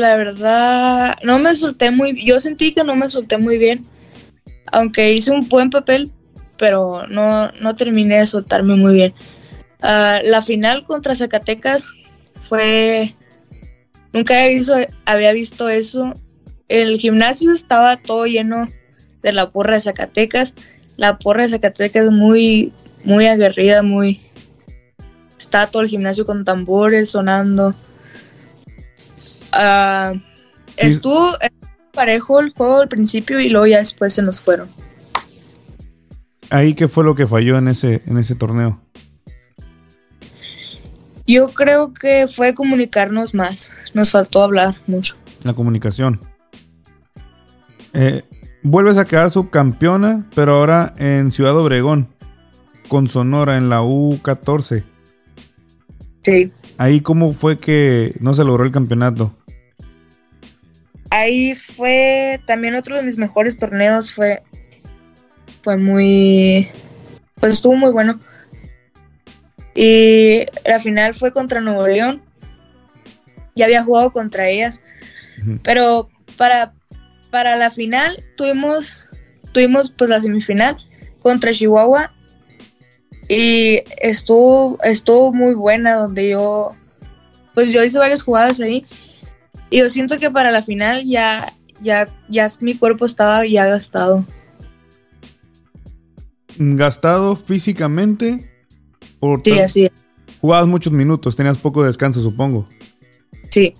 la 0.00 0.16
verdad, 0.16 1.16
no 1.22 1.38
me 1.38 1.54
solté 1.54 1.90
muy 1.90 2.24
Yo 2.24 2.40
sentí 2.40 2.74
que 2.74 2.84
no 2.84 2.96
me 2.96 3.08
solté 3.08 3.38
muy 3.38 3.58
bien. 3.58 3.84
Aunque 4.72 5.12
hice 5.12 5.30
un 5.30 5.48
buen 5.48 5.70
papel, 5.70 6.10
pero 6.56 7.06
no, 7.08 7.50
no 7.60 7.74
terminé 7.74 8.18
de 8.18 8.26
soltarme 8.26 8.76
muy 8.76 8.94
bien. 8.94 9.14
Ah, 9.82 10.20
la 10.24 10.42
final 10.42 10.84
contra 10.84 11.14
Zacatecas 11.14 11.92
fue. 12.42 13.14
Nunca 14.12 14.34
había 14.34 14.54
visto, 14.56 14.74
había 15.04 15.32
visto 15.32 15.68
eso. 15.68 16.14
El 16.68 16.98
gimnasio 16.98 17.52
estaba 17.52 17.96
todo 17.96 18.26
lleno 18.26 18.68
de 19.22 19.32
la 19.32 19.50
porra 19.50 19.74
de 19.74 19.80
Zacatecas. 19.80 20.54
La 20.96 21.18
porra 21.18 21.42
de 21.42 21.50
Zacatecas 21.50 22.10
muy, 22.10 22.72
muy 23.04 23.26
aguerrida, 23.26 23.82
muy, 23.82 24.20
está 25.38 25.66
todo 25.66 25.82
el 25.82 25.88
gimnasio 25.88 26.26
con 26.26 26.44
tambores 26.44 27.10
sonando. 27.10 27.74
Ah, 29.52 30.14
estuvo 30.76 31.32
parejo 31.92 32.40
el 32.40 32.52
juego 32.52 32.78
al 32.78 32.88
principio 32.88 33.40
y 33.40 33.48
luego 33.48 33.66
ya 33.66 33.78
después 33.78 34.14
se 34.14 34.22
nos 34.22 34.40
fueron. 34.40 34.68
¿Ahí 36.50 36.74
qué 36.74 36.88
fue 36.88 37.04
lo 37.04 37.14
que 37.14 37.26
falló 37.26 37.58
en 37.58 37.68
ese, 37.68 38.02
en 38.06 38.18
ese 38.18 38.34
torneo? 38.34 38.80
Yo 41.26 41.48
creo 41.50 41.94
que 41.94 42.26
fue 42.26 42.54
comunicarnos 42.54 43.34
más. 43.34 43.70
Nos 43.94 44.10
faltó 44.10 44.42
hablar 44.42 44.74
mucho. 44.88 45.16
La 45.44 45.54
comunicación. 45.54 46.20
Eh, 47.92 48.24
vuelves 48.64 48.96
a 48.96 49.04
quedar 49.04 49.30
subcampeona, 49.30 50.26
pero 50.34 50.56
ahora 50.56 50.92
en 50.98 51.30
Ciudad 51.30 51.56
Obregón, 51.56 52.08
con 52.88 53.06
Sonora 53.06 53.56
en 53.56 53.68
la 53.68 53.82
U14. 53.82 54.84
Sí. 56.22 56.52
Ahí 56.78 57.00
cómo 57.00 57.32
fue 57.32 57.58
que 57.58 58.16
no 58.20 58.34
se 58.34 58.44
logró 58.44 58.64
el 58.64 58.72
campeonato. 58.72 59.36
Ahí 61.10 61.56
fue 61.56 62.40
también 62.46 62.76
otro 62.76 62.96
de 62.96 63.02
mis 63.02 63.18
mejores 63.18 63.58
torneos, 63.58 64.12
fue, 64.12 64.42
fue 65.62 65.76
muy, 65.76 66.68
pues 67.34 67.56
estuvo 67.56 67.74
muy 67.74 67.90
bueno. 67.90 68.20
Y 69.74 70.46
la 70.64 70.80
final 70.80 71.14
fue 71.14 71.32
contra 71.32 71.60
Nuevo 71.60 71.86
León. 71.86 72.22
Ya 73.56 73.64
había 73.64 73.82
jugado 73.82 74.12
contra 74.12 74.48
ellas. 74.48 74.80
Pero 75.62 76.08
para, 76.36 76.74
para 77.30 77.56
la 77.56 77.70
final 77.70 78.22
tuvimos, 78.36 78.96
tuvimos 79.52 79.90
pues 79.90 80.10
la 80.10 80.20
semifinal 80.20 80.76
contra 81.20 81.52
Chihuahua. 81.52 82.12
Y 83.28 83.82
estuvo, 84.00 84.78
estuvo 84.82 85.32
muy 85.32 85.54
buena 85.54 85.94
donde 85.94 86.30
yo, 86.30 86.74
pues 87.54 87.72
yo 87.72 87.82
hice 87.82 87.98
varias 87.98 88.22
jugadas 88.22 88.60
ahí. 88.60 88.82
Y 89.70 89.78
yo 89.78 89.88
siento 89.88 90.18
que 90.18 90.30
para 90.30 90.50
la 90.50 90.62
final 90.62 91.04
ya, 91.06 91.54
ya, 91.80 92.08
ya 92.28 92.50
mi 92.60 92.76
cuerpo 92.76 93.06
estaba 93.06 93.46
ya 93.46 93.66
gastado. 93.66 94.24
Gastado 96.58 97.36
físicamente. 97.36 98.50
Por 99.20 99.42
Sí, 99.44 99.58
así 99.58 99.84
es. 99.86 99.92
Jugabas 100.40 100.66
muchos 100.66 100.92
minutos, 100.92 101.36
tenías 101.36 101.58
poco 101.58 101.84
descanso, 101.84 102.20
supongo. 102.20 102.68
Sí. 103.50 103.74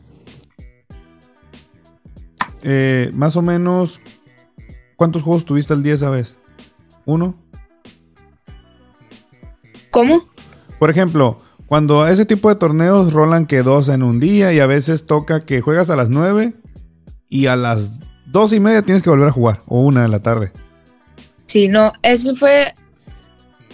Eh, 2.63 3.11
más 3.15 3.37
o 3.37 3.43
menos, 3.43 4.01
¿cuántos 4.97 5.23
juegos 5.23 5.45
tuviste 5.45 5.73
al 5.73 5.83
día 5.83 5.95
esa 5.95 6.11
vez? 6.11 6.39
¿Uno? 7.07 7.35
¿Cómo? 9.91 10.29
Por 10.79 10.91
ejemplo, 10.91 11.39
cuando 11.71 12.05
ese 12.09 12.27
tipo 12.27 12.49
de 12.49 12.57
torneos 12.57 13.13
rolan 13.13 13.47
que 13.47 13.63
dos 13.63 13.89
en 13.89 14.03
un 14.03 14.19
día 14.19 14.53
y 14.53 14.59
a 14.59 14.67
veces 14.67 15.07
toca 15.07 15.47
que 15.47 15.61
juegas 15.61 15.89
a 15.89 15.95
las 15.95 16.09
nueve 16.09 16.55
y 17.29 17.47
a 17.47 17.55
las 17.55 18.01
dos 18.27 18.53
y 18.53 18.59
media 18.59 18.83
tienes 18.83 19.05
que 19.05 19.11
volver 19.11 19.29
a 19.29 19.31
jugar, 19.31 19.61
o 19.67 19.83
una 19.83 20.03
de 20.03 20.09
la 20.09 20.19
tarde. 20.19 20.51
Sí, 21.47 21.69
no, 21.69 21.93
eso 22.03 22.35
fue. 22.35 22.75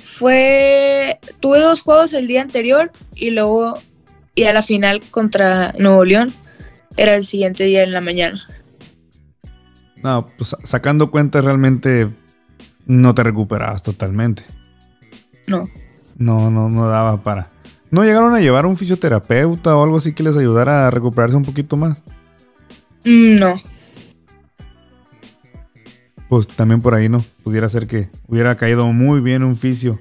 Fue. 0.05 1.19
Tuve 1.41 1.59
dos 1.61 1.81
juegos 1.81 2.13
el 2.13 2.27
día 2.27 2.43
anterior 2.43 2.93
y 3.15 3.31
luego. 3.31 3.79
Y 4.35 4.45
a 4.45 4.53
la 4.53 4.63
final 4.63 5.01
contra 5.11 5.73
Nuevo 5.79 6.05
León 6.05 6.35
era 6.99 7.15
el 7.15 7.25
siguiente 7.25 7.65
día 7.65 7.83
en 7.83 7.95
la 7.95 8.03
mañana. 8.03 8.47
No, 10.03 10.29
pues 10.37 10.55
sacando 10.65 11.11
cuentas 11.11 11.47
realmente 11.47 12.15
no 12.85 13.15
te 13.15 13.23
recuperabas 13.23 13.83
totalmente. 13.83 14.45
No. 15.47 15.71
No, 16.19 16.51
no, 16.51 16.69
no 16.69 16.89
daba 16.89 17.23
para. 17.23 17.56
¿No 17.91 18.05
llegaron 18.05 18.35
a 18.35 18.41
llevar 18.41 18.65
a 18.65 18.69
un 18.69 18.77
fisioterapeuta 18.77 19.77
o 19.77 19.85
algo 19.85 19.97
así 19.99 20.13
que 20.13 20.23
les 20.23 20.37
ayudara 20.37 20.87
a 20.87 20.91
recuperarse 20.91 21.37
un 21.37 21.45
poquito 21.45 21.77
más? 21.77 22.03
Mm, 23.05 23.37
No. 23.37 23.55
Pues 26.29 26.49
también 26.49 26.83
por 26.83 26.95
ahí 26.95 27.09
no. 27.09 27.25
Pudiera 27.45 27.69
ser 27.69 27.87
que 27.87 28.11
hubiera 28.27 28.57
caído 28.57 28.91
muy 28.93 29.21
bien 29.21 29.45
un 29.45 29.55
fisio. 29.55 30.01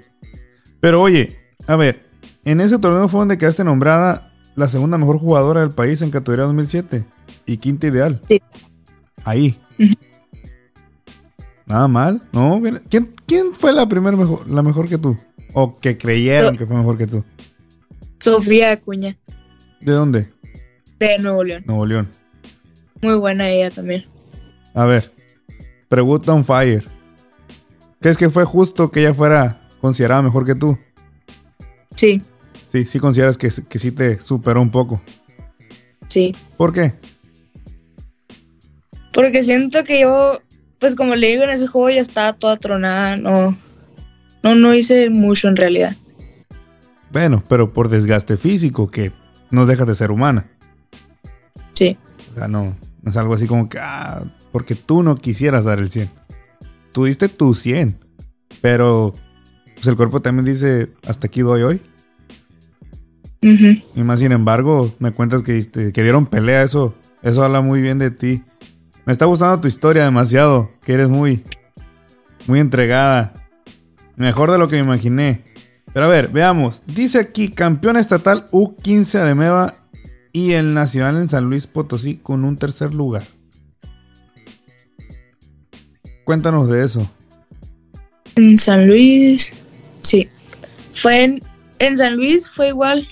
Pero 0.79 0.99
oye, 1.01 1.37
a 1.67 1.75
ver, 1.75 2.03
en 2.45 2.61
ese 2.61 2.79
torneo 2.79 3.07
fue 3.07 3.19
donde 3.19 3.37
quedaste 3.37 3.63
nombrada 3.63 4.33
la 4.55 4.67
segunda 4.67 4.97
mejor 4.97 5.19
jugadora 5.19 5.61
del 5.61 5.69
país 5.69 6.01
en 6.01 6.09
categoría 6.09 6.45
2007 6.45 7.05
y 7.45 7.57
quinta 7.57 7.85
ideal. 7.87 8.21
Sí. 8.27 8.41
Ahí. 9.23 9.59
Nada 11.67 11.87
mal, 11.87 12.23
¿no? 12.31 12.59
¿Quién, 12.89 13.11
quién 13.27 13.53
fue 13.53 13.71
la 13.73 13.87
primera 13.87 14.15
mejor, 14.17 14.47
la 14.49 14.63
mejor 14.63 14.87
que 14.89 14.97
tú? 14.97 15.15
O 15.53 15.77
que 15.79 15.97
creyeron 15.97 16.53
Yo. 16.53 16.59
que 16.59 16.65
fue 16.65 16.75
mejor 16.75 16.97
que 16.97 17.07
tú. 17.07 17.23
Sofía 18.19 18.71
Acuña, 18.71 19.17
¿De 19.81 19.91
dónde? 19.93 20.31
de 20.99 21.19
Nuevo 21.19 21.43
León. 21.43 21.63
Nuevo 21.67 21.85
León. 21.85 22.09
Muy 23.01 23.15
buena 23.15 23.49
ella 23.49 23.69
también. 23.69 24.05
A 24.73 24.85
ver, 24.85 25.11
pregunta 25.89 26.33
on 26.33 26.43
fire. 26.43 26.83
¿Crees 27.99 28.17
que 28.17 28.29
fue 28.29 28.45
justo 28.45 28.89
que 28.91 29.01
ella 29.01 29.13
fuera 29.13 29.67
considerada 29.81 30.21
mejor 30.21 30.45
que 30.45 30.55
tú? 30.55 30.77
Sí, 31.95 32.21
Sí, 32.71 32.83
sí 32.85 32.99
consideras 32.99 33.37
que, 33.37 33.49
que 33.69 33.79
sí 33.79 33.91
te 33.91 34.19
superó 34.19 34.61
un 34.61 34.69
poco. 34.71 35.01
sí. 36.09 36.35
¿Por 36.57 36.73
qué? 36.73 36.93
Porque 39.13 39.43
siento 39.43 39.83
que 39.85 40.01
yo, 40.01 40.41
pues 40.79 40.95
como 40.95 41.15
le 41.15 41.27
digo 41.27 41.43
en 41.43 41.49
ese 41.51 41.67
juego, 41.67 41.89
ya 41.89 42.01
estaba 42.01 42.33
toda 42.33 42.57
tronada. 42.57 43.15
No, 43.17 43.55
no, 44.43 44.55
no 44.55 44.73
hice 44.75 45.09
mucho 45.09 45.47
en 45.47 45.55
realidad. 45.55 45.95
Bueno, 47.15 47.41
pero 47.47 47.71
por 47.71 47.87
desgaste 47.87 48.35
físico, 48.35 48.89
que 48.89 49.13
no 49.49 49.65
dejas 49.65 49.87
de 49.87 49.95
ser 49.95 50.11
humana. 50.11 50.51
Sí, 51.73 51.97
O 52.33 52.37
sea, 52.37 52.49
no, 52.49 52.75
no 53.01 53.09
es 53.09 53.15
algo 53.15 53.33
así 53.35 53.47
como 53.47 53.69
que, 53.69 53.77
ah, 53.81 54.21
porque 54.51 54.75
tú 54.75 55.01
no 55.01 55.15
quisieras 55.15 55.63
dar 55.63 55.79
el 55.79 55.89
100. 55.89 56.09
Tú 56.91 57.05
diste 57.05 57.29
tu 57.29 57.53
100, 57.53 57.97
pero 58.61 59.13
pues 59.75 59.87
el 59.87 59.95
cuerpo 59.95 60.21
también 60.21 60.43
dice, 60.43 60.91
hasta 61.07 61.27
aquí 61.27 61.39
doy 61.39 61.61
hoy. 61.61 61.81
Ujú. 63.41 63.81
Y 63.95 64.03
más 64.03 64.19
sin 64.19 64.33
embargo, 64.33 64.93
me 64.99 65.11
cuentas 65.11 65.41
que, 65.41 65.53
diste- 65.53 65.93
que 65.93 66.03
dieron 66.03 66.25
pelea, 66.25 66.63
eso, 66.63 66.95
eso 67.23 67.43
habla 67.45 67.61
muy 67.61 67.81
bien 67.81 67.97
de 67.97 68.11
ti. 68.11 68.43
Me 69.05 69.13
está 69.13 69.23
gustando 69.23 69.61
tu 69.61 69.69
historia 69.69 70.03
demasiado, 70.03 70.69
que 70.83 70.91
eres 70.95 71.07
muy, 71.07 71.45
muy 72.45 72.59
entregada. 72.59 73.31
Mejor 74.17 74.51
de 74.51 74.57
lo 74.57 74.67
que 74.67 74.75
me 74.75 74.81
imaginé. 74.81 75.45
Pero 75.95 76.07
a 76.07 76.09
ver, 76.09 76.27
veamos. 76.27 76.83
Dice 76.87 77.19
aquí, 77.19 77.47
campeón 77.47 77.95
estatal 77.95 78.47
U15 78.51 79.17
Ademeva 79.17 79.73
y 80.33 80.51
el 80.51 80.73
nacional 80.73 81.15
en 81.15 81.29
San 81.29 81.45
Luis 81.45 81.67
Potosí 81.67 82.17
con 82.17 82.43
un 82.43 82.57
tercer 82.57 82.93
lugar. 82.93 83.23
Cuéntanos 86.25 86.69
de 86.69 86.83
eso. 86.83 87.09
En 88.35 88.57
San 88.57 88.87
Luis, 88.87 89.53
sí. 90.01 90.27
Fue 90.91 91.23
en, 91.23 91.41
en 91.79 91.97
San 91.97 92.17
Luis 92.17 92.51
fue 92.51 92.67
igual. 92.67 93.07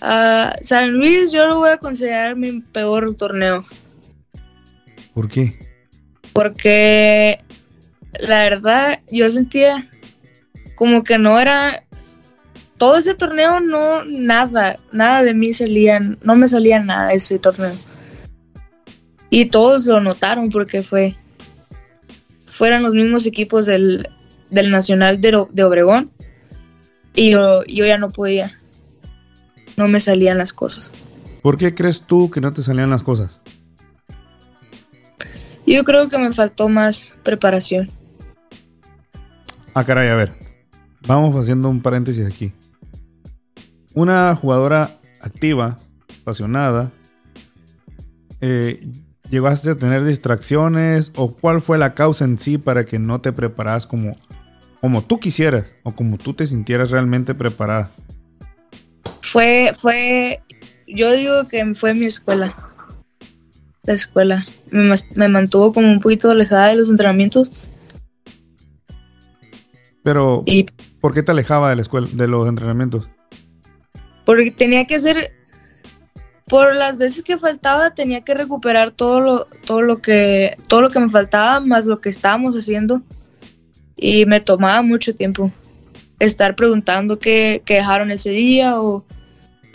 Ah, 0.00 0.56
San 0.62 0.94
Luis 0.94 1.30
yo 1.30 1.46
lo 1.46 1.58
voy 1.58 1.70
a 1.70 1.78
considerar 1.78 2.34
mi 2.34 2.58
peor 2.60 3.14
torneo. 3.14 3.64
¿Por 5.14 5.28
qué? 5.28 5.56
Porque 6.32 7.38
la 8.18 8.42
verdad 8.42 9.00
yo 9.12 9.30
sentía 9.30 9.88
como 10.80 11.04
que 11.04 11.18
no 11.18 11.38
era 11.38 11.84
todo 12.78 12.96
ese 12.96 13.14
torneo 13.14 13.60
no 13.60 14.02
nada, 14.06 14.76
nada 14.92 15.22
de 15.22 15.34
mí 15.34 15.52
salía, 15.52 16.00
no 16.00 16.36
me 16.36 16.48
salía 16.48 16.82
nada 16.82 17.08
de 17.08 17.16
ese 17.16 17.38
torneo. 17.38 17.74
Y 19.28 19.50
todos 19.50 19.84
lo 19.84 20.00
notaron 20.00 20.48
porque 20.48 20.82
fue 20.82 21.18
fueran 22.46 22.82
los 22.82 22.94
mismos 22.94 23.26
equipos 23.26 23.66
del, 23.66 24.08
del 24.48 24.70
Nacional 24.70 25.20
de, 25.20 25.44
de 25.50 25.64
Obregón 25.64 26.12
y 27.14 27.32
yo, 27.32 27.62
yo 27.64 27.84
ya 27.84 27.98
no 27.98 28.08
podía. 28.08 28.50
No 29.76 29.86
me 29.86 30.00
salían 30.00 30.38
las 30.38 30.54
cosas. 30.54 30.92
¿Por 31.42 31.58
qué 31.58 31.74
crees 31.74 32.00
tú 32.00 32.30
que 32.30 32.40
no 32.40 32.54
te 32.54 32.62
salían 32.62 32.88
las 32.88 33.02
cosas? 33.02 33.42
Yo 35.66 35.84
creo 35.84 36.08
que 36.08 36.16
me 36.16 36.32
faltó 36.32 36.70
más 36.70 37.10
preparación. 37.22 37.92
Ah, 39.74 39.84
caray, 39.84 40.08
a 40.08 40.14
ver. 40.14 40.49
Vamos 41.06 41.40
haciendo 41.40 41.68
un 41.68 41.80
paréntesis 41.80 42.26
aquí. 42.26 42.52
Una 43.94 44.34
jugadora 44.36 44.98
activa, 45.20 45.78
apasionada, 46.22 46.92
eh, 48.40 48.80
¿llegaste 49.30 49.70
a 49.70 49.74
tener 49.78 50.04
distracciones? 50.04 51.12
¿O 51.16 51.34
cuál 51.34 51.60
fue 51.60 51.78
la 51.78 51.94
causa 51.94 52.24
en 52.24 52.38
sí 52.38 52.58
para 52.58 52.84
que 52.84 52.98
no 52.98 53.20
te 53.20 53.32
preparas 53.32 53.86
como, 53.86 54.12
como 54.80 55.02
tú 55.02 55.18
quisieras? 55.18 55.74
¿O 55.82 55.92
como 55.94 56.18
tú 56.18 56.34
te 56.34 56.46
sintieras 56.46 56.90
realmente 56.90 57.34
preparada? 57.34 57.90
Fue, 59.22 59.72
fue, 59.78 60.40
yo 60.86 61.12
digo 61.12 61.46
que 61.48 61.74
fue 61.74 61.94
mi 61.94 62.06
escuela. 62.06 62.56
La 63.84 63.94
escuela. 63.94 64.46
Me, 64.70 64.94
me 65.14 65.28
mantuvo 65.28 65.72
como 65.72 65.90
un 65.90 66.00
poquito 66.00 66.30
alejada 66.30 66.68
de 66.68 66.76
los 66.76 66.90
entrenamientos 66.90 67.50
Pero, 70.02 70.42
y 70.46 70.66
¿por 71.00 71.14
qué 71.14 71.22
te 71.22 71.32
alejaba 71.32 71.70
de 71.70 71.76
la 71.76 71.82
escuela, 71.82 72.08
de 72.12 72.28
los 72.28 72.48
entrenamientos? 72.48 73.08
porque 74.30 74.52
tenía 74.52 74.86
que 74.86 74.94
hacer, 74.94 75.32
por 76.46 76.76
las 76.76 76.98
veces 76.98 77.24
que 77.24 77.36
faltaba, 77.36 77.94
tenía 77.94 78.20
que 78.20 78.32
recuperar 78.32 78.92
todo 78.92 79.20
lo, 79.20 79.46
todo 79.66 79.82
lo 79.82 80.00
que, 80.00 80.56
todo 80.68 80.82
lo 80.82 80.90
que 80.90 81.00
me 81.00 81.10
faltaba, 81.10 81.58
más 81.58 81.84
lo 81.86 82.00
que 82.00 82.10
estábamos 82.10 82.54
haciendo. 82.54 83.02
Y 83.96 84.26
me 84.26 84.40
tomaba 84.40 84.82
mucho 84.82 85.16
tiempo 85.16 85.50
estar 86.20 86.54
preguntando 86.54 87.18
qué, 87.18 87.62
qué 87.64 87.74
dejaron 87.74 88.12
ese 88.12 88.30
día 88.30 88.80
o, 88.80 89.04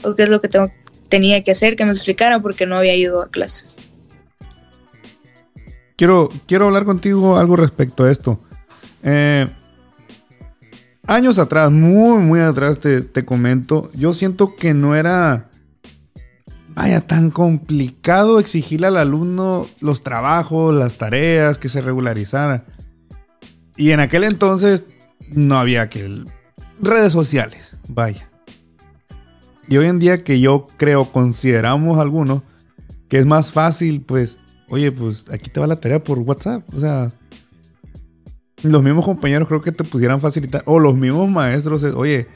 o 0.03 0.15
qué 0.15 0.23
es 0.23 0.29
lo 0.29 0.39
que 0.39 0.47
tengo, 0.47 0.71
tenía 1.09 1.43
que 1.43 1.51
hacer, 1.51 1.75
que 1.75 1.83
me 1.83 1.91
explicaran 1.91 2.41
porque 2.41 2.65
no 2.65 2.77
había 2.77 2.95
ido 2.95 3.21
a 3.21 3.29
clases. 3.29 3.77
quiero, 5.97 6.29
quiero 6.47 6.67
hablar 6.67 6.85
contigo 6.85 7.37
algo 7.37 7.57
respecto 7.57 8.05
a 8.05 8.11
esto. 8.11 8.39
Eh, 9.03 9.47
años 11.07 11.39
atrás, 11.39 11.71
muy, 11.71 12.21
muy 12.21 12.39
atrás, 12.39 12.79
te, 12.79 13.01
te 13.01 13.25
comento, 13.25 13.89
yo 13.93 14.13
siento 14.13 14.55
que 14.55 14.73
no 14.73 14.95
era 14.95 15.49
vaya, 16.75 17.01
tan 17.01 17.31
complicado 17.31 18.39
exigirle 18.39 18.87
al 18.87 18.97
alumno 18.97 19.67
los 19.79 20.03
trabajos, 20.03 20.75
las 20.75 20.97
tareas, 20.97 21.57
que 21.57 21.69
se 21.69 21.81
regularizara. 21.81 22.65
Y 23.77 23.91
en 23.91 24.01
aquel 24.01 24.25
entonces 24.25 24.83
no 25.31 25.57
había 25.57 25.89
que 25.89 26.25
redes 26.81 27.13
sociales, 27.13 27.77
vaya. 27.87 28.29
Y 29.67 29.77
hoy 29.77 29.87
en 29.87 29.99
día 29.99 30.23
que 30.23 30.39
yo 30.39 30.67
creo, 30.77 31.11
consideramos 31.11 31.97
algunos, 31.97 32.43
que 33.09 33.17
es 33.17 33.25
más 33.25 33.51
fácil, 33.51 34.01
pues, 34.01 34.39
oye, 34.69 34.91
pues 34.91 35.25
aquí 35.31 35.49
te 35.49 35.59
va 35.59 35.67
la 35.67 35.79
tarea 35.79 36.03
por 36.03 36.19
WhatsApp. 36.19 36.63
O 36.73 36.79
sea, 36.79 37.13
los 38.71 38.83
mismos 38.83 39.05
compañeros 39.05 39.47
creo 39.47 39.61
que 39.61 39.71
te 39.71 39.83
pudieran 39.83 40.21
facilitar, 40.21 40.63
o 40.65 40.79
los 40.79 40.95
mismos 40.95 41.29
maestros, 41.29 41.83
oye, 41.95 42.27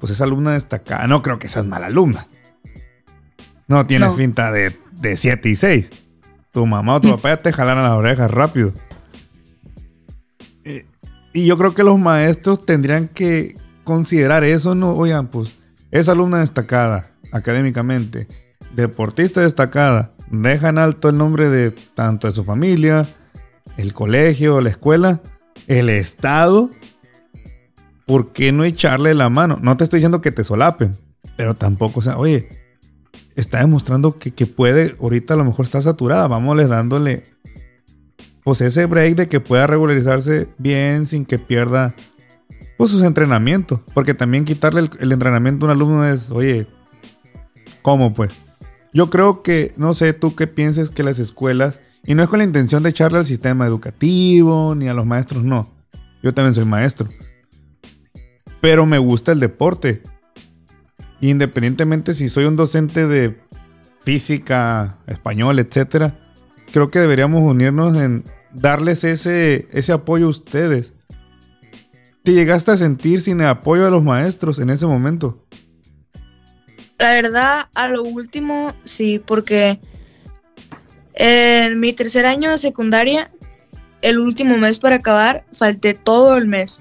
pues 0.00 0.12
esa 0.12 0.24
alumna 0.24 0.52
destacada, 0.52 1.06
no 1.06 1.22
creo 1.22 1.38
que 1.38 1.48
seas 1.48 1.66
mala 1.66 1.86
alumna. 1.86 2.28
No 3.66 3.86
tienes 3.86 4.14
finta 4.14 4.50
de, 4.50 4.76
7 5.14 5.48
y 5.48 5.56
6. 5.56 5.90
Tu 6.52 6.66
mamá 6.66 6.96
o 6.96 7.00
tu 7.00 7.08
mm. 7.08 7.16
papá 7.16 7.28
ya 7.30 7.42
te 7.42 7.52
jalan 7.52 7.78
a 7.78 7.82
las 7.82 7.92
orejas 7.92 8.30
rápido. 8.30 8.72
Eh, 10.64 10.86
y 11.34 11.46
yo 11.46 11.58
creo 11.58 11.74
que 11.74 11.82
los 11.82 11.98
maestros 11.98 12.64
tendrían 12.64 13.08
que 13.08 13.54
considerar 13.84 14.42
eso, 14.44 14.74
¿no? 14.74 14.92
Oigan, 14.92 15.28
pues, 15.28 15.56
esa 15.90 16.12
alumna 16.12 16.38
destacada 16.38 17.10
académicamente, 17.32 18.26
deportista 18.74 19.42
destacada, 19.42 20.12
dejan 20.30 20.78
alto 20.78 21.10
el 21.10 21.18
nombre 21.18 21.48
de 21.48 21.70
tanto 21.70 22.26
de 22.26 22.34
su 22.34 22.44
familia, 22.44 23.06
el 23.76 23.92
colegio, 23.92 24.60
la 24.60 24.70
escuela, 24.70 25.20
el 25.68 25.90
estado. 25.90 26.70
¿Por 28.06 28.32
qué 28.32 28.52
no 28.52 28.64
echarle 28.64 29.14
la 29.14 29.28
mano? 29.28 29.58
No 29.62 29.76
te 29.76 29.84
estoy 29.84 29.98
diciendo 29.98 30.22
que 30.22 30.32
te 30.32 30.42
solapen, 30.42 30.96
pero 31.36 31.54
tampoco, 31.54 32.00
o 32.00 32.02
sea, 32.02 32.16
oye, 32.16 32.48
está 33.36 33.60
demostrando 33.60 34.18
que, 34.18 34.46
puede, 34.46 34.96
ahorita 35.00 35.34
a 35.34 35.36
lo 35.36 35.44
mejor 35.44 35.66
está 35.66 35.80
saturada, 35.80 36.26
vámonos 36.26 36.68
dándole 36.68 37.22
pues 38.42 38.62
ese 38.62 38.86
break 38.86 39.14
de 39.14 39.28
que 39.28 39.40
pueda 39.40 39.66
regularizarse 39.66 40.48
bien 40.56 41.06
sin 41.06 41.26
que 41.26 41.38
pierda 41.38 41.94
pues 42.78 42.90
sus 42.90 43.02
entrenamientos. 43.02 43.80
Porque 43.92 44.14
también 44.14 44.46
quitarle 44.46 44.88
el, 45.00 45.12
entrenamiento 45.12 45.66
a 45.66 45.68
un 45.68 45.76
alumno 45.76 46.06
es, 46.06 46.30
oye, 46.30 46.66
¿cómo 47.82 48.14
pues? 48.14 48.30
Yo 48.94 49.10
creo 49.10 49.42
que, 49.42 49.72
no 49.76 49.92
sé 49.92 50.14
tú 50.14 50.34
qué 50.34 50.46
pienses 50.46 50.90
que 50.90 51.02
las 51.02 51.18
escuelas, 51.18 51.80
y 52.08 52.14
no 52.14 52.22
es 52.22 52.30
con 52.30 52.38
la 52.38 52.44
intención 52.46 52.82
de 52.82 52.88
echarle 52.88 53.18
al 53.18 53.26
sistema 53.26 53.66
educativo 53.66 54.74
ni 54.74 54.88
a 54.88 54.94
los 54.94 55.04
maestros, 55.04 55.44
no. 55.44 55.70
Yo 56.22 56.32
también 56.32 56.54
soy 56.54 56.64
maestro. 56.64 57.06
Pero 58.62 58.86
me 58.86 58.96
gusta 58.96 59.32
el 59.32 59.40
deporte. 59.40 60.02
Independientemente 61.20 62.14
si 62.14 62.30
soy 62.30 62.46
un 62.46 62.56
docente 62.56 63.06
de 63.06 63.38
física, 64.00 64.98
español, 65.06 65.58
etcétera, 65.58 66.18
creo 66.72 66.90
que 66.90 66.98
deberíamos 66.98 67.42
unirnos 67.42 67.94
en 67.98 68.24
darles 68.54 69.04
ese, 69.04 69.68
ese 69.70 69.92
apoyo 69.92 70.28
a 70.28 70.30
ustedes. 70.30 70.94
¿Te 72.22 72.32
llegaste 72.32 72.70
a 72.70 72.78
sentir 72.78 73.20
sin 73.20 73.42
el 73.42 73.48
apoyo 73.48 73.84
de 73.84 73.90
los 73.90 74.02
maestros 74.02 74.60
en 74.60 74.70
ese 74.70 74.86
momento? 74.86 75.44
La 76.98 77.10
verdad, 77.10 77.68
a 77.74 77.88
lo 77.88 78.02
último, 78.02 78.72
sí, 78.84 79.18
porque 79.18 79.78
en 81.18 81.80
mi 81.80 81.92
tercer 81.92 82.24
año 82.26 82.50
de 82.50 82.58
secundaria, 82.58 83.30
el 84.02 84.20
último 84.20 84.56
mes 84.56 84.78
para 84.78 84.96
acabar, 84.96 85.44
falté 85.52 85.92
todo 85.92 86.36
el 86.36 86.46
mes 86.46 86.80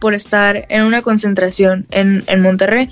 por 0.00 0.14
estar 0.14 0.64
en 0.70 0.84
una 0.84 1.02
concentración 1.02 1.86
en, 1.90 2.24
en 2.26 2.40
Monterrey. 2.40 2.90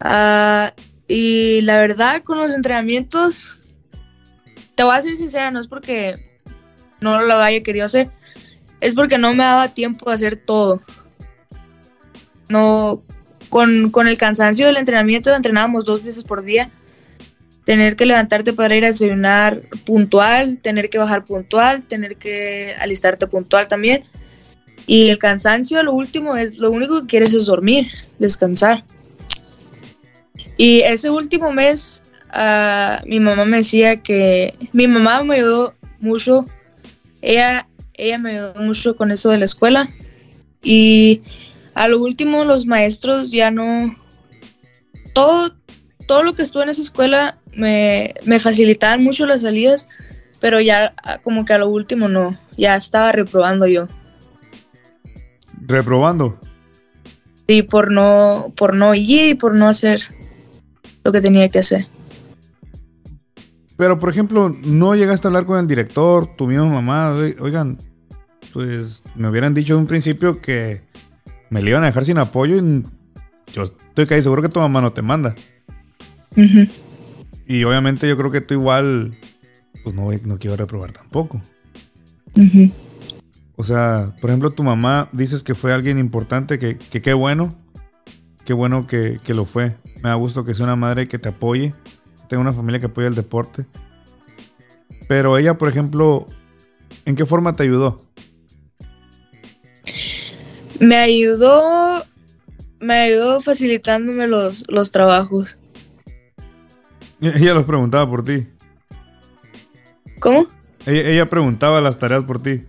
Ah, 0.00 0.74
y 1.08 1.62
la 1.62 1.78
verdad, 1.78 2.22
con 2.22 2.38
los 2.38 2.54
entrenamientos, 2.54 3.58
te 4.74 4.82
voy 4.82 4.94
a 4.94 5.02
ser 5.02 5.14
sincera, 5.14 5.50
no 5.50 5.60
es 5.60 5.68
porque 5.68 6.40
no 7.00 7.22
lo 7.22 7.36
haya 7.36 7.62
querido 7.62 7.86
hacer, 7.86 8.10
es 8.80 8.94
porque 8.94 9.16
no 9.16 9.32
me 9.34 9.44
daba 9.44 9.72
tiempo 9.72 10.10
de 10.10 10.14
hacer 10.14 10.36
todo. 10.36 10.82
No, 12.50 13.02
con, 13.48 13.90
con 13.90 14.08
el 14.08 14.18
cansancio 14.18 14.66
del 14.66 14.76
entrenamiento, 14.76 15.34
entrenábamos 15.34 15.86
dos 15.86 16.04
veces 16.04 16.22
por 16.22 16.42
día. 16.42 16.70
Tener 17.64 17.94
que 17.94 18.06
levantarte 18.06 18.52
para 18.52 18.74
ir 18.76 18.84
a 18.84 18.88
desayunar 18.88 19.62
puntual, 19.84 20.58
tener 20.58 20.90
que 20.90 20.98
bajar 20.98 21.24
puntual, 21.24 21.84
tener 21.84 22.16
que 22.16 22.74
alistarte 22.80 23.26
puntual 23.26 23.68
también. 23.68 24.04
Y 24.86 25.08
el 25.08 25.18
cansancio, 25.18 25.82
lo 25.82 25.92
último, 25.92 26.36
es 26.36 26.58
lo 26.58 26.70
único 26.70 27.02
que 27.02 27.06
quieres 27.06 27.32
es 27.34 27.46
dormir, 27.46 27.86
descansar. 28.18 28.84
Y 30.56 30.80
ese 30.80 31.10
último 31.10 31.52
mes, 31.52 32.02
uh, 32.34 33.06
mi 33.06 33.20
mamá 33.20 33.44
me 33.44 33.58
decía 33.58 34.02
que 34.02 34.54
mi 34.72 34.86
mamá 34.88 35.22
me 35.22 35.36
ayudó 35.36 35.74
mucho. 36.00 36.44
Ella, 37.20 37.68
ella 37.94 38.18
me 38.18 38.32
ayudó 38.32 38.54
mucho 38.56 38.96
con 38.96 39.10
eso 39.10 39.30
de 39.30 39.38
la 39.38 39.44
escuela. 39.44 39.88
Y 40.62 41.22
a 41.74 41.88
lo 41.88 42.00
último, 42.00 42.44
los 42.44 42.66
maestros 42.66 43.30
ya 43.30 43.50
no. 43.50 43.96
Todo, 45.14 45.54
todo 46.06 46.22
lo 46.22 46.34
que 46.34 46.42
estuvo 46.42 46.62
en 46.62 46.70
esa 46.70 46.82
escuela 46.82 47.38
me, 47.54 48.14
me 48.24 48.40
facilitaban 48.40 49.02
mucho 49.02 49.26
las 49.26 49.42
salidas, 49.42 49.88
pero 50.40 50.60
ya 50.60 50.94
como 51.22 51.44
que 51.44 51.52
a 51.52 51.58
lo 51.58 51.68
último 51.68 52.08
no. 52.08 52.38
Ya 52.56 52.76
estaba 52.76 53.12
reprobando 53.12 53.66
yo. 53.66 53.88
¿Reprobando? 55.66 56.38
Sí, 57.46 57.62
por 57.62 57.90
no, 57.90 58.52
por 58.56 58.74
no 58.74 58.94
ir 58.94 59.26
y 59.26 59.34
por 59.34 59.54
no 59.54 59.68
hacer 59.68 60.02
lo 61.04 61.12
que 61.12 61.20
tenía 61.20 61.48
que 61.48 61.58
hacer. 61.60 61.86
Pero, 63.76 63.98
por 63.98 64.10
ejemplo, 64.10 64.54
no 64.62 64.94
llegaste 64.94 65.26
a 65.26 65.30
hablar 65.30 65.46
con 65.46 65.58
el 65.58 65.66
director, 65.66 66.36
tu 66.36 66.46
misma 66.46 66.66
mamá, 66.66 67.14
oigan, 67.40 67.78
pues 68.52 69.02
me 69.16 69.28
hubieran 69.28 69.54
dicho 69.54 69.74
en 69.74 69.80
un 69.80 69.86
principio 69.86 70.40
que 70.40 70.82
me 71.50 71.62
le 71.62 71.70
iban 71.70 71.82
a 71.82 71.86
dejar 71.86 72.04
sin 72.04 72.18
apoyo 72.18 72.56
y 72.56 72.82
yo 73.52 73.64
estoy 73.64 74.06
casi 74.06 74.22
seguro 74.22 74.42
que 74.42 74.48
tu 74.48 74.60
mamá 74.60 74.80
no 74.80 74.92
te 74.92 75.02
manda. 75.02 75.34
Y 77.46 77.64
obviamente 77.64 78.08
yo 78.08 78.16
creo 78.16 78.30
que 78.30 78.40
tú 78.40 78.54
igual, 78.54 79.18
pues 79.82 79.94
no, 79.94 80.10
no 80.24 80.38
quiero 80.38 80.56
reprobar 80.56 80.92
tampoco. 80.92 81.40
O 83.56 83.64
sea, 83.64 84.14
por 84.20 84.30
ejemplo, 84.30 84.50
tu 84.50 84.62
mamá 84.62 85.08
dices 85.12 85.42
que 85.42 85.54
fue 85.54 85.72
alguien 85.72 85.98
importante, 85.98 86.58
que 86.58 86.76
qué 86.78 87.12
bueno, 87.12 87.54
qué 88.44 88.52
bueno 88.52 88.86
que, 88.86 89.18
que 89.22 89.34
lo 89.34 89.44
fue. 89.44 89.76
Me 90.02 90.08
da 90.08 90.14
gusto 90.14 90.44
que 90.44 90.54
sea 90.54 90.64
una 90.64 90.76
madre 90.76 91.08
que 91.08 91.18
te 91.18 91.28
apoye. 91.28 91.74
Tengo 92.28 92.40
una 92.40 92.52
familia 92.52 92.80
que 92.80 92.86
apoya 92.86 93.08
el 93.08 93.14
deporte. 93.14 93.66
Pero 95.08 95.36
ella, 95.36 95.58
por 95.58 95.68
ejemplo, 95.68 96.26
¿en 97.04 97.14
qué 97.14 97.26
forma 97.26 97.54
te 97.54 97.64
ayudó? 97.64 98.06
Me 100.80 100.96
ayudó. 100.96 102.04
Me 102.80 102.94
ayudó 102.94 103.40
facilitándome 103.40 104.26
los, 104.26 104.64
los 104.68 104.90
trabajos. 104.90 105.58
Ella 107.36 107.54
los 107.54 107.64
preguntaba 107.64 108.08
por 108.08 108.24
ti. 108.24 108.48
¿Cómo? 110.18 110.46
Ella, 110.86 111.28
preguntaba 111.28 111.80
las 111.80 111.98
tareas 111.98 112.24
por 112.24 112.42
ti. 112.42 112.64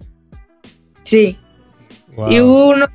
Sí. 1.03 1.39
Y 2.29 2.39
hubo 2.39 2.69
un 2.69 2.85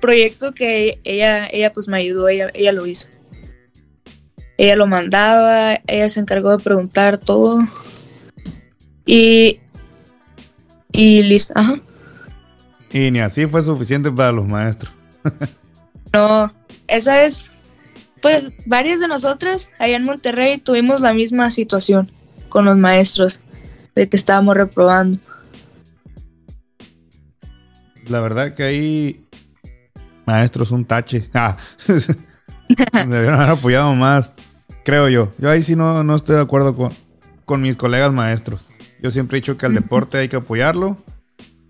proyecto 0.00 0.52
que 0.52 1.00
ella, 1.02 1.48
ella 1.48 1.72
pues 1.72 1.88
me 1.88 1.96
ayudó, 1.96 2.28
ella, 2.28 2.48
ella 2.54 2.70
lo 2.70 2.86
hizo. 2.86 3.08
Ella 4.56 4.76
lo 4.76 4.86
mandaba, 4.86 5.80
ella 5.88 6.08
se 6.08 6.20
encargó 6.20 6.56
de 6.56 6.62
preguntar 6.62 7.18
todo. 7.18 7.58
Y. 9.04 9.58
Y 10.92 11.22
listo, 11.24 11.52
ajá. 11.56 11.80
Y 12.92 13.10
ni 13.10 13.18
así 13.18 13.46
fue 13.46 13.62
suficiente 13.62 14.12
para 14.12 14.30
los 14.30 14.46
maestros. 14.46 14.92
no, 16.12 16.54
esa 16.86 17.16
vez, 17.16 17.44
pues 18.24 18.54
varias 18.64 19.00
de 19.00 19.06
nosotras 19.06 19.70
allá 19.78 19.96
en 19.96 20.04
Monterrey 20.04 20.56
tuvimos 20.56 21.02
la 21.02 21.12
misma 21.12 21.50
situación 21.50 22.10
con 22.48 22.64
los 22.64 22.78
maestros, 22.78 23.40
de 23.94 24.08
que 24.08 24.16
estábamos 24.16 24.56
reprobando. 24.56 25.18
La 28.08 28.22
verdad 28.22 28.54
que 28.54 28.62
ahí 28.62 29.26
maestros 30.24 30.70
un 30.70 30.86
tache. 30.86 31.28
Ah, 31.34 33.06
debieron 33.06 33.34
haber 33.34 33.50
apoyado 33.50 33.94
más. 33.94 34.32
Creo 34.86 35.10
yo. 35.10 35.30
Yo 35.36 35.50
ahí 35.50 35.62
sí 35.62 35.76
no, 35.76 36.02
no 36.02 36.16
estoy 36.16 36.36
de 36.36 36.40
acuerdo 36.40 36.74
con, 36.74 36.92
con 37.44 37.60
mis 37.60 37.76
colegas 37.76 38.10
maestros. 38.10 38.64
Yo 39.02 39.10
siempre 39.10 39.36
he 39.36 39.42
dicho 39.42 39.58
que 39.58 39.66
al 39.66 39.74
deporte 39.74 40.16
hay 40.16 40.28
que 40.28 40.36
apoyarlo. 40.36 40.96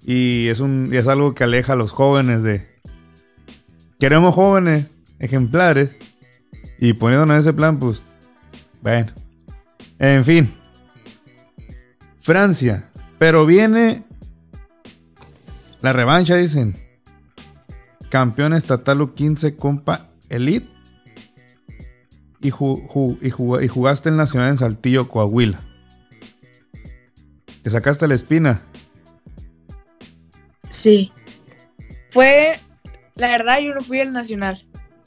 Y 0.07 0.46
es, 0.46 0.61
un, 0.61 0.90
es 0.92 1.09
algo 1.09 1.34
que 1.34 1.42
aleja 1.42 1.72
a 1.72 1.76
los 1.76 1.90
jóvenes 1.90 2.44
de... 2.44 2.80
Queremos 3.98 4.34
jóvenes 4.34 4.86
ejemplares. 5.18 5.96
Y 6.78 6.92
poniéndonos 6.94 7.34
en 7.36 7.40
ese 7.40 7.52
plan, 7.52 7.78
pues... 7.78 8.04
Bueno. 8.82 9.12
En 9.98 10.24
fin. 10.24 10.52
Francia. 12.20 12.90
Pero 13.18 13.46
viene 13.46 14.04
la 15.80 15.92
revancha, 15.92 16.36
dicen. 16.36 16.74
Campeón 18.08 18.52
estatal 18.52 19.00
U15 19.00 19.56
Compa 19.56 20.08
Elite. 20.28 20.68
Y, 22.40 22.48
y, 22.48 22.50
jugaste 22.50 24.08
en 24.08 24.16
la 24.16 24.26
ciudad 24.26 24.48
en 24.50 24.58
Saltillo, 24.58 25.08
Coahuila. 25.08 25.60
¿Te 27.62 27.70
sacaste 27.70 28.06
la 28.06 28.14
espina? 28.14 28.62
Sí. 30.68 31.12
Fue, 32.10 32.58
la 33.14 33.28
verdad, 33.28 33.60
yo 33.60 33.74
no 33.74 33.80
fui 33.80 34.00
el 34.00 34.12
nacional, 34.12 34.66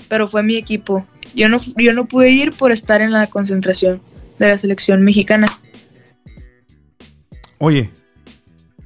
pero 0.10 0.28
fue 0.28 0.42
mi 0.42 0.56
equipo. 0.56 1.06
Yo 1.36 1.50
no, 1.50 1.58
yo 1.78 1.94
no 1.94 2.08
pude 2.08 2.32
ir 2.32 2.54
por 2.54 2.72
estar 2.72 3.02
en 3.02 3.12
la 3.12 3.28
concentración 3.28 4.02
de 4.40 4.48
la 4.48 4.58
selección 4.58 5.04
mexicana. 5.04 5.48
Oye, 7.60 7.92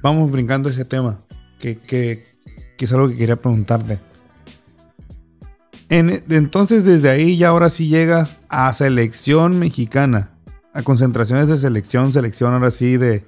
vamos 0.02 0.30
brincando 0.30 0.70
ese 0.70 0.84
tema, 0.84 1.20
que, 1.58 1.76
que, 1.78 2.24
es 2.78 2.92
algo 2.92 3.08
que 3.08 3.16
quería 3.16 3.36
preguntarte. 3.36 4.00
entonces, 5.88 6.84
desde 6.84 7.10
ahí 7.10 7.36
ya 7.36 7.48
ahora 7.48 7.70
sí 7.70 7.88
llegas 7.88 8.38
a 8.48 8.72
selección 8.72 9.58
mexicana, 9.58 10.30
a 10.74 10.82
concentraciones 10.82 11.46
de 11.46 11.58
selección, 11.58 12.12
selección 12.12 12.54
ahora 12.54 12.70
sí 12.70 12.96
de, 12.96 13.24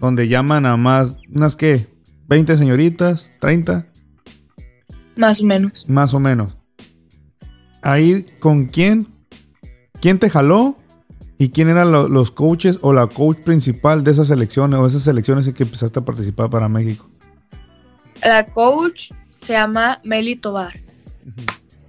donde 0.00 0.28
llaman 0.28 0.64
a 0.64 0.76
más, 0.76 1.18
unas 1.34 1.56
que, 1.56 1.88
20 2.28 2.56
señoritas, 2.56 3.32
30. 3.40 3.86
Más 5.16 5.40
o 5.40 5.44
menos. 5.44 5.84
Más 5.88 6.14
o 6.14 6.20
menos. 6.20 6.56
Ahí, 7.82 8.24
¿con 8.38 8.66
quién? 8.66 9.08
¿Quién 10.00 10.18
te 10.18 10.30
jaló? 10.30 10.76
¿Y 11.38 11.50
quién 11.50 11.68
eran 11.68 11.90
los 11.90 12.30
coaches 12.30 12.78
o 12.82 12.92
la 12.92 13.08
coach 13.08 13.38
principal 13.40 14.04
de 14.04 14.12
esas 14.12 14.28
selecciones 14.28 14.78
o 14.78 14.86
esas 14.86 15.02
selecciones 15.02 15.46
en 15.48 15.54
que 15.54 15.64
empezaste 15.64 15.98
a 15.98 16.04
participar 16.04 16.48
para 16.48 16.68
México? 16.68 17.10
La 18.22 18.46
coach 18.46 19.10
se 19.30 19.54
llama 19.54 20.00
Meli 20.04 20.36
Tobar. 20.36 20.72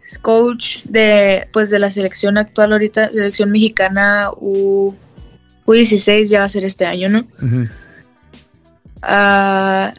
Es 0.04 0.18
coach 0.18 0.84
de, 0.86 1.48
pues, 1.54 1.70
de 1.70 1.78
la 1.78 1.92
selección 1.92 2.38
actual 2.38 2.72
ahorita, 2.72 3.14
selección 3.14 3.52
mexicana 3.52 4.32
U, 4.36 4.96
16 5.68 6.30
ya 6.30 6.40
va 6.40 6.46
a 6.46 6.50
ser 6.50 6.66
este 6.66 6.88
año, 6.88 7.10
¿no? 7.10 7.28
Ah, 9.04 9.94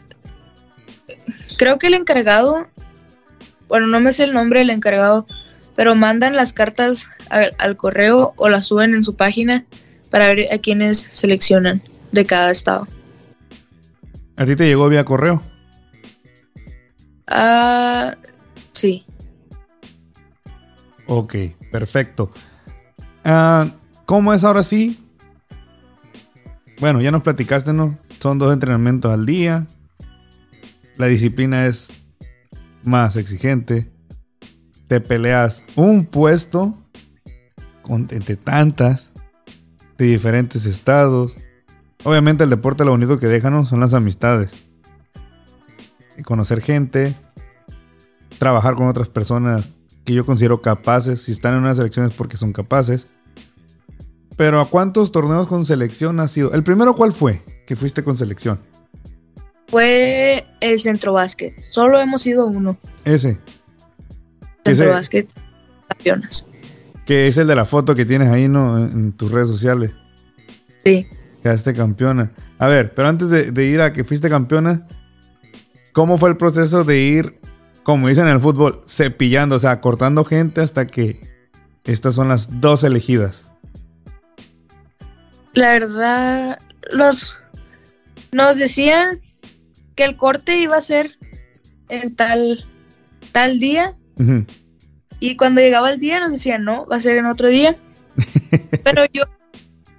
creo 1.57 1.79
que 1.79 1.87
el 1.87 1.93
encargado, 1.93 2.67
bueno, 3.69 3.87
no 3.87 3.99
me 3.99 4.11
sé 4.11 4.25
el 4.25 4.33
nombre 4.33 4.59
del 4.59 4.69
encargado, 4.69 5.25
pero 5.75 5.95
mandan 5.95 6.35
las 6.35 6.53
cartas 6.53 7.07
al, 7.29 7.77
correo 7.77 8.33
o 8.37 8.49
las 8.49 8.67
suben 8.67 8.93
en 8.93 9.03
su 9.03 9.15
página 9.15 9.65
para 10.09 10.27
ver 10.27 10.51
a 10.51 10.57
quiénes 10.57 11.07
seleccionan 11.11 11.81
de 12.11 12.25
cada 12.25 12.51
estado. 12.51 12.87
¿A 14.37 14.45
ti 14.45 14.55
te 14.55 14.65
llegó 14.65 14.89
vía 14.89 15.05
correo? 15.05 15.41
Ah, 17.27 18.15
sí. 18.73 19.05
Ok, 21.07 21.35
perfecto. 21.71 22.31
Ah, 23.23 23.67
¿Cómo 24.05 24.33
es 24.33 24.43
ahora 24.43 24.63
sí? 24.63 24.99
Bueno, 26.79 27.01
ya 27.01 27.11
nos 27.11 27.21
platicaste, 27.21 27.73
¿no? 27.73 27.97
Son 28.19 28.37
dos 28.37 28.53
entrenamientos 28.53 29.11
al 29.11 29.25
día. 29.25 29.67
La 30.97 31.07
disciplina 31.07 31.65
es 31.65 32.01
más 32.83 33.15
exigente. 33.15 33.89
Te 34.87 35.01
peleas 35.01 35.63
un 35.75 36.05
puesto 36.05 36.77
con, 37.81 38.07
entre 38.11 38.35
tantas 38.35 39.11
de 39.97 40.05
diferentes 40.05 40.65
estados. 40.65 41.35
Obviamente 42.03 42.43
el 42.43 42.49
deporte 42.49 42.85
lo 42.85 42.93
único 42.93 43.19
que 43.19 43.27
dejan 43.27 43.65
son 43.65 43.79
las 43.79 43.93
amistades. 43.93 44.51
Y 46.17 46.23
conocer 46.23 46.61
gente, 46.61 47.15
trabajar 48.37 48.75
con 48.75 48.87
otras 48.87 49.09
personas 49.09 49.79
que 50.03 50.13
yo 50.13 50.25
considero 50.25 50.61
capaces. 50.61 51.21
Si 51.23 51.31
están 51.31 51.55
en 51.55 51.61
una 51.61 51.75
selección 51.75 52.05
es 52.05 52.13
porque 52.13 52.37
son 52.37 52.53
capaces. 52.53 53.07
Pero 54.37 54.59
¿a 54.59 54.69
cuántos 54.69 55.11
torneos 55.11 55.47
con 55.47 55.65
selección 55.65 56.19
has 56.19 56.31
sido? 56.31 56.53
¿El 56.53 56.63
primero 56.63 56.95
cuál 56.95 57.13
fue 57.13 57.43
que 57.65 57.75
fuiste 57.75 58.03
con 58.03 58.17
selección? 58.17 58.59
Fue 59.67 60.45
el 60.59 60.79
centro 60.79 61.13
básquet. 61.13 61.59
Solo 61.61 61.99
hemos 61.99 62.25
ido 62.25 62.45
uno. 62.45 62.77
Ese. 63.03 63.39
Centro 64.65 64.91
básquet 64.91 65.29
campeonas. 65.87 66.47
Que 67.05 67.27
es 67.27 67.37
el 67.37 67.47
de 67.47 67.55
la 67.55 67.65
foto 67.65 67.95
que 67.95 68.05
tienes 68.05 68.29
ahí, 68.29 68.47
¿no? 68.47 68.77
En, 68.77 69.11
tus 69.13 69.31
redes 69.31 69.47
sociales. 69.47 69.91
Sí. 70.83 71.07
Quedaste 71.43 71.73
campeona. 71.73 72.31
A 72.57 72.67
ver, 72.67 72.93
pero 72.95 73.07
antes 73.07 73.29
de, 73.29 73.51
de, 73.51 73.65
ir 73.65 73.81
a 73.81 73.93
que 73.93 74.03
fuiste 74.03 74.29
campeona, 74.29 74.87
¿cómo 75.93 76.17
fue 76.17 76.29
el 76.29 76.37
proceso 76.37 76.83
de 76.83 76.99
ir, 76.99 77.39
como 77.83 78.07
dicen 78.07 78.27
en 78.27 78.33
el 78.33 78.39
fútbol, 78.39 78.81
cepillando, 78.87 79.57
o 79.57 79.59
sea, 79.59 79.79
cortando 79.81 80.25
gente 80.25 80.61
hasta 80.61 80.87
que 80.87 81.21
estas 81.83 82.15
son 82.15 82.29
las 82.29 82.59
dos 82.59 82.83
elegidas? 82.83 83.51
La 85.53 85.73
verdad, 85.73 86.57
los 86.91 87.35
nos 88.35 88.57
decían 88.57 89.21
que 89.95 90.03
el 90.03 90.17
corte 90.17 90.59
iba 90.59 90.75
a 90.75 90.81
ser 90.81 91.17
en 91.87 92.15
tal, 92.15 92.65
tal 93.31 93.59
día. 93.59 93.95
Y 95.19 95.35
cuando 95.35 95.61
llegaba 95.61 95.91
el 95.91 95.99
día 95.99 96.19
nos 96.19 96.31
decían, 96.31 96.63
no, 96.63 96.85
va 96.85 96.97
a 96.97 97.01
ser 97.01 97.17
en 97.17 97.25
otro 97.25 97.47
día. 97.47 97.77
Pero 98.83 99.05
yo, 99.11 99.23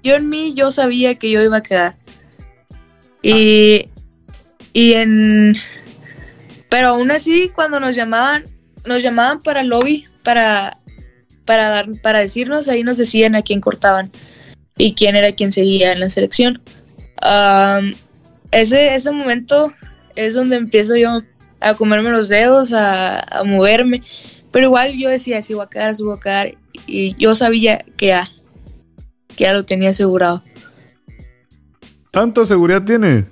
yo 0.03 0.17
en 0.17 0.29
mí, 0.29 0.55
yo 0.55 0.71
sabía 0.71 1.15
que 1.17 1.31
yo 1.31 1.43
iba 1.43 1.59
a 1.59 1.63
quedar. 1.63 1.97
Y, 3.23 3.89
y 4.73 4.93
en... 4.95 5.57
Pero 6.69 6.89
aún 6.89 7.11
así, 7.11 7.51
cuando 7.55 7.81
nos 7.81 7.95
llamaban, 7.95 8.45
nos 8.85 9.03
llamaban 9.03 9.41
para 9.41 9.61
el 9.61 9.69
lobby, 9.69 10.07
para, 10.23 10.79
para, 11.45 11.69
dar, 11.69 11.87
para 12.03 12.21
decirnos, 12.21 12.69
ahí 12.69 12.83
nos 12.83 12.97
decían 12.97 13.35
a 13.35 13.43
quién 13.43 13.61
cortaban 13.61 14.11
y 14.77 14.95
quién 14.95 15.17
era 15.17 15.33
quien 15.33 15.53
seguía 15.53 15.93
en 15.93 16.01
la 16.01 16.11
selección. 16.11 16.63
ese, 18.51 18.95
ese 18.95 19.11
momento 19.11 19.73
es 20.17 20.35
donde 20.35 20.57
empiezo 20.57 20.97
yo 20.97 21.23
a 21.61 21.75
comerme 21.75 22.11
los 22.11 22.29
dedos, 22.29 22.73
a, 22.73 23.43
moverme. 23.45 24.03
Pero 24.53 24.67
igual 24.67 24.97
yo 24.99 25.09
decía, 25.09 25.43
si 25.43 25.55
voy 25.55 25.65
a 25.65 25.69
quedar, 25.69 25.95
si 25.95 26.03
voy 26.03 26.17
a 26.17 26.21
quedar. 26.21 26.55
Y 26.87 27.15
yo 27.17 27.35
sabía 27.35 27.85
que 27.97 28.07
ya, 28.07 28.29
que 29.35 29.45
ya 29.45 29.53
lo 29.53 29.65
tenía 29.65 29.91
asegurado. 29.91 30.43
¿Tanta 32.11 32.47
seguridad 32.47 32.83
tienes? 32.85 33.31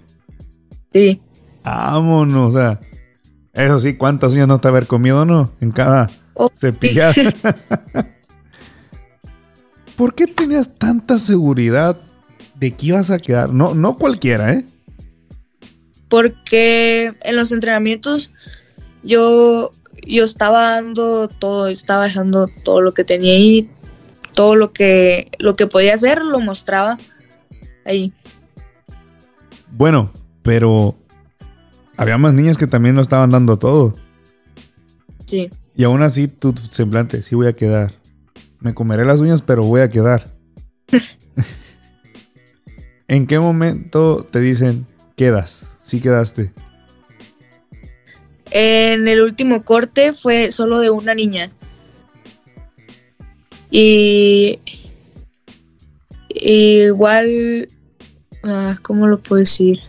Sí. 0.92 1.20
Vámonos, 1.64 2.54
o 2.54 2.58
sea. 2.58 2.80
Eso 3.52 3.78
sí, 3.78 3.96
¿cuántas 3.96 4.32
uñas 4.32 4.48
no 4.48 4.58
te 4.58 4.68
haber 4.68 4.86
comido, 4.86 5.24
no? 5.24 5.52
En 5.60 5.70
cada 5.70 6.10
oh, 6.34 6.50
cepillada. 6.52 7.14
¿Por 9.96 10.14
qué 10.14 10.26
tenías 10.26 10.74
tanta 10.74 11.20
seguridad 11.20 12.00
de 12.56 12.72
que 12.72 12.86
ibas 12.86 13.10
a 13.10 13.18
quedar? 13.18 13.50
No, 13.50 13.74
no 13.74 13.94
cualquiera, 13.96 14.52
¿eh? 14.52 14.66
Porque 16.08 17.14
en 17.22 17.36
los 17.36 17.52
entrenamientos 17.52 18.30
yo, 19.02 19.70
yo 20.06 20.24
estaba 20.24 20.72
dando 20.72 21.28
todo, 21.28 21.68
estaba 21.68 22.04
dejando 22.04 22.48
todo 22.64 22.80
lo 22.80 22.94
que 22.94 23.04
tenía 23.04 23.34
ahí, 23.34 23.70
todo 24.34 24.56
lo 24.56 24.72
que, 24.72 25.30
lo 25.38 25.56
que 25.56 25.66
podía 25.66 25.94
hacer 25.94 26.24
lo 26.24 26.40
mostraba 26.40 26.98
ahí. 27.84 28.12
Bueno, 29.70 30.12
pero 30.42 30.96
había 31.96 32.18
más 32.18 32.34
niñas 32.34 32.58
que 32.58 32.66
también 32.66 32.94
lo 32.94 33.02
estaban 33.02 33.30
dando 33.30 33.58
todo. 33.58 33.94
Sí. 35.26 35.50
Y 35.74 35.84
aún 35.84 36.02
así 36.02 36.28
tu 36.28 36.54
semblante, 36.70 37.22
sí 37.22 37.34
voy 37.34 37.48
a 37.48 37.56
quedar. 37.56 37.94
Me 38.60 38.74
comeré 38.74 39.04
las 39.04 39.18
uñas, 39.18 39.42
pero 39.42 39.64
voy 39.64 39.80
a 39.80 39.90
quedar. 39.90 40.32
¿En 43.08 43.26
qué 43.26 43.38
momento 43.38 44.24
te 44.30 44.40
dicen 44.40 44.86
quedas? 45.16 45.73
Sí 45.84 46.00
quedaste? 46.00 46.52
En 48.50 49.06
el 49.06 49.20
último 49.22 49.64
corte 49.64 50.12
fue 50.12 50.50
solo 50.50 50.80
de 50.80 50.90
una 50.90 51.14
niña. 51.14 51.50
Y, 53.70 54.60
igual, 56.28 57.68
ah, 58.44 58.78
¿cómo 58.82 59.06
lo 59.06 59.20
puedo 59.20 59.40
decir? 59.40 59.80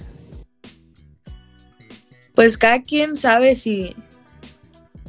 Pues 2.33 2.57
cada 2.57 2.81
quien 2.81 3.15
sabe 3.15 3.55
si, 3.55 3.95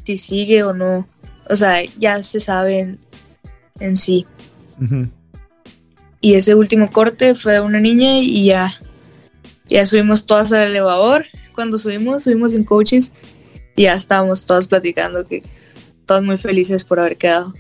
si 0.05 0.19
sigue 0.19 0.63
o 0.63 0.73
no. 0.73 1.09
O 1.49 1.57
sea, 1.57 1.83
ya 1.99 2.23
se 2.23 2.41
sabe 2.41 2.99
en, 3.81 3.97
sí. 3.97 4.27
Y 6.21 6.35
ese 6.35 6.55
último 6.55 6.87
corte 6.89 7.35
fue 7.35 7.55
de 7.55 7.61
una 7.61 7.81
niña 7.81 8.19
y 8.19 8.45
ya 8.45 8.79
ya 9.69 9.87
subimos 9.87 10.27
todas 10.27 10.53
al 10.53 10.69
elevador. 10.69 11.27
Cuando 11.55 11.79
subimos, 11.79 12.25
subimos 12.25 12.55
en 12.55 12.65
coaches 12.65 13.13
y 13.77 13.85
ya 13.85 13.95
estábamos 13.95 14.45
todas 14.45 14.67
platicando 14.67 15.27
que 15.27 15.43
todas 16.07 16.23
muy 16.23 16.37
felices 16.37 16.85
por 16.85 17.01
haber 17.01 17.17
quedado. 17.17 17.55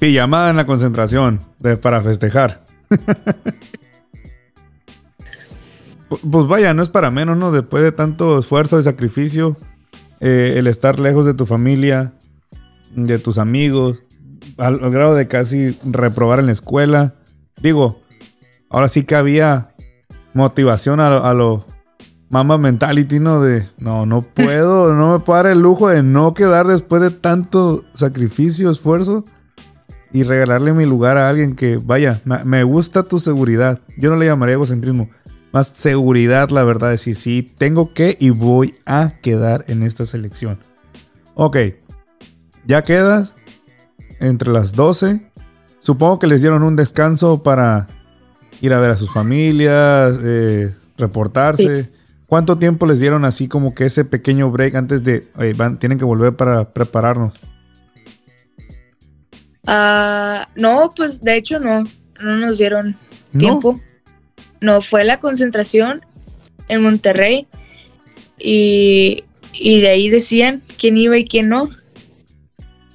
llamada 0.00 0.50
en 0.50 0.56
la 0.56 0.66
concentración 0.66 1.40
para 1.82 2.02
festejar. 2.02 2.64
Pues 6.28 6.48
vaya, 6.48 6.74
no 6.74 6.82
es 6.82 6.88
para 6.88 7.12
menos, 7.12 7.36
¿no? 7.36 7.52
Después 7.52 7.84
de 7.84 7.92
tanto 7.92 8.40
esfuerzo 8.40 8.80
y 8.80 8.82
sacrificio, 8.82 9.56
eh, 10.18 10.54
el 10.56 10.66
estar 10.66 10.98
lejos 10.98 11.24
de 11.24 11.34
tu 11.34 11.46
familia, 11.46 12.14
de 12.96 13.20
tus 13.20 13.38
amigos, 13.38 14.02
al, 14.58 14.78
grado 14.90 15.14
de 15.14 15.28
casi 15.28 15.78
reprobar 15.84 16.40
en 16.40 16.46
la 16.46 16.52
escuela. 16.52 17.14
Digo, 17.62 18.00
ahora 18.68 18.88
sí 18.88 19.04
que 19.04 19.14
había 19.14 19.69
motivación 20.34 21.00
a, 21.00 21.16
a 21.18 21.34
lo 21.34 21.64
mama 22.28 22.58
mentality, 22.58 23.20
¿no? 23.20 23.40
De, 23.40 23.68
no, 23.78 24.06
no 24.06 24.22
puedo, 24.34 24.94
no 24.94 25.12
me 25.12 25.18
puedo 25.20 25.42
dar 25.42 25.52
el 25.52 25.60
lujo 25.60 25.88
de 25.88 26.02
no 26.02 26.34
quedar 26.34 26.66
después 26.66 27.02
de 27.02 27.10
tanto 27.10 27.84
sacrificio, 27.92 28.70
esfuerzo 28.70 29.24
y 30.12 30.22
regalarle 30.24 30.72
mi 30.72 30.86
lugar 30.86 31.16
a 31.16 31.28
alguien 31.28 31.54
que, 31.54 31.76
vaya, 31.76 32.20
me 32.44 32.64
gusta 32.64 33.04
tu 33.04 33.20
seguridad. 33.20 33.80
Yo 33.96 34.10
no 34.10 34.16
le 34.16 34.26
llamaría 34.26 34.54
egocentrismo 34.54 35.08
más 35.52 35.68
seguridad, 35.68 36.50
la 36.50 36.62
verdad, 36.62 36.90
decir, 36.90 37.16
sí, 37.16 37.42
tengo 37.42 37.92
que 37.92 38.16
y 38.20 38.30
voy 38.30 38.74
a 38.86 39.10
quedar 39.20 39.64
en 39.68 39.82
esta 39.82 40.06
selección. 40.06 40.58
Ok, 41.34 41.56
ya 42.66 42.82
quedas 42.82 43.34
entre 44.20 44.50
las 44.52 44.72
12. 44.72 45.30
Supongo 45.80 46.18
que 46.18 46.26
les 46.26 46.40
dieron 46.40 46.62
un 46.62 46.76
descanso 46.76 47.42
para 47.42 47.88
ir 48.60 48.72
a 48.72 48.78
ver 48.78 48.90
a 48.90 48.96
sus 48.96 49.12
familias, 49.12 50.18
eh, 50.24 50.74
reportarse. 50.98 51.90
¿Cuánto 52.26 52.58
tiempo 52.58 52.86
les 52.86 53.00
dieron 53.00 53.24
así 53.24 53.48
como 53.48 53.74
que 53.74 53.86
ese 53.86 54.04
pequeño 54.04 54.50
break 54.50 54.74
antes 54.76 55.02
de, 55.02 55.26
van, 55.56 55.78
tienen 55.78 55.98
que 55.98 56.04
volver 56.04 56.36
para 56.36 56.72
prepararnos? 56.72 57.32
Ah, 59.66 60.48
no, 60.54 60.92
pues 60.94 61.20
de 61.20 61.36
hecho 61.36 61.58
no, 61.58 61.84
no 62.20 62.36
nos 62.36 62.58
dieron 62.58 62.96
tiempo 63.36 63.80
no 64.60 64.82
fue 64.82 65.04
la 65.04 65.20
concentración 65.20 66.00
en 66.68 66.82
Monterrey 66.82 67.46
y, 68.38 69.24
de 69.52 69.88
ahí 69.88 70.08
decían 70.08 70.62
quién 70.78 70.96
iba 70.96 71.16
y 71.18 71.26
quién 71.26 71.48
no. 71.48 71.68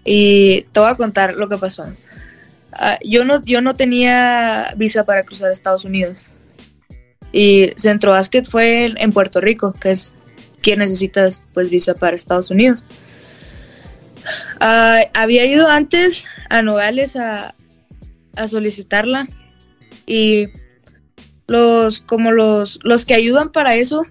Y 0.03 0.61
te 0.71 0.79
voy 0.79 0.89
a 0.89 0.95
contar 0.95 1.35
lo 1.35 1.49
que 1.49 1.57
pasó. 1.57 1.85
Ah, 2.77 2.99
yo, 3.03 3.23
no, 3.23 3.41
yo 3.43 3.61
no 3.61 3.73
tenía 3.73 4.73
visa 4.75 5.05
para 5.05 5.23
cruzar 5.23 5.51
Estados 5.51 5.85
Unidos. 5.85 6.27
Y 7.31 7.71
Centro 7.77 8.11
Basket 8.11 8.43
fue 8.43 8.93
en 8.95 9.11
Puerto 9.11 9.41
Rico, 9.41 9.73
que 9.73 9.91
es 9.91 10.13
quien 10.61 10.79
necesitas 10.79 11.43
pues 11.53 11.69
visa 11.69 11.93
para 11.95 12.15
Estados 12.15 12.49
Unidos. 12.49 12.85
Ah, 14.59 15.01
había 15.13 15.45
ido 15.45 15.69
antes 15.69 16.27
a 16.49 16.61
Nogales 16.61 17.15
a, 17.15 17.55
a 18.35 18.47
solicitarla 18.47 19.27
y 20.05 20.47
los, 21.47 22.01
como 22.01 22.31
los, 22.31 22.79
los 22.83 23.05
que 23.05 23.13
ayudan 23.13 23.51
para 23.51 23.75
eso, 23.75 24.05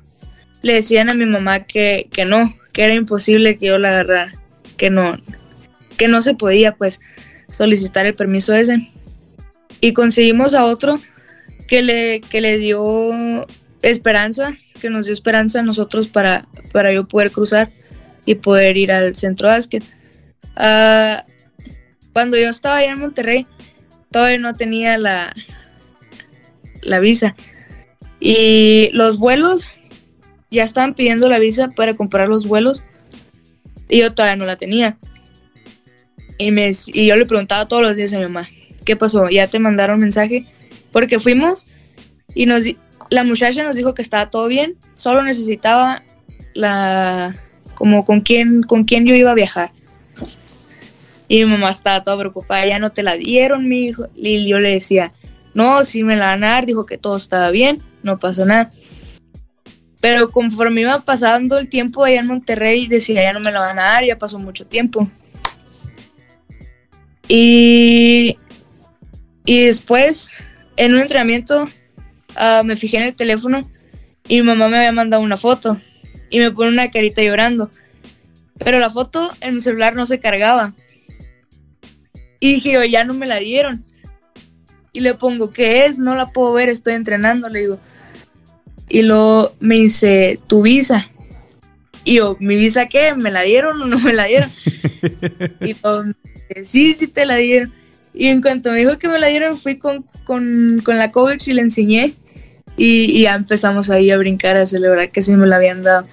le 0.62 0.74
decían 0.74 1.10
a 1.10 1.14
mi 1.14 1.26
mamá 1.26 1.64
que, 1.64 2.08
que 2.12 2.24
no, 2.24 2.54
que 2.72 2.84
era 2.84 2.94
imposible 2.94 3.58
que 3.58 3.66
yo 3.66 3.78
la 3.78 3.88
agarrara, 3.88 4.32
que 4.76 4.90
no, 4.90 5.18
que 5.96 6.08
no 6.08 6.22
se 6.22 6.34
podía 6.34 6.74
pues 6.74 7.00
solicitar 7.54 8.06
el 8.06 8.14
permiso 8.14 8.54
ese. 8.54 8.90
Y 9.80 9.92
conseguimos 9.92 10.54
a 10.54 10.66
otro 10.66 10.98
que 11.68 11.82
le, 11.82 12.20
que 12.20 12.40
le 12.40 12.58
dio 12.58 13.46
esperanza, 13.82 14.56
que 14.80 14.90
nos 14.90 15.04
dio 15.04 15.12
esperanza 15.12 15.60
a 15.60 15.62
nosotros 15.62 16.08
para, 16.08 16.46
para 16.72 16.92
yo 16.92 17.06
poder 17.06 17.30
cruzar 17.30 17.70
y 18.26 18.34
poder 18.34 18.76
ir 18.76 18.90
al 18.90 19.14
centro 19.14 19.48
básquet. 19.48 19.84
Ah, 20.56 21.24
cuando 22.12 22.36
yo 22.36 22.48
estaba 22.48 22.78
allá 22.78 22.92
en 22.92 23.00
Monterrey, 23.00 23.46
todavía 24.10 24.38
no 24.38 24.54
tenía 24.54 24.98
la, 24.98 25.34
la 26.82 27.00
visa. 27.00 27.34
Y 28.20 28.90
los 28.92 29.18
vuelos, 29.18 29.70
ya 30.50 30.64
estaban 30.64 30.94
pidiendo 30.94 31.28
la 31.28 31.38
visa 31.38 31.68
para 31.68 31.94
comprar 31.94 32.28
los 32.28 32.46
vuelos 32.46 32.84
y 33.88 33.98
yo 33.98 34.14
todavía 34.14 34.36
no 34.36 34.46
la 34.46 34.56
tenía. 34.56 34.96
Y, 36.38 36.50
me, 36.50 36.70
y 36.86 37.06
yo 37.06 37.16
le 37.16 37.26
preguntaba 37.26 37.68
todos 37.68 37.82
los 37.82 37.96
días 37.96 38.12
a 38.12 38.16
mi 38.16 38.24
mamá, 38.24 38.48
¿qué 38.84 38.96
pasó? 38.96 39.28
¿Ya 39.28 39.46
te 39.46 39.58
mandaron 39.58 40.00
mensaje? 40.00 40.46
Porque 40.90 41.20
fuimos 41.20 41.66
y 42.34 42.46
nos, 42.46 42.64
la 43.10 43.24
muchacha 43.24 43.62
nos 43.62 43.76
dijo 43.76 43.94
que 43.94 44.02
estaba 44.02 44.30
todo 44.30 44.48
bien, 44.48 44.76
solo 44.94 45.22
necesitaba 45.22 46.02
la, 46.54 47.34
como 47.74 48.04
con 48.04 48.20
quién, 48.20 48.62
con 48.62 48.84
quién 48.84 49.06
yo 49.06 49.14
iba 49.14 49.30
a 49.30 49.34
viajar. 49.34 49.72
Y 51.28 51.44
mi 51.44 51.52
mamá 51.52 51.70
estaba 51.70 52.02
toda 52.02 52.18
preocupada, 52.18 52.66
ya 52.66 52.78
no 52.78 52.92
te 52.92 53.02
la 53.02 53.16
dieron, 53.16 53.68
mi 53.68 53.86
hijo. 53.86 54.08
Y 54.14 54.46
yo 54.46 54.58
le 54.58 54.70
decía, 54.70 55.12
no, 55.54 55.84
sí 55.84 56.04
me 56.04 56.16
la 56.16 56.26
van 56.26 56.44
a 56.44 56.48
dar, 56.48 56.66
dijo 56.66 56.84
que 56.84 56.98
todo 56.98 57.16
estaba 57.16 57.50
bien, 57.50 57.82
no 58.02 58.18
pasó 58.18 58.44
nada. 58.44 58.70
Pero 60.00 60.28
conforme 60.28 60.82
iba 60.82 61.00
pasando 61.00 61.58
el 61.58 61.68
tiempo 61.68 62.04
allá 62.04 62.20
en 62.20 62.26
Monterrey, 62.26 62.88
decía, 62.88 63.22
ya 63.22 63.32
no 63.32 63.40
me 63.40 63.52
la 63.52 63.60
van 63.60 63.78
a 63.78 63.84
dar, 63.84 64.04
ya 64.04 64.18
pasó 64.18 64.38
mucho 64.38 64.66
tiempo. 64.66 65.08
Y, 67.28 68.38
y 69.44 69.64
después, 69.66 70.30
en 70.76 70.94
un 70.94 71.00
entrenamiento, 71.00 71.68
ah, 72.36 72.62
me 72.64 72.76
fijé 72.76 72.98
en 72.98 73.04
el 73.04 73.14
teléfono 73.14 73.60
y 74.28 74.40
mi 74.40 74.42
mamá 74.42 74.68
me 74.68 74.76
había 74.78 74.92
mandado 74.92 75.22
una 75.22 75.36
foto 75.36 75.80
y 76.30 76.38
me 76.38 76.50
pone 76.50 76.70
una 76.70 76.90
carita 76.90 77.22
llorando. 77.22 77.70
Pero 78.58 78.78
la 78.78 78.90
foto 78.90 79.32
en 79.40 79.54
mi 79.54 79.60
celular 79.60 79.94
no 79.94 80.06
se 80.06 80.20
cargaba. 80.20 80.74
Y 82.40 82.54
dije, 82.54 82.72
yo, 82.72 82.84
ya 82.84 83.04
no 83.04 83.14
me 83.14 83.26
la 83.26 83.38
dieron 83.38 83.84
y 84.94 85.00
le 85.00 85.14
pongo, 85.14 85.50
¿qué 85.50 85.84
es? 85.84 85.98
No 85.98 86.14
la 86.14 86.30
puedo 86.30 86.54
ver, 86.54 86.70
estoy 86.70 86.94
entrenando, 86.94 87.50
le 87.50 87.60
digo. 87.60 87.78
Y 88.88 89.02
luego 89.02 89.54
me 89.58 89.74
dice, 89.74 90.38
¿tu 90.46 90.62
visa? 90.62 91.10
Y 92.04 92.14
yo, 92.14 92.36
¿mi 92.38 92.56
visa 92.56 92.86
qué? 92.86 93.14
¿Me 93.14 93.30
la 93.30 93.42
dieron 93.42 93.82
o 93.82 93.86
no 93.86 93.98
me 93.98 94.12
la 94.12 94.24
dieron? 94.24 94.50
y 95.60 95.74
luego, 95.82 96.04
sí, 96.62 96.94
sí 96.94 97.06
te 97.06 97.26
la 97.26 97.36
dieron. 97.36 97.72
Y 98.12 98.28
en 98.28 98.40
cuanto 98.40 98.70
me 98.70 98.78
dijo 98.78 98.98
que 98.98 99.08
me 99.08 99.18
la 99.18 99.26
dieron, 99.26 99.58
fui 99.58 99.76
con, 99.76 100.04
la 100.86 101.10
coach 101.10 101.48
y 101.48 101.54
le 101.54 101.62
enseñé. 101.62 102.14
Y, 102.76 103.22
ya 103.22 103.34
empezamos 103.34 103.90
ahí 103.90 104.10
a 104.10 104.18
brincar, 104.18 104.56
a 104.56 104.66
celebrar 104.66 105.10
que 105.10 105.22
sí 105.22 105.36
me 105.36 105.46
la 105.46 105.56
habían 105.56 105.82
dado. 105.82 106.06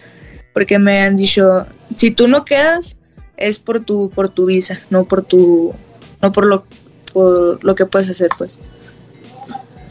Porque 0.54 0.80
me 0.80 1.02
han 1.02 1.16
dicho, 1.16 1.66
si 1.96 2.12
tú 2.12 2.28
no 2.28 2.44
quedas, 2.46 2.98
es 3.38 3.60
por 3.60 3.84
tu, 3.84 4.10
por 4.10 4.30
tu 4.30 4.46
visa, 4.46 4.80
no 4.90 5.06
por 5.06 5.24
tu, 5.24 5.74
no 6.22 6.32
por 6.32 6.46
lo, 6.46 6.66
por 7.14 7.64
lo 7.64 7.76
que 7.76 7.86
puedes 7.86 8.10
hacer, 8.10 8.30
pues. 8.38 8.60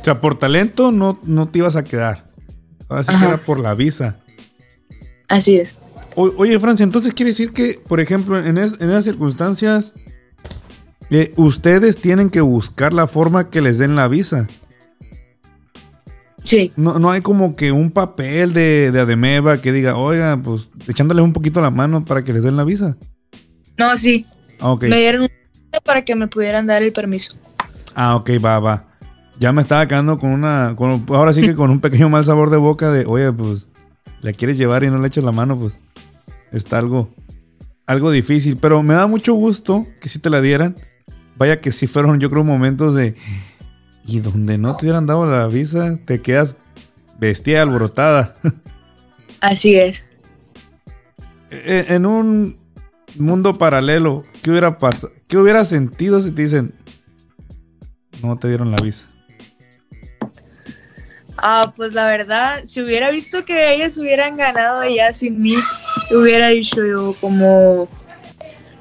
O 0.01 0.05
sea, 0.05 0.20
por 0.20 0.38
talento 0.38 0.93
no, 0.93 1.20
no 1.24 1.49
te 1.49 1.59
ibas 1.59 1.76
a 1.76 1.84
quedar. 1.84 2.30
Así 2.88 3.16
que 3.16 3.24
era 3.24 3.38
por 3.38 3.61
la 3.61 3.74
visa. 3.74 4.18
Así 5.28 5.57
es. 5.57 5.74
oye, 6.16 6.59
Francia, 6.59 6.82
entonces 6.84 7.14
quiere 7.14 7.30
decir 7.30 7.53
que, 7.53 7.80
por 7.86 8.01
ejemplo, 8.01 8.38
en, 8.38 8.59
esas 8.59 9.05
circunstancias, 9.05 9.93
eh, 11.11 11.33
ustedes 11.37 11.97
tienen 11.97 12.31
que 12.31 12.41
buscar 12.41 12.93
la 12.93 13.07
forma 13.07 13.51
que 13.51 13.61
les 13.61 13.79
den 13.79 13.97
la 13.97 14.09
visa. 14.09 14.47
Sí. 16.45 16.73
No, 16.77 16.99
no 16.99 17.11
hay 17.11 17.21
como 17.21 17.57
que 17.57 17.73
un 17.73 17.91
papel 17.91 18.53
de, 18.53 18.91
de 18.93 19.01
Ademeva 19.01 19.61
que 19.61 19.73
diga, 19.73 19.97
oiga, 19.97 20.41
pues 20.43 20.71
echándoles 20.89 21.25
un 21.25 21.33
poquito 21.33 21.61
la 21.61 21.71
mano 21.71 22.05
para 22.05 22.23
que 22.25 22.33
les 22.33 22.43
den 22.43 22.57
la 22.57 22.65
visa. 22.65 22.97
No, 23.79 23.97
sí. 23.99 24.27
Okay. 24.61 24.91
Me 24.91 24.99
dieron 24.99 25.23
un 25.23 25.31
para 25.85 26.05
que 26.05 26.15
me 26.15 26.27
pudieran 26.27 26.67
dar 26.67 26.83
el 26.83 26.93
permiso. 26.93 27.35
Ah, 27.95 28.17
ok, 28.17 28.31
va, 28.45 28.59
va. 28.59 28.87
Ya 29.39 29.53
me 29.53 29.63
estaba 29.63 29.87
quedando 29.87 30.19
con 30.19 30.31
una. 30.31 30.77
ahora 31.09 31.33
sí 31.33 31.41
que 31.41 31.55
con 31.55 31.71
un 31.71 31.81
pequeño 31.81 32.09
mal 32.09 32.25
sabor 32.25 32.51
de 32.51 32.57
boca 32.57 32.91
de, 32.91 33.07
oye, 33.07 33.33
pues, 33.33 33.69
la 34.21 34.33
quieres 34.33 34.59
llevar 34.59 34.85
y 34.85 34.91
no 34.91 34.99
le 34.99 35.09
echas 35.09 35.25
la 35.25 35.33
mano, 35.33 35.59
pues, 35.59 35.79
está 36.53 36.79
algo, 36.79 37.09
algo 37.87 38.11
difícil. 38.11 38.59
Pero 38.59 38.83
me 38.83 38.95
da 38.95 39.07
mucho 39.07 39.35
gusto 39.35 39.87
que 40.01 40.09
si 40.09 40.19
te 40.19 40.31
la 40.31 40.41
dieran. 40.41 40.77
Vaya 41.41 41.59
que 41.62 41.72
si 41.72 41.86
fueron, 41.86 42.20
yo 42.20 42.28
creo, 42.28 42.45
momentos 42.45 42.95
de. 42.95 43.16
Y 44.07 44.20
donde 44.20 44.59
no 44.59 44.76
te 44.76 44.84
hubieran 44.84 45.07
dado 45.07 45.24
la 45.24 45.47
visa, 45.47 45.99
te 46.05 46.20
quedas 46.20 46.57
bestia 47.18 47.62
alborotada. 47.62 48.34
Así 49.41 49.74
es. 49.74 50.07
E, 51.51 51.86
en 51.88 52.05
un 52.05 52.59
mundo 53.16 53.57
paralelo, 53.57 54.24
¿qué 54.43 54.51
hubiera 54.51 54.78
pasado? 54.78 55.14
¿Qué 55.28 55.38
hubiera 55.38 55.64
sentido 55.64 56.20
si 56.20 56.30
te 56.30 56.43
dicen 56.43 56.74
no 58.22 58.38
te 58.38 58.49
dieron 58.49 58.70
la 58.70 58.76
visa? 58.82 59.07
Ah, 61.38 61.72
pues 61.74 61.95
la 61.95 62.07
verdad, 62.07 62.64
si 62.66 62.82
hubiera 62.82 63.11
visto 63.11 63.47
que 63.47 63.72
ellas 63.72 63.97
hubieran 63.97 64.36
ganado 64.36 64.86
ya 64.95 65.14
sin 65.14 65.41
mí, 65.41 65.57
hubiera 66.11 66.49
dicho 66.49 66.84
yo 66.84 67.14
como, 67.18 67.88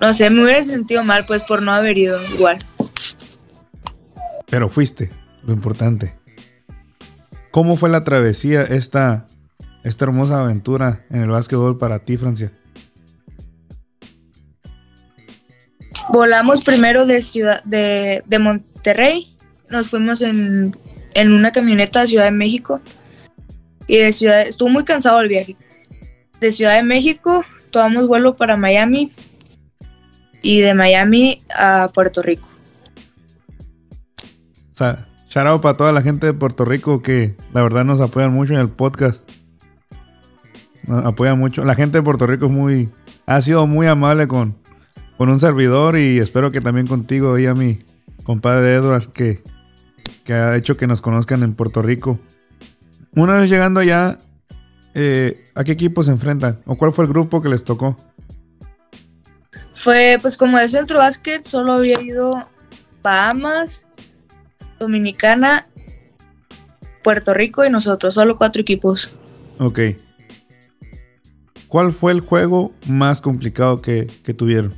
no 0.02 0.14
sé, 0.14 0.30
me 0.30 0.44
hubiera 0.44 0.64
sentido 0.64 1.04
mal 1.04 1.26
pues 1.26 1.44
por 1.44 1.62
no 1.62 1.72
haber 1.72 1.98
ido 1.98 2.24
igual. 2.34 2.58
Pero 4.50 4.70
fuiste, 4.70 5.12
lo 5.44 5.54
importante. 5.54 6.16
¿Cómo 7.52 7.78
fue 7.78 7.90
la 7.90 8.04
travesía, 8.04 8.62
esta, 8.62 9.28
esta 9.84 10.06
hermosa 10.06 10.42
aventura 10.42 11.06
en 11.10 11.24
el 11.24 11.30
básquetbol 11.30 11.78
para 11.78 12.00
ti, 12.00 12.18
Francia? 12.18 12.54
Volamos 16.12 16.64
primero 16.64 17.06
de 17.06 17.22
ciudad 17.22 17.64
de, 17.64 18.24
Monterrey, 18.40 19.36
nos 19.70 19.90
fuimos 19.90 20.22
en, 20.22 20.76
una 21.16 21.52
camioneta 21.52 22.02
a 22.02 22.08
Ciudad 22.08 22.26
de 22.26 22.32
México 22.32 22.82
Y 23.88 23.98
de 23.98 24.14
Ciudad, 24.14 24.42
estuvo 24.42 24.70
muy 24.70 24.86
cansado 24.86 25.20
el 25.22 25.28
viaje. 25.28 25.56
De 26.40 26.52
Ciudad 26.52 26.76
de 26.76 26.84
México 26.84 27.44
tomamos 27.72 28.08
vuelo 28.08 28.36
para 28.36 28.58
Miami 28.58 29.12
y 30.42 30.62
de 30.62 30.74
Miami 30.74 31.42
a 31.56 31.90
Puerto 31.94 32.22
Rico. 32.22 32.48
O 34.72 34.76
sea, 34.76 35.08
shout 35.30 35.48
out 35.48 35.62
para 35.62 35.78
toda 35.78 35.92
la 35.92 36.02
gente 36.02 36.28
de 36.28 36.34
Puerto 36.34 36.66
Rico 36.66 37.02
que 37.02 37.36
la 37.54 37.62
verdad 37.62 37.86
nos 37.86 38.02
apoyan 38.02 38.34
mucho 38.34 38.54
en 38.54 38.60
el 38.60 38.70
podcast. 38.70 39.24
Nos 40.88 41.06
apoyan 41.06 41.38
mucho. 41.38 41.66
La 41.66 41.76
gente 41.76 41.98
de 41.98 42.04
Puerto 42.04 42.26
Rico 42.26 42.46
es 42.46 42.52
muy, 42.52 42.90
ha 43.26 43.42
sido 43.42 43.68
muy 43.68 43.88
amable 43.88 44.28
con, 44.28 44.58
con 45.18 45.30
un 45.30 45.40
servidor 45.40 45.98
y 45.98 46.20
espero 46.20 46.52
que 46.52 46.62
también 46.62 46.88
contigo 46.88 47.38
y 47.38 47.46
a 47.46 47.54
mi 47.54 47.80
compadre 48.24 48.76
Edward 48.76 49.12
que, 49.12 49.44
que 50.24 50.34
ha 50.34 50.56
hecho 50.56 50.78
que 50.78 50.88
nos 50.88 51.02
conozcan 51.02 51.44
en 51.44 51.54
Puerto 51.54 51.82
Rico. 51.82 52.20
Una 53.16 53.40
vez 53.40 53.50
llegando 53.50 53.80
allá, 53.80 54.18
eh, 54.94 55.46
¿a 55.56 55.64
qué 55.64 55.74
equipo 55.74 56.04
se 56.04 56.12
enfrentan? 56.12 56.62
¿O 56.66 56.76
cuál 56.76 56.94
fue 56.94 57.06
el 57.06 57.10
grupo 57.10 57.42
que 57.42 57.50
les 57.50 57.64
tocó? 57.64 57.98
Fue, 59.80 60.18
pues 60.22 60.36
como 60.36 60.58
de 60.58 60.68
centro 60.68 60.98
básquet, 60.98 61.46
solo 61.46 61.72
había 61.72 62.02
ido 62.02 62.50
Bahamas, 63.02 63.86
Dominicana, 64.78 65.70
Puerto 67.02 67.34
Rico 67.34 67.64
y 67.64 67.70
nosotros, 67.70 68.16
solo 68.16 68.38
cuatro 68.38 68.62
equipos. 68.62 69.10
Ok. 69.58 69.80
¿Cuál 71.70 71.94
fue 71.94 72.12
el 72.12 72.20
juego 72.20 72.74
más 72.88 73.22
complicado 73.22 73.82
que, 73.82 74.08
que 74.26 74.34
tuvieron? 74.34 74.76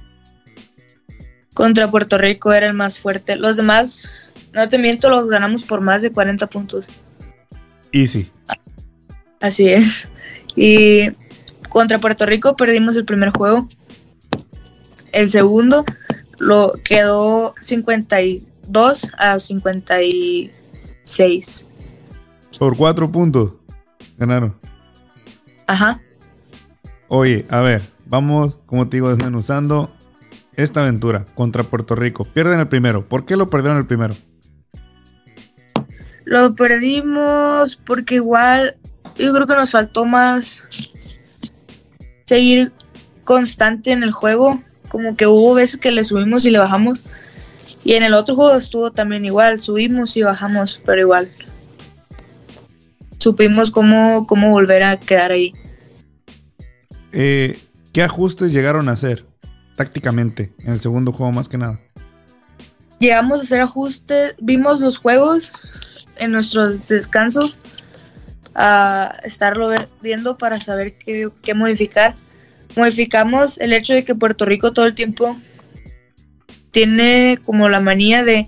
Contra 1.56 1.89
Puerto 1.89 2.20
Rico 2.20 2.54
era 2.54 2.68
el 2.68 2.76
más 2.76 2.99
fuerte. 2.99 3.38
Los 3.38 3.58
demás, 3.58 4.32
no 4.54 4.70
te 4.70 4.78
miento, 4.78 5.10
los 5.10 5.28
ganamos 5.30 5.64
por 5.64 5.82
más 5.82 6.04
de 6.04 6.12
40 6.12 6.45
puntos. 6.45 6.86
Easy. 7.91 8.32
Así 9.39 9.68
es. 9.68 10.08
Y 10.56 11.10
contra 11.70 11.97
Puerto 11.97 12.28
Rico 12.28 12.56
perdimos 12.56 12.95
el 12.97 13.06
primer 13.06 13.32
juego. 13.32 13.68
El 15.12 15.30
segundo 15.30 15.86
lo 16.39 16.74
quedó 16.84 17.53
52 17.62 19.12
a 19.18 19.39
56. 19.39 21.68
Por 22.59 22.78
cuatro 22.78 23.12
puntos 23.12 23.53
ganaron. 24.18 24.55
Ajá. 25.68 26.01
Oye, 27.07 27.45
a 27.49 27.62
ver, 27.62 27.82
vamos, 28.05 28.59
como 28.66 28.88
te 28.88 28.97
digo, 28.97 29.09
desmenuzando 29.09 29.91
esta 30.55 30.82
aventura 30.82 31.26
contra 31.36 31.64
Puerto 31.64 31.95
Rico. 31.95 32.26
Pierden 32.26 32.59
el 32.59 32.68
primero. 32.68 33.07
¿Por 33.07 33.26
qué 33.26 33.36
lo 33.36 33.49
perdieron 33.49 33.78
el 33.78 33.88
primero? 33.88 34.16
Lo 36.26 36.55
perdimos 36.55 37.78
porque 37.86 38.16
igual 38.16 38.78
yo 39.18 39.34
creo 39.34 39.47
que 39.47 39.55
nos 39.55 39.72
faltó 39.72 40.05
más 40.05 40.68
seguir 42.26 42.72
constante 43.24 43.91
en 43.91 44.03
el 44.03 44.12
juego. 44.12 44.62
Como 44.91 45.15
que 45.15 45.25
hubo 45.25 45.53
veces 45.53 45.77
que 45.77 45.91
le 45.91 46.03
subimos 46.03 46.45
y 46.45 46.51
le 46.51 46.59
bajamos. 46.59 47.03
Y 47.83 47.93
en 47.93 48.03
el 48.03 48.13
otro 48.13 48.35
juego 48.35 48.55
estuvo 48.55 48.91
también 48.91 49.23
igual. 49.23 49.59
Subimos 49.59 50.17
y 50.17 50.21
bajamos, 50.21 50.81
pero 50.85 51.01
igual. 51.01 51.31
Supimos 53.17 53.71
cómo, 53.71 54.27
cómo 54.27 54.51
volver 54.51 54.83
a 54.83 54.99
quedar 54.99 55.31
ahí. 55.31 55.53
Eh, 57.13 57.57
¿Qué 57.93 58.03
ajustes 58.03 58.51
llegaron 58.51 58.89
a 58.89 58.93
hacer 58.93 59.25
tácticamente 59.75 60.53
en 60.59 60.73
el 60.73 60.79
segundo 60.79 61.11
juego 61.11 61.31
más 61.31 61.47
que 61.47 61.57
nada? 61.57 61.79
Llegamos 62.99 63.39
a 63.39 63.43
hacer 63.43 63.61
ajustes, 63.61 64.35
vimos 64.39 64.79
los 64.79 64.97
juegos 64.97 66.05
en 66.17 66.31
nuestros 66.31 66.87
descansos, 66.87 67.57
a 68.53 69.17
estarlo 69.23 69.69
viendo 70.01 70.37
para 70.37 70.59
saber 70.61 70.97
qué, 70.97 71.29
qué 71.41 71.53
modificar. 71.53 72.15
Modificamos 72.76 73.57
el 73.57 73.74
hecho 73.74 73.93
de 73.93 74.03
que 74.03 74.15
Puerto 74.15 74.45
Rico 74.45 74.74
todo 74.74 74.86
el 74.86 74.95
tiempo 74.95 75.38
tiene 76.72 77.39
como 77.43 77.69
la 77.69 77.80
manía 77.80 78.24
de, 78.24 78.47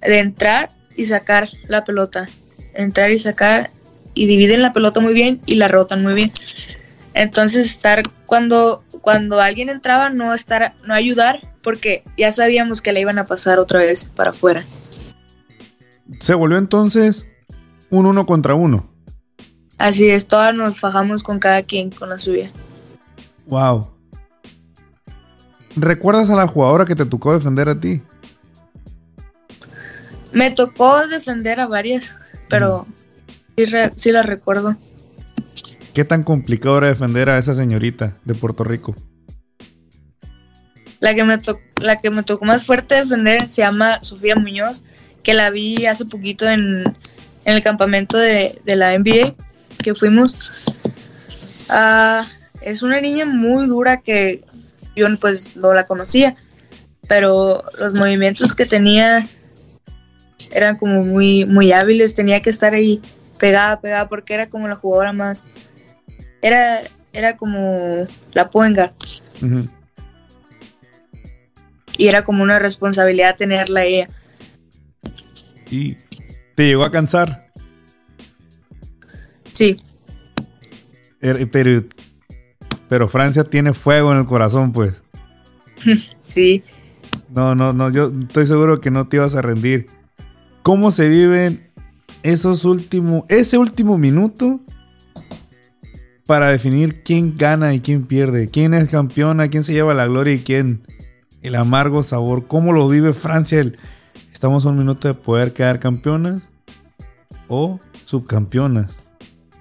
de 0.00 0.18
entrar 0.18 0.70
y 0.96 1.04
sacar 1.06 1.50
la 1.68 1.84
pelota. 1.84 2.28
Entrar 2.74 3.10
y 3.10 3.18
sacar 3.18 3.70
y 4.14 4.26
dividen 4.26 4.62
la 4.62 4.72
pelota 4.72 5.00
muy 5.00 5.12
bien 5.12 5.40
y 5.46 5.56
la 5.56 5.68
rotan 5.68 6.02
muy 6.02 6.14
bien. 6.14 6.32
Entonces 7.12 7.66
estar 7.66 8.02
cuando 8.26 8.82
cuando 9.04 9.40
alguien 9.40 9.68
entraba 9.68 10.08
no 10.08 10.32
estar 10.32 10.74
no 10.86 10.94
ayudar 10.94 11.52
porque 11.62 12.04
ya 12.16 12.32
sabíamos 12.32 12.80
que 12.80 12.92
le 12.92 13.00
iban 13.00 13.18
a 13.18 13.26
pasar 13.26 13.58
otra 13.58 13.80
vez 13.80 14.06
para 14.06 14.30
afuera. 14.30 14.64
Se 16.20 16.34
volvió 16.34 16.58
entonces 16.58 17.26
un 17.90 18.06
uno 18.06 18.24
contra 18.26 18.54
uno. 18.54 18.90
Así 19.76 20.08
es, 20.08 20.26
todas 20.26 20.54
nos 20.54 20.80
fajamos 20.80 21.22
con 21.22 21.38
cada 21.38 21.62
quien 21.62 21.90
con 21.90 22.08
la 22.08 22.18
suya. 22.18 22.50
Wow. 23.46 23.90
¿Recuerdas 25.76 26.30
a 26.30 26.36
la 26.36 26.46
jugadora 26.46 26.84
que 26.84 26.94
te 26.94 27.04
tocó 27.06 27.32
defender 27.32 27.68
a 27.68 27.78
ti? 27.78 28.02
Me 30.32 30.50
tocó 30.50 31.06
defender 31.06 31.60
a 31.60 31.66
varias, 31.66 32.14
pero 32.48 32.86
sí, 33.56 33.66
re- 33.66 33.92
sí 33.96 34.12
la 34.12 34.22
recuerdo. 34.22 34.76
¿Qué 35.92 36.04
tan 36.04 36.24
complicado 36.24 36.78
era 36.78 36.88
defender 36.88 37.28
a 37.30 37.38
esa 37.38 37.54
señorita 37.54 38.16
de 38.24 38.34
Puerto 38.34 38.64
Rico? 38.64 38.94
La 41.00 41.14
que 41.14 41.22
me, 41.24 41.38
to- 41.38 41.60
la 41.80 42.00
que 42.00 42.10
me 42.10 42.22
tocó 42.22 42.44
más 42.44 42.64
fuerte 42.64 42.94
defender 42.96 43.48
se 43.50 43.62
llama 43.62 43.98
Sofía 44.02 44.34
Muñoz, 44.36 44.82
que 45.22 45.34
la 45.34 45.50
vi 45.50 45.86
hace 45.86 46.04
poquito 46.04 46.48
en, 46.48 46.82
en 47.44 47.56
el 47.56 47.62
campamento 47.62 48.16
de, 48.16 48.60
de 48.64 48.76
la 48.76 48.94
NBA 48.98 49.34
que 49.82 49.94
fuimos. 49.94 50.74
Ah, 51.70 52.26
es 52.64 52.82
una 52.82 53.00
niña 53.00 53.24
muy 53.24 53.66
dura 53.66 54.00
que 54.00 54.42
yo 54.96 55.06
pues 55.20 55.56
no 55.56 55.72
la 55.74 55.86
conocía, 55.86 56.34
pero 57.08 57.64
los 57.78 57.94
movimientos 57.94 58.54
que 58.54 58.66
tenía 58.66 59.26
eran 60.50 60.76
como 60.76 61.04
muy, 61.04 61.44
muy 61.44 61.72
hábiles, 61.72 62.14
tenía 62.14 62.40
que 62.40 62.50
estar 62.50 62.74
ahí 62.74 63.00
pegada, 63.38 63.80
pegada, 63.80 64.08
porque 64.08 64.34
era 64.34 64.48
como 64.48 64.68
la 64.68 64.76
jugadora 64.76 65.12
más... 65.12 65.44
Era, 66.40 66.82
era 67.12 67.36
como 67.36 68.06
la 68.32 68.50
Puenga 68.50 68.92
y 71.96 72.08
era 72.08 72.24
como 72.24 72.42
una 72.42 72.58
responsabilidad 72.58 73.36
tenerla 73.36 73.84
ella. 73.84 74.08
¿Y 75.70 75.96
te 76.54 76.66
llegó 76.66 76.84
a 76.84 76.90
cansar? 76.90 77.50
Sí, 79.52 79.76
Er- 81.20 81.48
Pero, 81.50 81.84
pero 82.94 83.08
Francia 83.08 83.42
tiene 83.42 83.72
fuego 83.72 84.12
en 84.12 84.18
el 84.18 84.24
corazón, 84.24 84.70
pues. 84.70 85.02
sí. 86.22 86.62
No, 87.28 87.56
no, 87.56 87.72
no, 87.72 87.90
yo 87.90 88.12
estoy 88.20 88.46
seguro 88.46 88.80
que 88.80 88.92
no 88.92 89.08
te 89.08 89.16
ibas 89.16 89.34
a 89.34 89.42
rendir. 89.42 89.86
¿Cómo 90.62 90.92
se 90.92 91.08
viven 91.08 91.72
esos 92.22 92.64
últimos, 92.64 93.24
ese 93.28 93.58
último 93.58 93.98
minuto 93.98 94.60
para 96.24 96.50
definir 96.50 97.02
quién 97.02 97.36
gana 97.36 97.74
y 97.74 97.80
quién 97.80 98.06
pierde? 98.06 98.48
¿Quién 98.48 98.74
es 98.74 98.88
campeona? 98.90 99.48
¿Quién 99.48 99.64
se 99.64 99.72
lleva 99.72 99.92
la 99.92 100.06
gloria 100.06 100.34
y 100.34 100.44
quién 100.44 100.86
el 101.42 101.56
amargo 101.56 102.04
sabor? 102.04 102.46
¿Cómo 102.46 102.72
lo 102.72 102.88
vive 102.88 103.12
Francia? 103.12 103.58
El, 103.58 103.76
estamos 104.32 104.66
a 104.66 104.68
un 104.68 104.78
minuto 104.78 105.08
de 105.08 105.14
poder 105.14 105.52
quedar 105.52 105.80
campeonas 105.80 106.42
o 107.48 107.80
subcampeonas, 108.04 109.00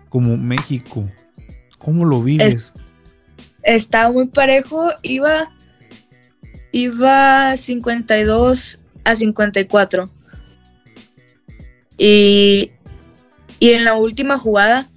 como 0.09 0.37
México. 0.37 1.09
¿Cómo 1.79 2.05
lo 2.05 2.21
vives? 2.21 2.73
Estaba 3.63 4.11
muy 4.11 4.27
parejo, 4.27 4.91
iba, 5.01 5.51
iba 6.71 7.55
52 7.55 8.79
a 9.03 9.15
54. 9.15 10.09
Y, 11.97 12.71
y 13.59 13.69
en 13.71 13.85
la 13.85 13.95
última 13.95 14.37
jugada 14.37 14.89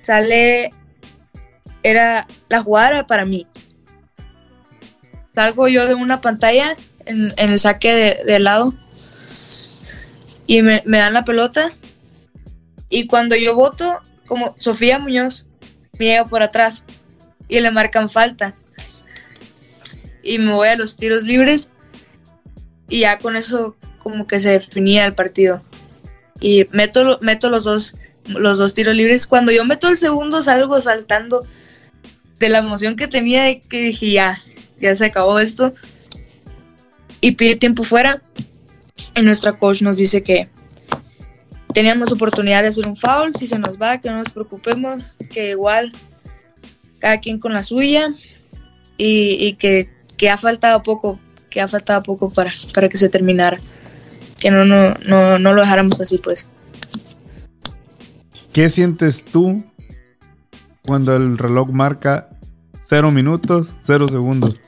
sale, 0.00 0.70
era, 1.82 2.26
la 2.48 2.62
jugada 2.62 2.88
era 2.88 3.06
para 3.06 3.24
mí. 3.24 3.46
Salgo 5.34 5.68
yo 5.68 5.86
de 5.86 5.94
una 5.94 6.20
pantalla 6.20 6.74
en, 7.04 7.32
en 7.36 7.50
el 7.50 7.58
saque 7.58 7.94
de, 7.94 8.24
de 8.24 8.38
lado 8.40 8.74
y 10.48 10.62
me, 10.62 10.82
me 10.84 10.98
dan 10.98 11.12
la 11.12 11.24
pelota. 11.24 11.68
Y 12.88 13.06
cuando 13.06 13.36
yo 13.36 13.54
voto, 13.54 14.00
como 14.26 14.56
Sofía 14.58 14.98
Muñoz, 14.98 15.46
me 15.98 16.06
llega 16.06 16.24
por 16.24 16.42
atrás 16.42 16.84
y 17.48 17.60
le 17.60 17.70
marcan 17.70 18.08
falta. 18.08 18.54
Y 20.22 20.38
me 20.38 20.52
voy 20.52 20.68
a 20.68 20.76
los 20.76 20.96
tiros 20.96 21.24
libres 21.24 21.70
y 22.88 23.00
ya 23.00 23.18
con 23.18 23.36
eso 23.36 23.76
como 23.98 24.26
que 24.26 24.40
se 24.40 24.50
definía 24.50 25.04
el 25.06 25.14
partido. 25.14 25.62
Y 26.40 26.66
meto, 26.70 27.18
meto 27.20 27.50
los, 27.50 27.64
dos, 27.64 27.96
los 28.26 28.58
dos 28.58 28.74
tiros 28.74 28.94
libres. 28.94 29.26
Cuando 29.26 29.52
yo 29.52 29.64
meto 29.64 29.88
el 29.88 29.96
segundo 29.96 30.42
salgo 30.42 30.80
saltando 30.80 31.46
de 32.38 32.48
la 32.48 32.58
emoción 32.58 32.96
que 32.96 33.08
tenía 33.08 33.50
y 33.50 33.60
que 33.60 33.82
dije 33.82 34.12
ya, 34.12 34.38
ya 34.80 34.94
se 34.94 35.06
acabó 35.06 35.38
esto. 35.38 35.74
Y 37.20 37.32
pide 37.32 37.56
tiempo 37.56 37.82
fuera. 37.82 38.22
Y 39.14 39.22
nuestra 39.22 39.58
coach 39.58 39.82
nos 39.82 39.96
dice 39.96 40.22
que 40.22 40.48
teníamos 41.74 42.12
oportunidad 42.12 42.62
de 42.62 42.68
hacer 42.68 42.86
un 42.86 42.96
foul, 42.96 43.34
si 43.34 43.46
se 43.46 43.58
nos 43.58 43.80
va, 43.80 44.00
que 44.00 44.10
no 44.10 44.18
nos 44.18 44.30
preocupemos, 44.30 45.14
que 45.30 45.50
igual 45.50 45.92
cada 46.98 47.18
quien 47.18 47.38
con 47.38 47.52
la 47.52 47.62
suya 47.62 48.12
y, 48.96 49.54
que, 49.54 49.88
que, 50.16 50.30
ha 50.30 50.36
faltado 50.36 50.82
poco, 50.82 51.20
que 51.50 51.60
ha 51.60 51.68
faltado 51.68 52.02
poco 52.02 52.30
para, 52.30 52.50
para 52.74 52.88
que 52.88 52.96
se 52.96 53.08
terminara, 53.08 53.58
que 54.38 54.50
no, 54.50 54.64
no, 54.64 54.94
no, 55.06 55.38
no 55.38 55.54
lo 55.54 55.62
dejáramos 55.62 56.00
así 56.00 56.18
pues. 56.18 56.48
¿Qué 58.52 58.68
sientes 58.70 59.24
tú 59.24 59.64
cuando 60.84 61.14
el 61.14 61.38
reloj 61.38 61.70
marca 61.70 62.28
cero 62.82 63.10
minutos, 63.10 63.74
cero 63.80 64.08
segundos? 64.08 64.58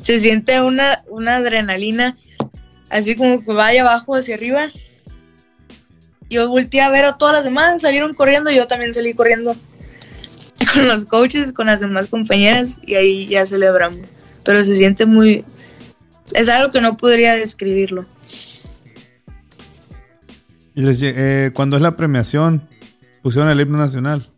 Se 0.00 0.20
siente 0.20 0.60
una, 0.60 1.02
una 1.08 1.36
adrenalina, 1.36 2.16
así 2.90 3.16
como 3.16 3.44
que 3.44 3.52
vaya 3.52 3.82
abajo 3.82 4.14
hacia 4.14 4.36
arriba. 4.36 4.68
Yo 6.30 6.48
volteé 6.48 6.82
a 6.82 6.90
ver 6.90 7.06
a 7.06 7.16
todas 7.16 7.34
las 7.34 7.44
demás, 7.44 7.80
salieron 7.80 8.14
corriendo, 8.14 8.50
y 8.50 8.56
yo 8.56 8.66
también 8.66 8.94
salí 8.94 9.14
corriendo 9.14 9.56
con 10.72 10.88
los 10.88 11.04
coaches, 11.04 11.52
con 11.52 11.66
las 11.66 11.80
demás 11.80 12.08
compañeras, 12.08 12.80
y 12.86 12.94
ahí 12.94 13.26
ya 13.26 13.46
celebramos. 13.46 14.08
Pero 14.44 14.64
se 14.64 14.76
siente 14.76 15.06
muy... 15.06 15.44
Es 16.34 16.48
algo 16.48 16.70
que 16.70 16.80
no 16.80 16.96
podría 16.96 17.34
describirlo. 17.34 18.06
Y 20.74 20.84
eh, 20.86 21.50
cuando 21.54 21.76
es 21.76 21.82
la 21.82 21.96
premiación, 21.96 22.68
pusieron 23.22 23.50
el 23.50 23.60
himno 23.60 23.78
nacional. 23.78 24.30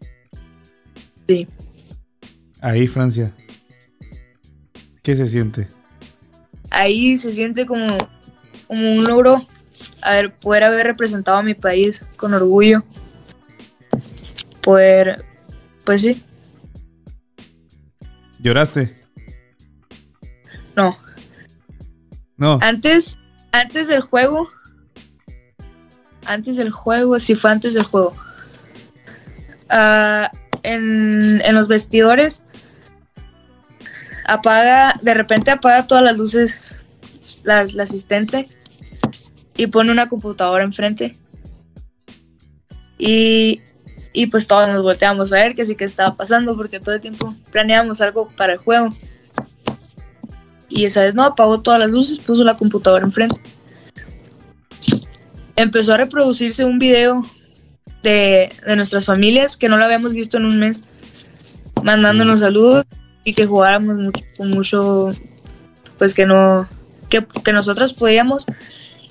Sí. 1.28 1.46
Ahí, 2.62 2.86
Francia. 2.86 3.34
¿Qué 5.02 5.16
se 5.16 5.26
siente? 5.26 5.68
Ahí 6.70 7.18
se 7.18 7.34
siente 7.34 7.66
como, 7.66 7.96
como 8.66 8.92
un 8.92 9.04
logro 9.04 9.46
haber, 10.02 10.34
poder 10.34 10.64
haber 10.64 10.86
representado 10.86 11.38
a 11.38 11.42
mi 11.42 11.54
país 11.54 12.06
con 12.16 12.34
orgullo. 12.34 12.84
Poder, 14.62 15.24
pues 15.91 16.03
sí. 16.03 16.22
¿Lloraste? 18.38 18.95
No. 20.76 20.97
No. 22.36 22.61
Antes, 22.62 23.18
antes 23.51 23.88
del 23.88 24.01
juego, 24.01 24.49
antes 26.26 26.59
del 26.59 26.70
juego, 26.70 27.18
sí 27.18 27.34
fue 27.34 27.51
antes 27.51 27.74
del 27.74 27.82
juego. 27.82 28.14
Ah, 29.68 30.30
en, 30.62 31.43
los 31.53 31.66
vestidores 31.66 32.45
apaga, 34.26 34.95
de 35.03 35.14
repente 35.14 35.51
apaga 35.51 35.88
todas 35.88 36.05
las 36.05 36.16
luces 36.16 36.76
la, 37.43 37.66
asistente 37.82 38.49
y 39.57 39.66
pone 39.66 39.91
una 39.91 40.09
computadora 40.09 40.62
enfrente. 40.62 41.16
Y, 42.97 43.61
y 44.12 44.26
pues 44.26 44.46
todos 44.46 44.68
nos 44.68 44.82
volteamos 44.82 45.32
a 45.32 45.36
ver 45.36 45.54
qué 45.54 45.64
sí 45.64 45.74
que 45.76 45.84
estaba 45.84 46.16
pasando 46.16 46.56
porque 46.56 46.80
todo 46.80 46.94
el 46.94 47.00
tiempo 47.00 47.34
planeábamos 47.50 48.00
algo 48.00 48.28
para 48.36 48.54
el 48.54 48.58
juego. 48.58 48.88
Y 50.68 50.84
esa 50.84 51.00
vez 51.00 51.14
no, 51.14 51.24
apagó 51.24 51.61
todas 51.61 51.80
las 51.80 51.90
luces, 51.90 52.18
puso 52.18 52.44
la 52.44 52.56
computadora 52.56 53.04
enfrente 53.04 53.40
empezó 55.62 55.94
a 55.94 55.98
reproducirse 55.98 56.64
un 56.64 56.78
video 56.78 57.24
de, 58.02 58.52
nuestras 58.76 59.04
familias 59.04 59.56
que 59.56 59.68
no 59.68 59.76
lo 59.76 59.84
habíamos 59.84 60.12
visto 60.12 60.36
en 60.38 60.46
un 60.46 60.58
mes, 60.58 60.82
mandándonos 61.82 62.40
mm. 62.40 62.42
saludos 62.42 62.86
y 63.24 63.34
que 63.34 63.46
jugáramos 63.46 63.96
mucho, 63.96 64.24
con 64.36 64.50
mucho, 64.50 65.11
pues 65.98 66.14
que 66.14 66.26
no, 66.26 66.68
que, 67.08 67.26
que 67.44 67.52
nosotros 67.52 67.92
podíamos. 67.92 68.46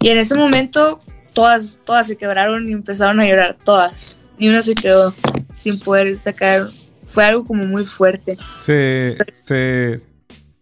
Y 0.02 0.10
en 0.10 0.18
ese 0.18 0.36
momento 0.36 1.00
todas, 1.34 1.80
todas 1.84 2.08
se 2.08 2.18
quebraron 2.18 2.68
y 2.68 2.72
empezaron 2.72 3.20
a 3.20 3.28
llorar, 3.28 3.58
todas. 3.64 4.18
Ni 4.40 4.50
una 4.50 4.62
se 4.62 4.74
quedó 4.74 5.14
sin 5.56 5.80
poder 5.80 6.18
sacar. 6.18 6.68
Fue 7.08 7.26
algo 7.26 7.44
como 7.44 7.64
muy 7.64 7.86
fuerte. 7.86 8.38
Se, 8.62 9.18
se, 9.34 10.02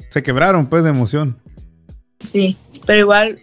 se 0.10 0.24
quebraron 0.24 0.68
pues 0.68 0.84
de 0.84 0.90
emoción. 0.90 1.38
Sí, 2.24 2.58
pero 2.86 3.00
igual 3.00 3.40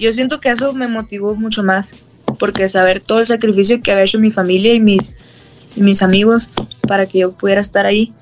yo 0.00 0.12
siento 0.12 0.40
que 0.40 0.50
eso 0.50 0.72
me 0.72 0.88
motivó 0.88 1.36
mucho 1.36 1.62
más, 1.62 1.94
porque 2.38 2.68
saber 2.68 3.00
todo 3.00 3.20
el 3.20 3.26
sacrificio 3.26 3.80
que 3.80 3.92
había 3.92 4.04
hecho 4.04 4.18
mi 4.18 4.30
familia 4.30 4.74
y 4.74 4.80
mis, 4.80 5.14
mis 5.76 6.02
amigos 6.02 6.50
para 6.88 7.06
que 7.06 7.18
yo 7.20 7.32
pudiera 7.32 7.60
estar 7.60 7.86
ahí. 7.86 8.12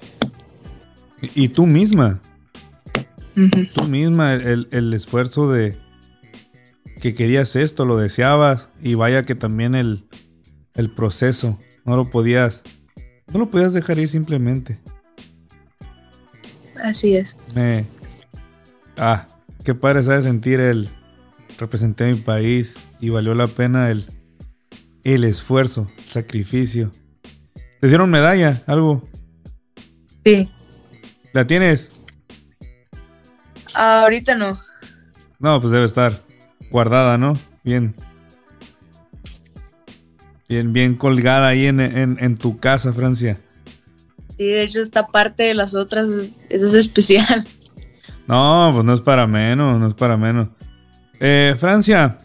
Y, 1.35 1.49
tú 1.49 1.67
misma, 1.67 2.21
tú 3.75 3.85
misma, 3.85 4.35
el, 4.35 4.95
esfuerzo 4.95 5.51
de 5.51 5.77
que 7.01 7.15
querías 7.15 7.57
esto, 7.57 7.85
lo 7.85 7.97
deseabas, 7.97 8.71
y 8.83 8.95
vaya 8.95 9.25
que 9.25 9.35
también 9.35 9.75
el, 9.75 10.05
el 10.79 10.91
proceso, 10.91 11.59
no 11.85 11.97
lo 11.97 12.09
podías, 12.09 12.63
no 13.33 13.41
lo 13.41 13.51
podías 13.51 13.73
dejar 13.73 13.99
ir 13.99 14.09
simplemente. 14.09 14.81
Así 16.83 17.17
es. 17.17 17.37
ah, 18.97 19.27
qué 19.65 19.75
padre 19.75 20.05
sabe 20.05 20.23
sentir 20.23 20.61
el, 20.61 20.89
representé 21.59 22.05
a 22.05 22.07
mi 22.07 22.15
país 22.15 22.79
y 23.01 23.11
valió 23.11 23.35
la 23.35 23.49
pena 23.49 23.91
el, 23.91 24.07
el 25.03 25.25
esfuerzo, 25.25 25.91
el 25.99 26.05
sacrificio. 26.05 26.93
¿Te 27.81 27.89
dieron 27.89 28.09
medalla? 28.09 28.63
¿Algo? 28.67 29.09
Sí. 30.25 30.49
¿La 31.33 31.47
tienes? 31.47 31.91
ahorita 33.75 34.35
no. 34.35 34.59
No, 35.41 35.61
pues 35.61 35.73
debe 35.73 35.87
estar 35.87 36.23
guardada, 36.71 37.19
¿no? 37.19 37.37
Bien. 37.65 37.95
Bien, 40.49 40.73
bien 40.73 40.95
colgada 40.95 41.49
ahí 41.49 41.67
en, 41.67 41.81
en, 41.81 42.37
tu 42.37 42.59
casa, 42.59 42.93
Francia. 42.95 43.39
Sí, 44.39 44.45
de 44.45 44.63
hecho 44.63 44.81
esta 44.81 45.07
parte 45.07 45.43
de 45.43 45.55
las 45.55 45.75
otras, 45.75 46.09
es 46.49 46.75
especial. 46.75 47.47
No, 48.29 48.71
pues 48.75 48.85
no 48.85 48.93
es 48.93 49.01
para 49.01 49.27
menos, 49.27 49.81
no 49.81 49.89
es 49.89 49.95
para 49.95 50.19
menos. 50.19 50.49
Eh, 51.19 51.57
Francia. 51.59 52.19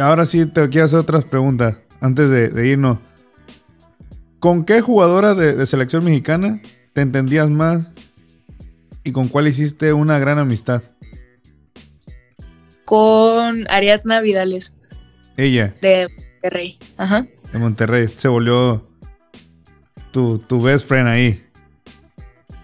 Ahora 0.00 0.26
sí 0.26 0.46
te 0.46 0.68
quiero 0.68 0.86
hacer 0.86 1.00
otras 1.00 1.24
preguntas 1.24 1.76
antes 2.00 2.54
de, 2.54 2.68
irnos. 2.68 3.00
¿Con 4.38 4.64
qué 4.64 4.80
jugadora 4.80 5.34
de, 5.34 5.66
selección 5.66 6.04
mexicana 6.04 6.62
te 6.92 7.00
entendías 7.00 7.50
más 7.50 7.90
y 9.02 9.10
con 9.10 9.26
cuál 9.26 9.48
hiciste 9.48 9.92
una 9.92 10.20
gran 10.20 10.38
amistad? 10.38 10.82
Con 12.84 13.68
Ariadna 13.70 14.20
Vidales. 14.20 14.72
Ella. 15.36 15.74
De 15.80 16.08
Monterrey. 16.08 16.78
Ajá. 16.96 17.26
De 17.52 17.58
Monterrey. 17.58 18.08
Se 18.16 18.28
volvió 18.28 18.88
tu, 20.10 20.38
tu 20.38 20.62
best 20.62 20.86
friend 20.86 21.08
ahí. 21.08 21.44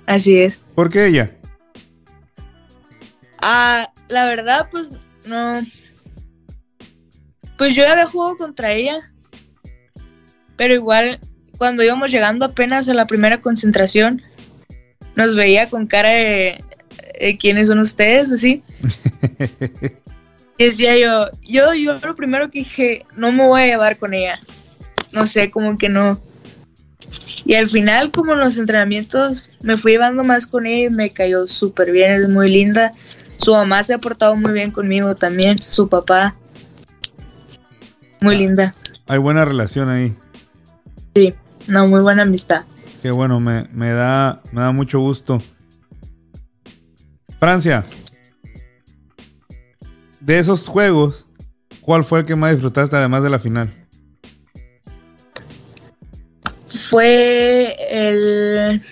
Así 0.06 0.38
es. 0.38 0.58
¿Por 0.74 0.90
qué 0.90 1.06
ella? 1.06 1.32
Ah, 3.42 3.92
la 4.08 4.26
verdad, 4.26 4.68
pues 4.70 4.90
no. 5.26 5.64
Pues 7.56 7.74
yo 7.74 7.82
ya 7.82 7.92
había 7.92 8.06
jugado 8.06 8.36
contra 8.36 8.72
ella. 8.72 9.00
Pero 10.56 10.74
igual, 10.74 11.20
cuando 11.58 11.82
íbamos 11.82 12.10
llegando 12.10 12.44
apenas 12.44 12.88
a 12.88 12.94
la 12.94 13.06
primera 13.06 13.40
concentración, 13.40 14.22
nos 15.14 15.34
veía 15.34 15.68
con 15.68 15.86
cara 15.86 16.10
de, 16.10 16.64
quiénes 17.38 17.68
son 17.68 17.78
ustedes, 17.78 18.32
así. 18.32 18.62
y 20.60 20.64
decía 20.66 20.98
yo, 20.98 21.30
yo, 21.42 21.72
yo 21.72 21.94
lo 21.94 22.14
primero 22.14 22.50
que 22.50 22.58
dije, 22.58 23.06
no 23.16 23.32
me 23.32 23.46
voy 23.46 23.62
a 23.62 23.66
llevar 23.66 23.96
con 23.96 24.12
ella. 24.12 24.38
No 25.10 25.26
sé, 25.26 25.48
como 25.48 25.78
que 25.78 25.88
no. 25.88 26.20
Y 27.46 27.54
al 27.54 27.70
final, 27.70 28.10
como 28.10 28.34
en 28.34 28.40
los 28.40 28.58
entrenamientos, 28.58 29.48
me 29.62 29.78
fui 29.78 29.92
llevando 29.92 30.22
más 30.22 30.46
con 30.46 30.66
ella 30.66 30.88
y 30.88 30.90
me 30.90 31.14
cayó 31.14 31.48
súper 31.48 31.92
bien, 31.92 32.12
es 32.12 32.28
muy 32.28 32.50
linda. 32.50 32.92
Su 33.38 33.52
mamá 33.52 33.82
se 33.82 33.94
ha 33.94 33.98
portado 33.98 34.36
muy 34.36 34.52
bien 34.52 34.70
conmigo 34.70 35.16
también, 35.16 35.62
su 35.62 35.88
papá. 35.88 36.36
Muy 38.20 38.36
linda. 38.36 38.74
Hay 39.06 39.16
buena 39.16 39.46
relación 39.46 39.88
ahí. 39.88 40.14
Sí, 41.14 41.32
una 41.68 41.84
muy 41.84 42.02
buena 42.02 42.20
amistad. 42.20 42.64
Qué 43.00 43.10
bueno, 43.10 43.40
me, 43.40 43.64
da, 43.92 44.42
me 44.52 44.60
da 44.60 44.72
mucho 44.72 45.00
gusto. 45.00 45.42
Francia, 47.38 47.86
de 50.20 50.38
esos 50.38 50.68
juegos, 50.68 51.26
¿cuál 51.80 52.04
fue 52.04 52.20
el 52.20 52.26
que 52.26 52.36
más 52.36 52.52
disfrutaste 52.52 52.96
además 52.96 53.22
de 53.22 53.30
la 53.30 53.38
final? 53.38 53.74
Fue 56.90 57.76
el 57.90 58.82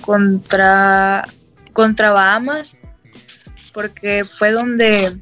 contra 0.00 1.26
contra 1.74 2.12
Bahamas, 2.12 2.78
porque 3.74 4.24
fue 4.24 4.52
donde, 4.52 5.18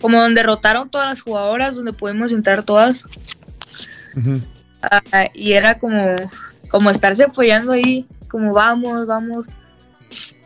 como 0.00 0.20
donde 0.20 0.42
rotaron 0.42 0.90
todas 0.90 1.08
las 1.08 1.22
jugadoras, 1.22 1.76
donde 1.76 1.92
pudimos 1.94 2.32
entrar 2.32 2.64
todas. 2.64 3.04
Ah, 4.82 5.30
y 5.32 5.52
era 5.52 5.78
como, 5.78 6.16
como 6.68 6.90
estarse 6.90 7.24
apoyando 7.24 7.72
ahí, 7.72 8.06
como 8.28 8.52
vamos, 8.52 9.06
vamos. 9.06 9.46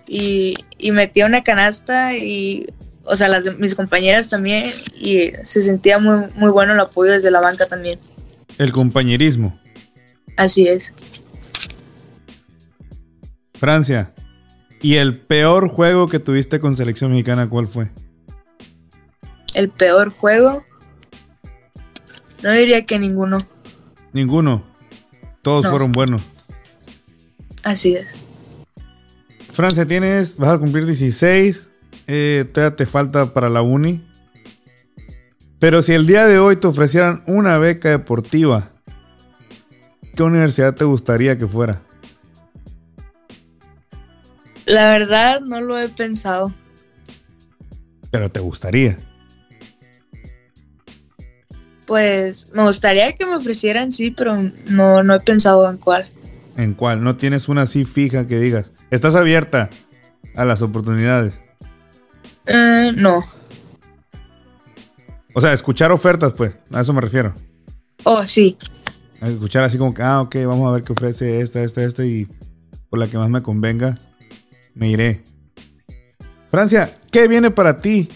Y, 0.08 0.54
y 0.78 0.90
metí 0.90 1.22
una 1.22 1.44
canasta 1.44 2.16
y 2.16 2.66
o 3.10 3.16
sea, 3.16 3.28
las 3.28 3.44
de 3.44 3.54
mis 3.54 3.74
compañeras 3.74 4.28
también, 4.28 4.70
y 4.94 5.32
se 5.42 5.62
sentía 5.62 5.98
muy, 5.98 6.26
muy 6.34 6.50
bueno 6.50 6.74
el 6.74 6.80
apoyo 6.80 7.12
desde 7.12 7.30
la 7.30 7.40
banca 7.40 7.66
también. 7.66 7.98
El 8.58 8.70
compañerismo. 8.70 9.58
Así 10.36 10.68
es. 10.68 10.92
Francia. 13.54 14.12
¿Y 14.82 14.96
el 14.96 15.18
peor 15.18 15.68
juego 15.68 16.08
que 16.08 16.18
tuviste 16.18 16.60
con 16.60 16.76
selección 16.76 17.10
mexicana, 17.10 17.48
cuál 17.48 17.66
fue? 17.66 17.90
El 19.54 19.70
peor 19.70 20.10
juego. 20.10 20.64
No 22.42 22.52
diría 22.52 22.82
que 22.82 22.98
ninguno. 22.98 23.38
Ninguno. 24.12 24.64
Todos 25.42 25.64
No. 25.64 25.70
fueron 25.70 25.92
buenos. 25.92 26.22
Así 27.64 27.94
es. 27.96 28.06
Francia, 29.58 29.84
tienes, 29.84 30.36
vas 30.36 30.50
a 30.50 30.58
cumplir 30.60 30.86
16. 30.86 31.68
eh, 32.06 32.44
todavía 32.52 32.76
te 32.76 32.86
falta 32.86 33.34
para 33.34 33.48
la 33.48 33.60
uni. 33.60 34.08
Pero 35.58 35.82
si 35.82 35.94
el 35.94 36.06
día 36.06 36.26
de 36.26 36.38
hoy 36.38 36.54
te 36.54 36.68
ofrecieran 36.68 37.24
una 37.26 37.58
beca 37.58 37.88
deportiva, 37.88 38.70
¿qué 40.14 40.22
universidad 40.22 40.76
te 40.76 40.84
gustaría 40.84 41.36
que 41.36 41.48
fuera? 41.48 41.82
La 44.64 44.92
verdad 44.92 45.40
no 45.40 45.60
lo 45.60 45.76
he 45.76 45.88
pensado. 45.88 46.54
Pero 48.12 48.28
te 48.28 48.38
gustaría. 48.38 48.96
Pues 51.84 52.48
me 52.52 52.62
gustaría 52.62 53.12
que 53.16 53.26
me 53.26 53.34
ofrecieran, 53.34 53.90
sí, 53.90 54.12
pero 54.12 54.36
no, 54.66 55.02
no 55.02 55.14
he 55.14 55.20
pensado 55.20 55.68
en 55.68 55.78
cuál. 55.78 56.08
¿En 56.58 56.74
cuál? 56.74 57.04
No 57.04 57.16
tienes 57.16 57.48
una 57.48 57.62
así 57.62 57.84
fija 57.84 58.26
que 58.26 58.40
digas. 58.40 58.72
Estás 58.90 59.14
abierta 59.14 59.70
a 60.34 60.44
las 60.44 60.60
oportunidades. 60.60 61.40
Eh, 62.46 62.90
no. 62.96 63.24
O 65.34 65.40
sea, 65.40 65.52
escuchar 65.52 65.92
ofertas, 65.92 66.32
pues. 66.32 66.58
A 66.72 66.80
eso 66.80 66.92
me 66.92 67.00
refiero. 67.00 67.32
Oh, 68.02 68.26
sí. 68.26 68.58
A 69.20 69.28
escuchar 69.28 69.62
así 69.62 69.78
como 69.78 69.94
que, 69.94 70.02
ah, 70.02 70.20
ok, 70.20 70.34
vamos 70.46 70.68
a 70.68 70.72
ver 70.72 70.82
qué 70.82 70.92
ofrece 70.92 71.40
esta, 71.40 71.62
esta, 71.62 71.84
esta 71.84 72.04
y 72.04 72.26
por 72.90 72.98
la 72.98 73.06
que 73.06 73.18
más 73.18 73.30
me 73.30 73.40
convenga, 73.40 73.96
me 74.74 74.90
iré. 74.90 75.22
Francia, 76.50 76.92
¿qué 77.12 77.28
viene 77.28 77.52
para 77.52 77.78
ti 77.78 78.08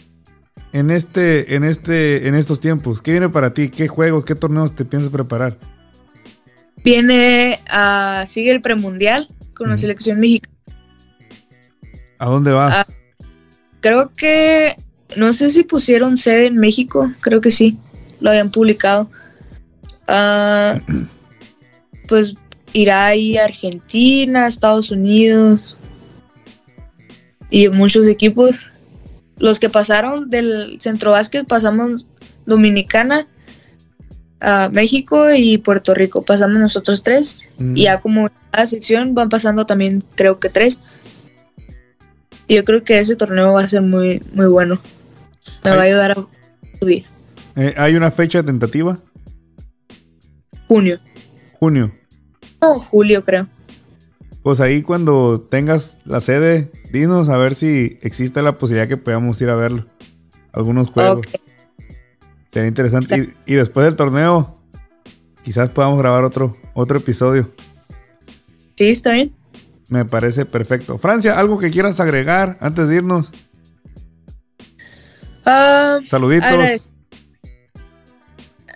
en 0.73 0.91
este, 0.91 1.55
en 1.55 1.63
este, 1.63 2.27
en 2.27 2.35
estos 2.35 2.59
tiempos? 2.59 3.03
¿Qué 3.03 3.13
viene 3.13 3.29
para 3.29 3.55
ti? 3.55 3.69
¿Qué 3.69 3.87
juegos, 3.87 4.25
qué 4.25 4.35
torneos 4.35 4.75
te 4.75 4.85
piensas 4.85 5.13
preparar? 5.13 5.57
Viene 6.85 7.61
a. 7.69 8.25
Sigue 8.27 8.51
el 8.51 8.61
premundial 8.61 9.29
con 9.55 9.69
la 9.69 9.77
selección 9.77 10.21
mexicana. 10.21 10.55
¿A 12.19 12.27
dónde 12.27 12.53
vas? 12.53 12.75
Ah. 12.75 12.93
Creo 13.81 14.13
que. 14.15 14.77
No 15.17 15.33
sé 15.33 15.51
si 15.51 15.63
pusieron 15.63 16.17
sede 16.17 16.47
en 16.47 16.57
México. 16.57 17.13
Creo 17.21 17.41
que 17.41 17.51
sí. 17.51 17.79
Lo 18.21 18.31
habían 18.31 18.51
publicado. 18.51 19.11
Ah, 20.09 20.81
pues 22.09 22.35
irá 22.73 23.07
ahí 23.07 23.37
a 23.37 23.45
Argentina, 23.45 24.47
Estados 24.47 24.91
Unidos. 24.91 25.77
Y 27.51 27.69
muchos 27.69 28.07
equipos. 28.07 28.71
Los 29.39 29.59
que 29.59 29.69
pasaron 29.69 30.31
del 30.31 30.77
centro 30.81 31.11
básquet 31.11 31.47
pasamos 31.47 32.07
Dominicana, 32.47 33.27
a 34.43 34.69
México 34.71 35.33
y 35.35 35.57
Puerto 35.59 35.95
Rico. 35.95 36.23
Pasamos 36.23 36.59
nosotros 36.59 37.03
tres. 37.03 37.41
Mm, 37.59 37.77
Y 37.77 37.83
ya 37.85 38.01
como 38.01 38.29
cada 38.51 38.67
sección 38.67 39.15
van 39.15 39.29
pasando 39.29 39.65
también 39.67 40.03
creo 40.17 40.39
que 40.41 40.49
tres. 40.49 40.83
Yo 42.49 42.65
creo 42.65 42.83
que 42.85 42.99
ese 42.99 43.17
torneo 43.17 43.53
va 43.53 43.63
a 43.63 43.69
ser 43.69 43.83
muy, 43.83 44.23
muy 44.35 44.47
bueno. 44.47 44.81
Me 45.65 45.71
va 45.71 45.77
a 45.77 45.81
Ay. 45.83 45.91
ayudar 45.91 46.11
a 46.13 46.27
subir. 46.81 47.05
eh, 47.57 47.73
¿Hay 47.77 47.95
una 47.95 48.11
fecha 48.11 48.43
tentativa? 48.43 48.99
Junio. 50.69 50.99
Junio. 51.55 51.93
O 52.61 52.79
julio 52.81 53.25
creo. 53.25 53.49
Pues 54.43 54.61
ahí 54.61 54.83
cuando 54.83 55.41
tengas 55.41 55.99
la 56.05 56.21
sede, 56.21 56.71
dinos 56.93 57.29
a 57.29 57.37
ver 57.37 57.55
si 57.55 57.99
existe 58.03 58.43
la 58.43 58.59
posibilidad 58.59 58.89
que 58.89 58.97
podamos 58.97 59.41
ir 59.41 59.49
a 59.51 59.55
verlo. 59.57 59.87
Algunos 60.53 60.89
juegos. 60.91 61.25
Sería 62.53 62.69
interesante. 62.69 63.35
Y, 63.47 63.53
y 63.53 63.57
después 63.57 63.87
del 63.87 63.97
torneo, 63.97 64.61
quizás 65.43 65.69
podamos 65.71 65.99
grabar 65.99 66.25
otro, 66.25 66.57
otro 66.75 66.99
episodio. 66.99 67.51
Sí, 68.77 68.89
está 68.91 69.13
bien. 69.13 69.35
Me 69.89 70.05
parece 70.05 70.47
perfecto. 70.47 70.99
Francia, 70.99 71.39
¿algo 71.39 71.59
que 71.59 71.71
quieras 71.71 72.01
agregar 72.01 72.57
antes 72.61 72.89
de 72.89 72.97
irnos? 72.97 73.31
Ah, 75.45 75.99
Saluditos. 76.09 76.51
Agrade- 76.51 76.81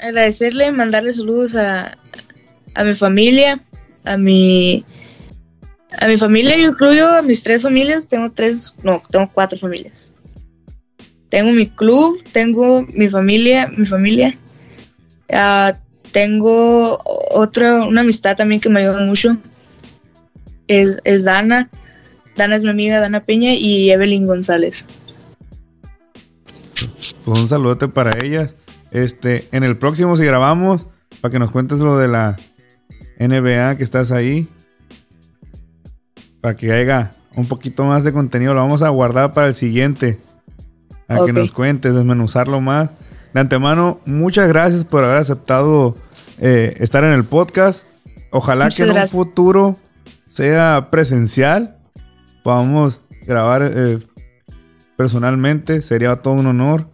agradecerle, 0.00 0.70
mandarle 0.72 1.12
saludos 1.12 1.54
a, 1.54 1.96
a 2.74 2.84
mi 2.84 2.94
familia, 2.94 3.60
a 4.04 4.16
mi 4.16 4.84
a 5.98 6.06
mi 6.08 6.18
familia, 6.18 6.56
yo 6.58 6.68
incluyo 6.68 7.08
a 7.08 7.22
mis 7.22 7.42
tres 7.42 7.62
familias, 7.62 8.06
tengo 8.08 8.30
tres, 8.30 8.74
no, 8.82 9.02
tengo 9.10 9.30
cuatro 9.32 9.58
familias. 9.58 10.10
Tengo 11.28 11.52
mi 11.52 11.66
club, 11.66 12.22
tengo 12.32 12.86
mi 12.94 13.08
familia, 13.08 13.68
mi 13.76 13.84
familia. 13.84 14.38
Ah, 15.32 15.74
tengo 16.12 17.00
otra, 17.30 17.84
una 17.84 18.02
amistad 18.02 18.36
también 18.36 18.60
que 18.60 18.68
me 18.68 18.80
ayuda 18.80 19.04
mucho. 19.04 19.36
Es, 20.68 20.98
es 21.04 21.24
Dana. 21.24 21.68
Dana 22.36 22.54
es 22.54 22.62
mi 22.62 22.70
amiga, 22.70 23.00
Dana 23.00 23.24
Peña 23.24 23.54
y 23.54 23.90
Evelyn 23.90 24.26
González. 24.26 24.86
Pues 27.24 27.40
un 27.40 27.48
saludote 27.48 27.88
para 27.88 28.24
ellas. 28.24 28.54
Este, 28.90 29.48
en 29.52 29.64
el 29.64 29.76
próximo, 29.76 30.16
si 30.16 30.24
grabamos, 30.24 30.86
para 31.20 31.32
que 31.32 31.38
nos 31.38 31.50
cuentes 31.50 31.78
lo 31.78 31.98
de 31.98 32.08
la 32.08 32.36
NBA 33.18 33.76
que 33.76 33.84
estás 33.84 34.10
ahí. 34.10 34.48
Para 36.40 36.56
que 36.56 36.72
haya 36.72 37.12
un 37.34 37.46
poquito 37.46 37.84
más 37.84 38.04
de 38.04 38.12
contenido. 38.12 38.54
Lo 38.54 38.60
vamos 38.60 38.82
a 38.82 38.88
guardar 38.90 39.34
para 39.34 39.48
el 39.48 39.54
siguiente. 39.54 40.18
A 41.08 41.24
que 41.24 41.32
nos 41.32 41.52
cuentes, 41.52 41.94
desmenuzarlo 41.94 42.60
más. 42.60 42.90
De 43.32 43.40
antemano, 43.40 44.00
muchas 44.06 44.48
gracias 44.48 44.84
por 44.84 45.04
haber 45.04 45.18
aceptado 45.18 45.94
eh, 46.38 46.74
estar 46.78 47.04
en 47.04 47.12
el 47.12 47.24
podcast. 47.24 47.86
Ojalá 48.30 48.64
Muchas 48.64 48.76
que 48.76 48.82
en 48.84 48.88
gracias. 48.90 49.14
un 49.14 49.24
futuro 49.24 49.76
sea 50.28 50.88
presencial. 50.90 51.78
Podamos 52.42 53.00
grabar 53.26 53.70
eh, 53.72 53.98
personalmente. 54.96 55.82
Sería 55.82 56.16
todo 56.16 56.34
un 56.34 56.46
honor. 56.46 56.90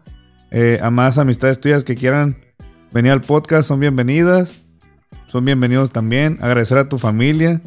Eh, 0.51 0.79
a 0.83 0.91
más 0.91 1.17
amistades 1.17 1.61
tuyas 1.61 1.83
que 1.83 1.97
quieran 1.97 2.37
venir 2.93 3.13
al 3.13 3.23
podcast 3.23 3.67
son 3.67 3.81
bienvenidas. 3.81 4.53
Son 5.27 5.45
bienvenidos 5.45 5.91
también. 5.93 6.39
Agradecer 6.41 6.77
a 6.79 6.89
tu 6.89 6.99
familia. 6.99 7.63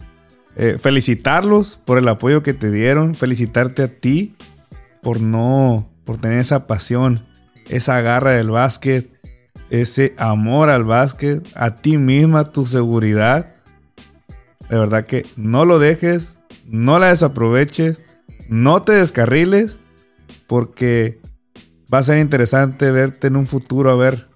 Eh, 0.55 0.77
felicitarlos 0.80 1.80
por 1.84 1.97
el 1.97 2.07
apoyo 2.07 2.43
que 2.43 2.53
te 2.53 2.72
dieron. 2.72 3.15
Felicitarte 3.15 3.84
a 3.84 3.88
ti 3.88 4.35
por 5.01 5.19
no, 5.19 5.89
por 6.06 6.18
tener 6.18 6.40
esa 6.40 6.68
pasión, 6.68 7.26
esa 7.69 7.99
garra 8.02 8.32
del 8.32 8.52
básquet, 8.52 9.11
ese 9.69 10.14
amor 10.18 10.69
al 10.69 10.84
básquet, 10.84 11.45
a 11.56 11.76
ti 11.76 11.98
misma, 11.98 12.45
tu 12.45 12.65
seguridad. 12.65 13.56
De 14.69 14.80
verdad 14.80 15.06
que 15.06 15.26
no 15.36 15.65
lo 15.65 15.80
dejes, 15.80 16.40
no 16.65 16.99
la 16.99 17.07
desaproveches, 17.07 18.02
no 18.48 18.84
te 18.84 18.94
descarriles, 18.94 19.80
porque 20.48 21.19
va 21.94 21.99
a 21.99 22.03
ser 22.03 22.19
interesante 22.19 22.91
verte 22.91 23.27
en 23.27 23.36
un 23.36 23.48
futuro 23.48 23.91
a 23.91 23.95
ver 23.95 24.27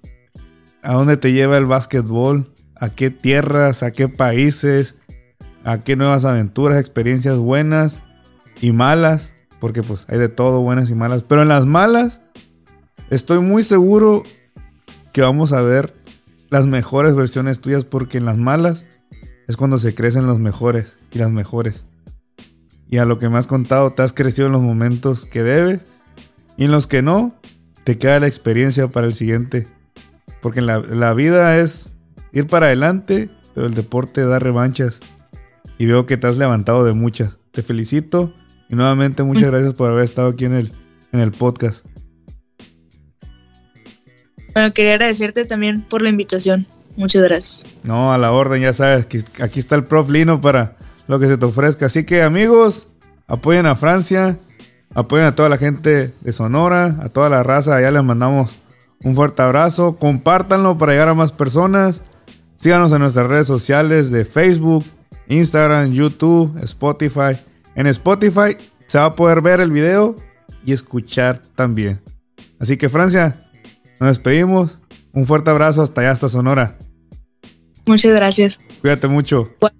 a 0.81 0.93
dónde 0.93 1.17
te 1.17 1.31
lleva 1.31 1.57
el 1.57 1.65
básquetbol, 1.65 2.53
a 2.75 2.89
qué 2.89 3.09
tierras, 3.09 3.83
a 3.83 3.91
qué 3.91 4.07
países, 4.07 4.95
a 5.63 5.79
qué 5.79 5.95
nuevas 5.95 6.25
aventuras, 6.25 6.79
experiencias 6.79 7.37
buenas 7.37 8.01
y 8.61 8.71
malas, 8.71 9.33
porque 9.59 9.83
pues 9.83 10.05
hay 10.07 10.17
de 10.17 10.29
todo, 10.29 10.61
buenas 10.61 10.89
y 10.89 10.95
malas, 10.95 11.23
pero 11.27 11.41
en 11.41 11.47
las 11.47 11.65
malas 11.65 12.21
estoy 13.09 13.39
muy 13.39 13.63
seguro 13.63 14.23
que 15.11 15.21
vamos 15.21 15.51
a 15.51 15.61
ver 15.61 15.93
las 16.49 16.65
mejores 16.65 17.15
versiones 17.15 17.59
tuyas, 17.59 17.85
porque 17.85 18.17
en 18.17 18.25
las 18.25 18.37
malas 18.37 18.85
es 19.47 19.57
cuando 19.57 19.77
se 19.77 19.93
crecen 19.95 20.27
los 20.27 20.39
mejores 20.39 20.97
y 21.11 21.19
las 21.19 21.31
mejores. 21.31 21.85
Y 22.87 22.97
a 22.97 23.05
lo 23.05 23.19
que 23.19 23.29
me 23.29 23.37
has 23.37 23.47
contado, 23.47 23.93
te 23.93 24.01
has 24.01 24.13
crecido 24.13 24.47
en 24.47 24.53
los 24.53 24.61
momentos 24.61 25.25
que 25.25 25.43
debes 25.43 25.81
y 26.57 26.65
en 26.65 26.71
los 26.71 26.87
que 26.87 27.01
no, 27.01 27.35
te 27.83 27.97
queda 27.97 28.19
la 28.19 28.27
experiencia 28.27 28.87
para 28.87 29.07
el 29.07 29.13
siguiente. 29.13 29.67
Porque 30.41 30.61
la, 30.61 30.79
la 30.79 31.13
vida 31.13 31.57
es 31.57 31.93
ir 32.31 32.47
para 32.47 32.67
adelante, 32.67 33.29
pero 33.53 33.67
el 33.67 33.73
deporte 33.73 34.25
da 34.25 34.39
revanchas. 34.39 34.99
Y 35.77 35.85
veo 35.85 36.05
que 36.05 36.17
te 36.17 36.27
has 36.27 36.37
levantado 36.37 36.83
de 36.83 36.93
muchas. 36.93 37.37
Te 37.51 37.61
felicito 37.61 38.33
y 38.69 38.75
nuevamente 38.75 39.23
muchas 39.23 39.49
gracias 39.51 39.73
por 39.73 39.91
haber 39.91 40.05
estado 40.05 40.29
aquí 40.29 40.45
en 40.45 40.53
el, 40.53 40.71
en 41.11 41.19
el 41.19 41.31
podcast. 41.31 41.85
Bueno, 44.53 44.73
quería 44.73 44.93
agradecerte 44.93 45.45
también 45.45 45.81
por 45.81 46.01
la 46.01 46.09
invitación. 46.09 46.67
Muchas 46.95 47.23
gracias. 47.23 47.65
No, 47.83 48.11
a 48.11 48.17
la 48.17 48.31
orden, 48.31 48.61
ya 48.61 48.73
sabes, 48.73 49.05
aquí, 49.05 49.19
aquí 49.41 49.59
está 49.59 49.75
el 49.75 49.85
prof 49.85 50.09
Lino 50.09 50.41
para 50.41 50.77
lo 51.07 51.19
que 51.19 51.27
se 51.27 51.37
te 51.37 51.45
ofrezca. 51.45 51.85
Así 51.85 52.03
que 52.03 52.23
amigos, 52.23 52.89
apoyen 53.27 53.65
a 53.65 53.75
Francia. 53.75 54.39
Apoyen 54.93 55.27
a 55.27 55.35
toda 55.35 55.49
la 55.49 55.57
gente 55.57 56.15
de 56.19 56.33
Sonora, 56.33 56.97
a 57.01 57.09
toda 57.09 57.29
la 57.29 57.43
raza. 57.43 57.75
Allá 57.75 57.91
les 57.91 58.03
mandamos 58.03 58.55
un 59.03 59.15
fuerte 59.15 59.41
abrazo. 59.41 59.97
Compártanlo 59.97 60.77
para 60.77 60.93
llegar 60.93 61.09
a 61.09 61.13
más 61.13 61.31
personas. 61.31 62.01
Síganos 62.57 62.91
en 62.91 62.99
nuestras 62.99 63.27
redes 63.27 63.47
sociales 63.47 64.11
de 64.11 64.25
Facebook, 64.25 64.83
Instagram, 65.27 65.91
YouTube, 65.91 66.57
Spotify. 66.63 67.37
En 67.79 67.87
Spotify 67.87 68.57
se 68.87 68.97
va 68.97 69.05
a 69.05 69.15
poder 69.15 69.41
ver 69.41 69.61
el 69.61 69.71
video 69.71 70.13
y 70.65 70.73
escuchar 70.73 71.41
también. 71.55 72.01
Así 72.59 72.75
que 72.75 72.89
Francia, 72.89 73.49
nos 74.01 74.09
despedimos. 74.09 74.81
Un 75.13 75.25
fuerte 75.25 75.49
abrazo 75.49 75.81
hasta 75.81 76.01
allá, 76.01 76.11
hasta 76.11 76.27
Sonora. 76.27 76.77
Muchas 77.85 78.11
gracias. 78.11 78.59
Cuídate 78.81 79.07
mucho. 79.07 79.55
Bueno. 79.61 79.78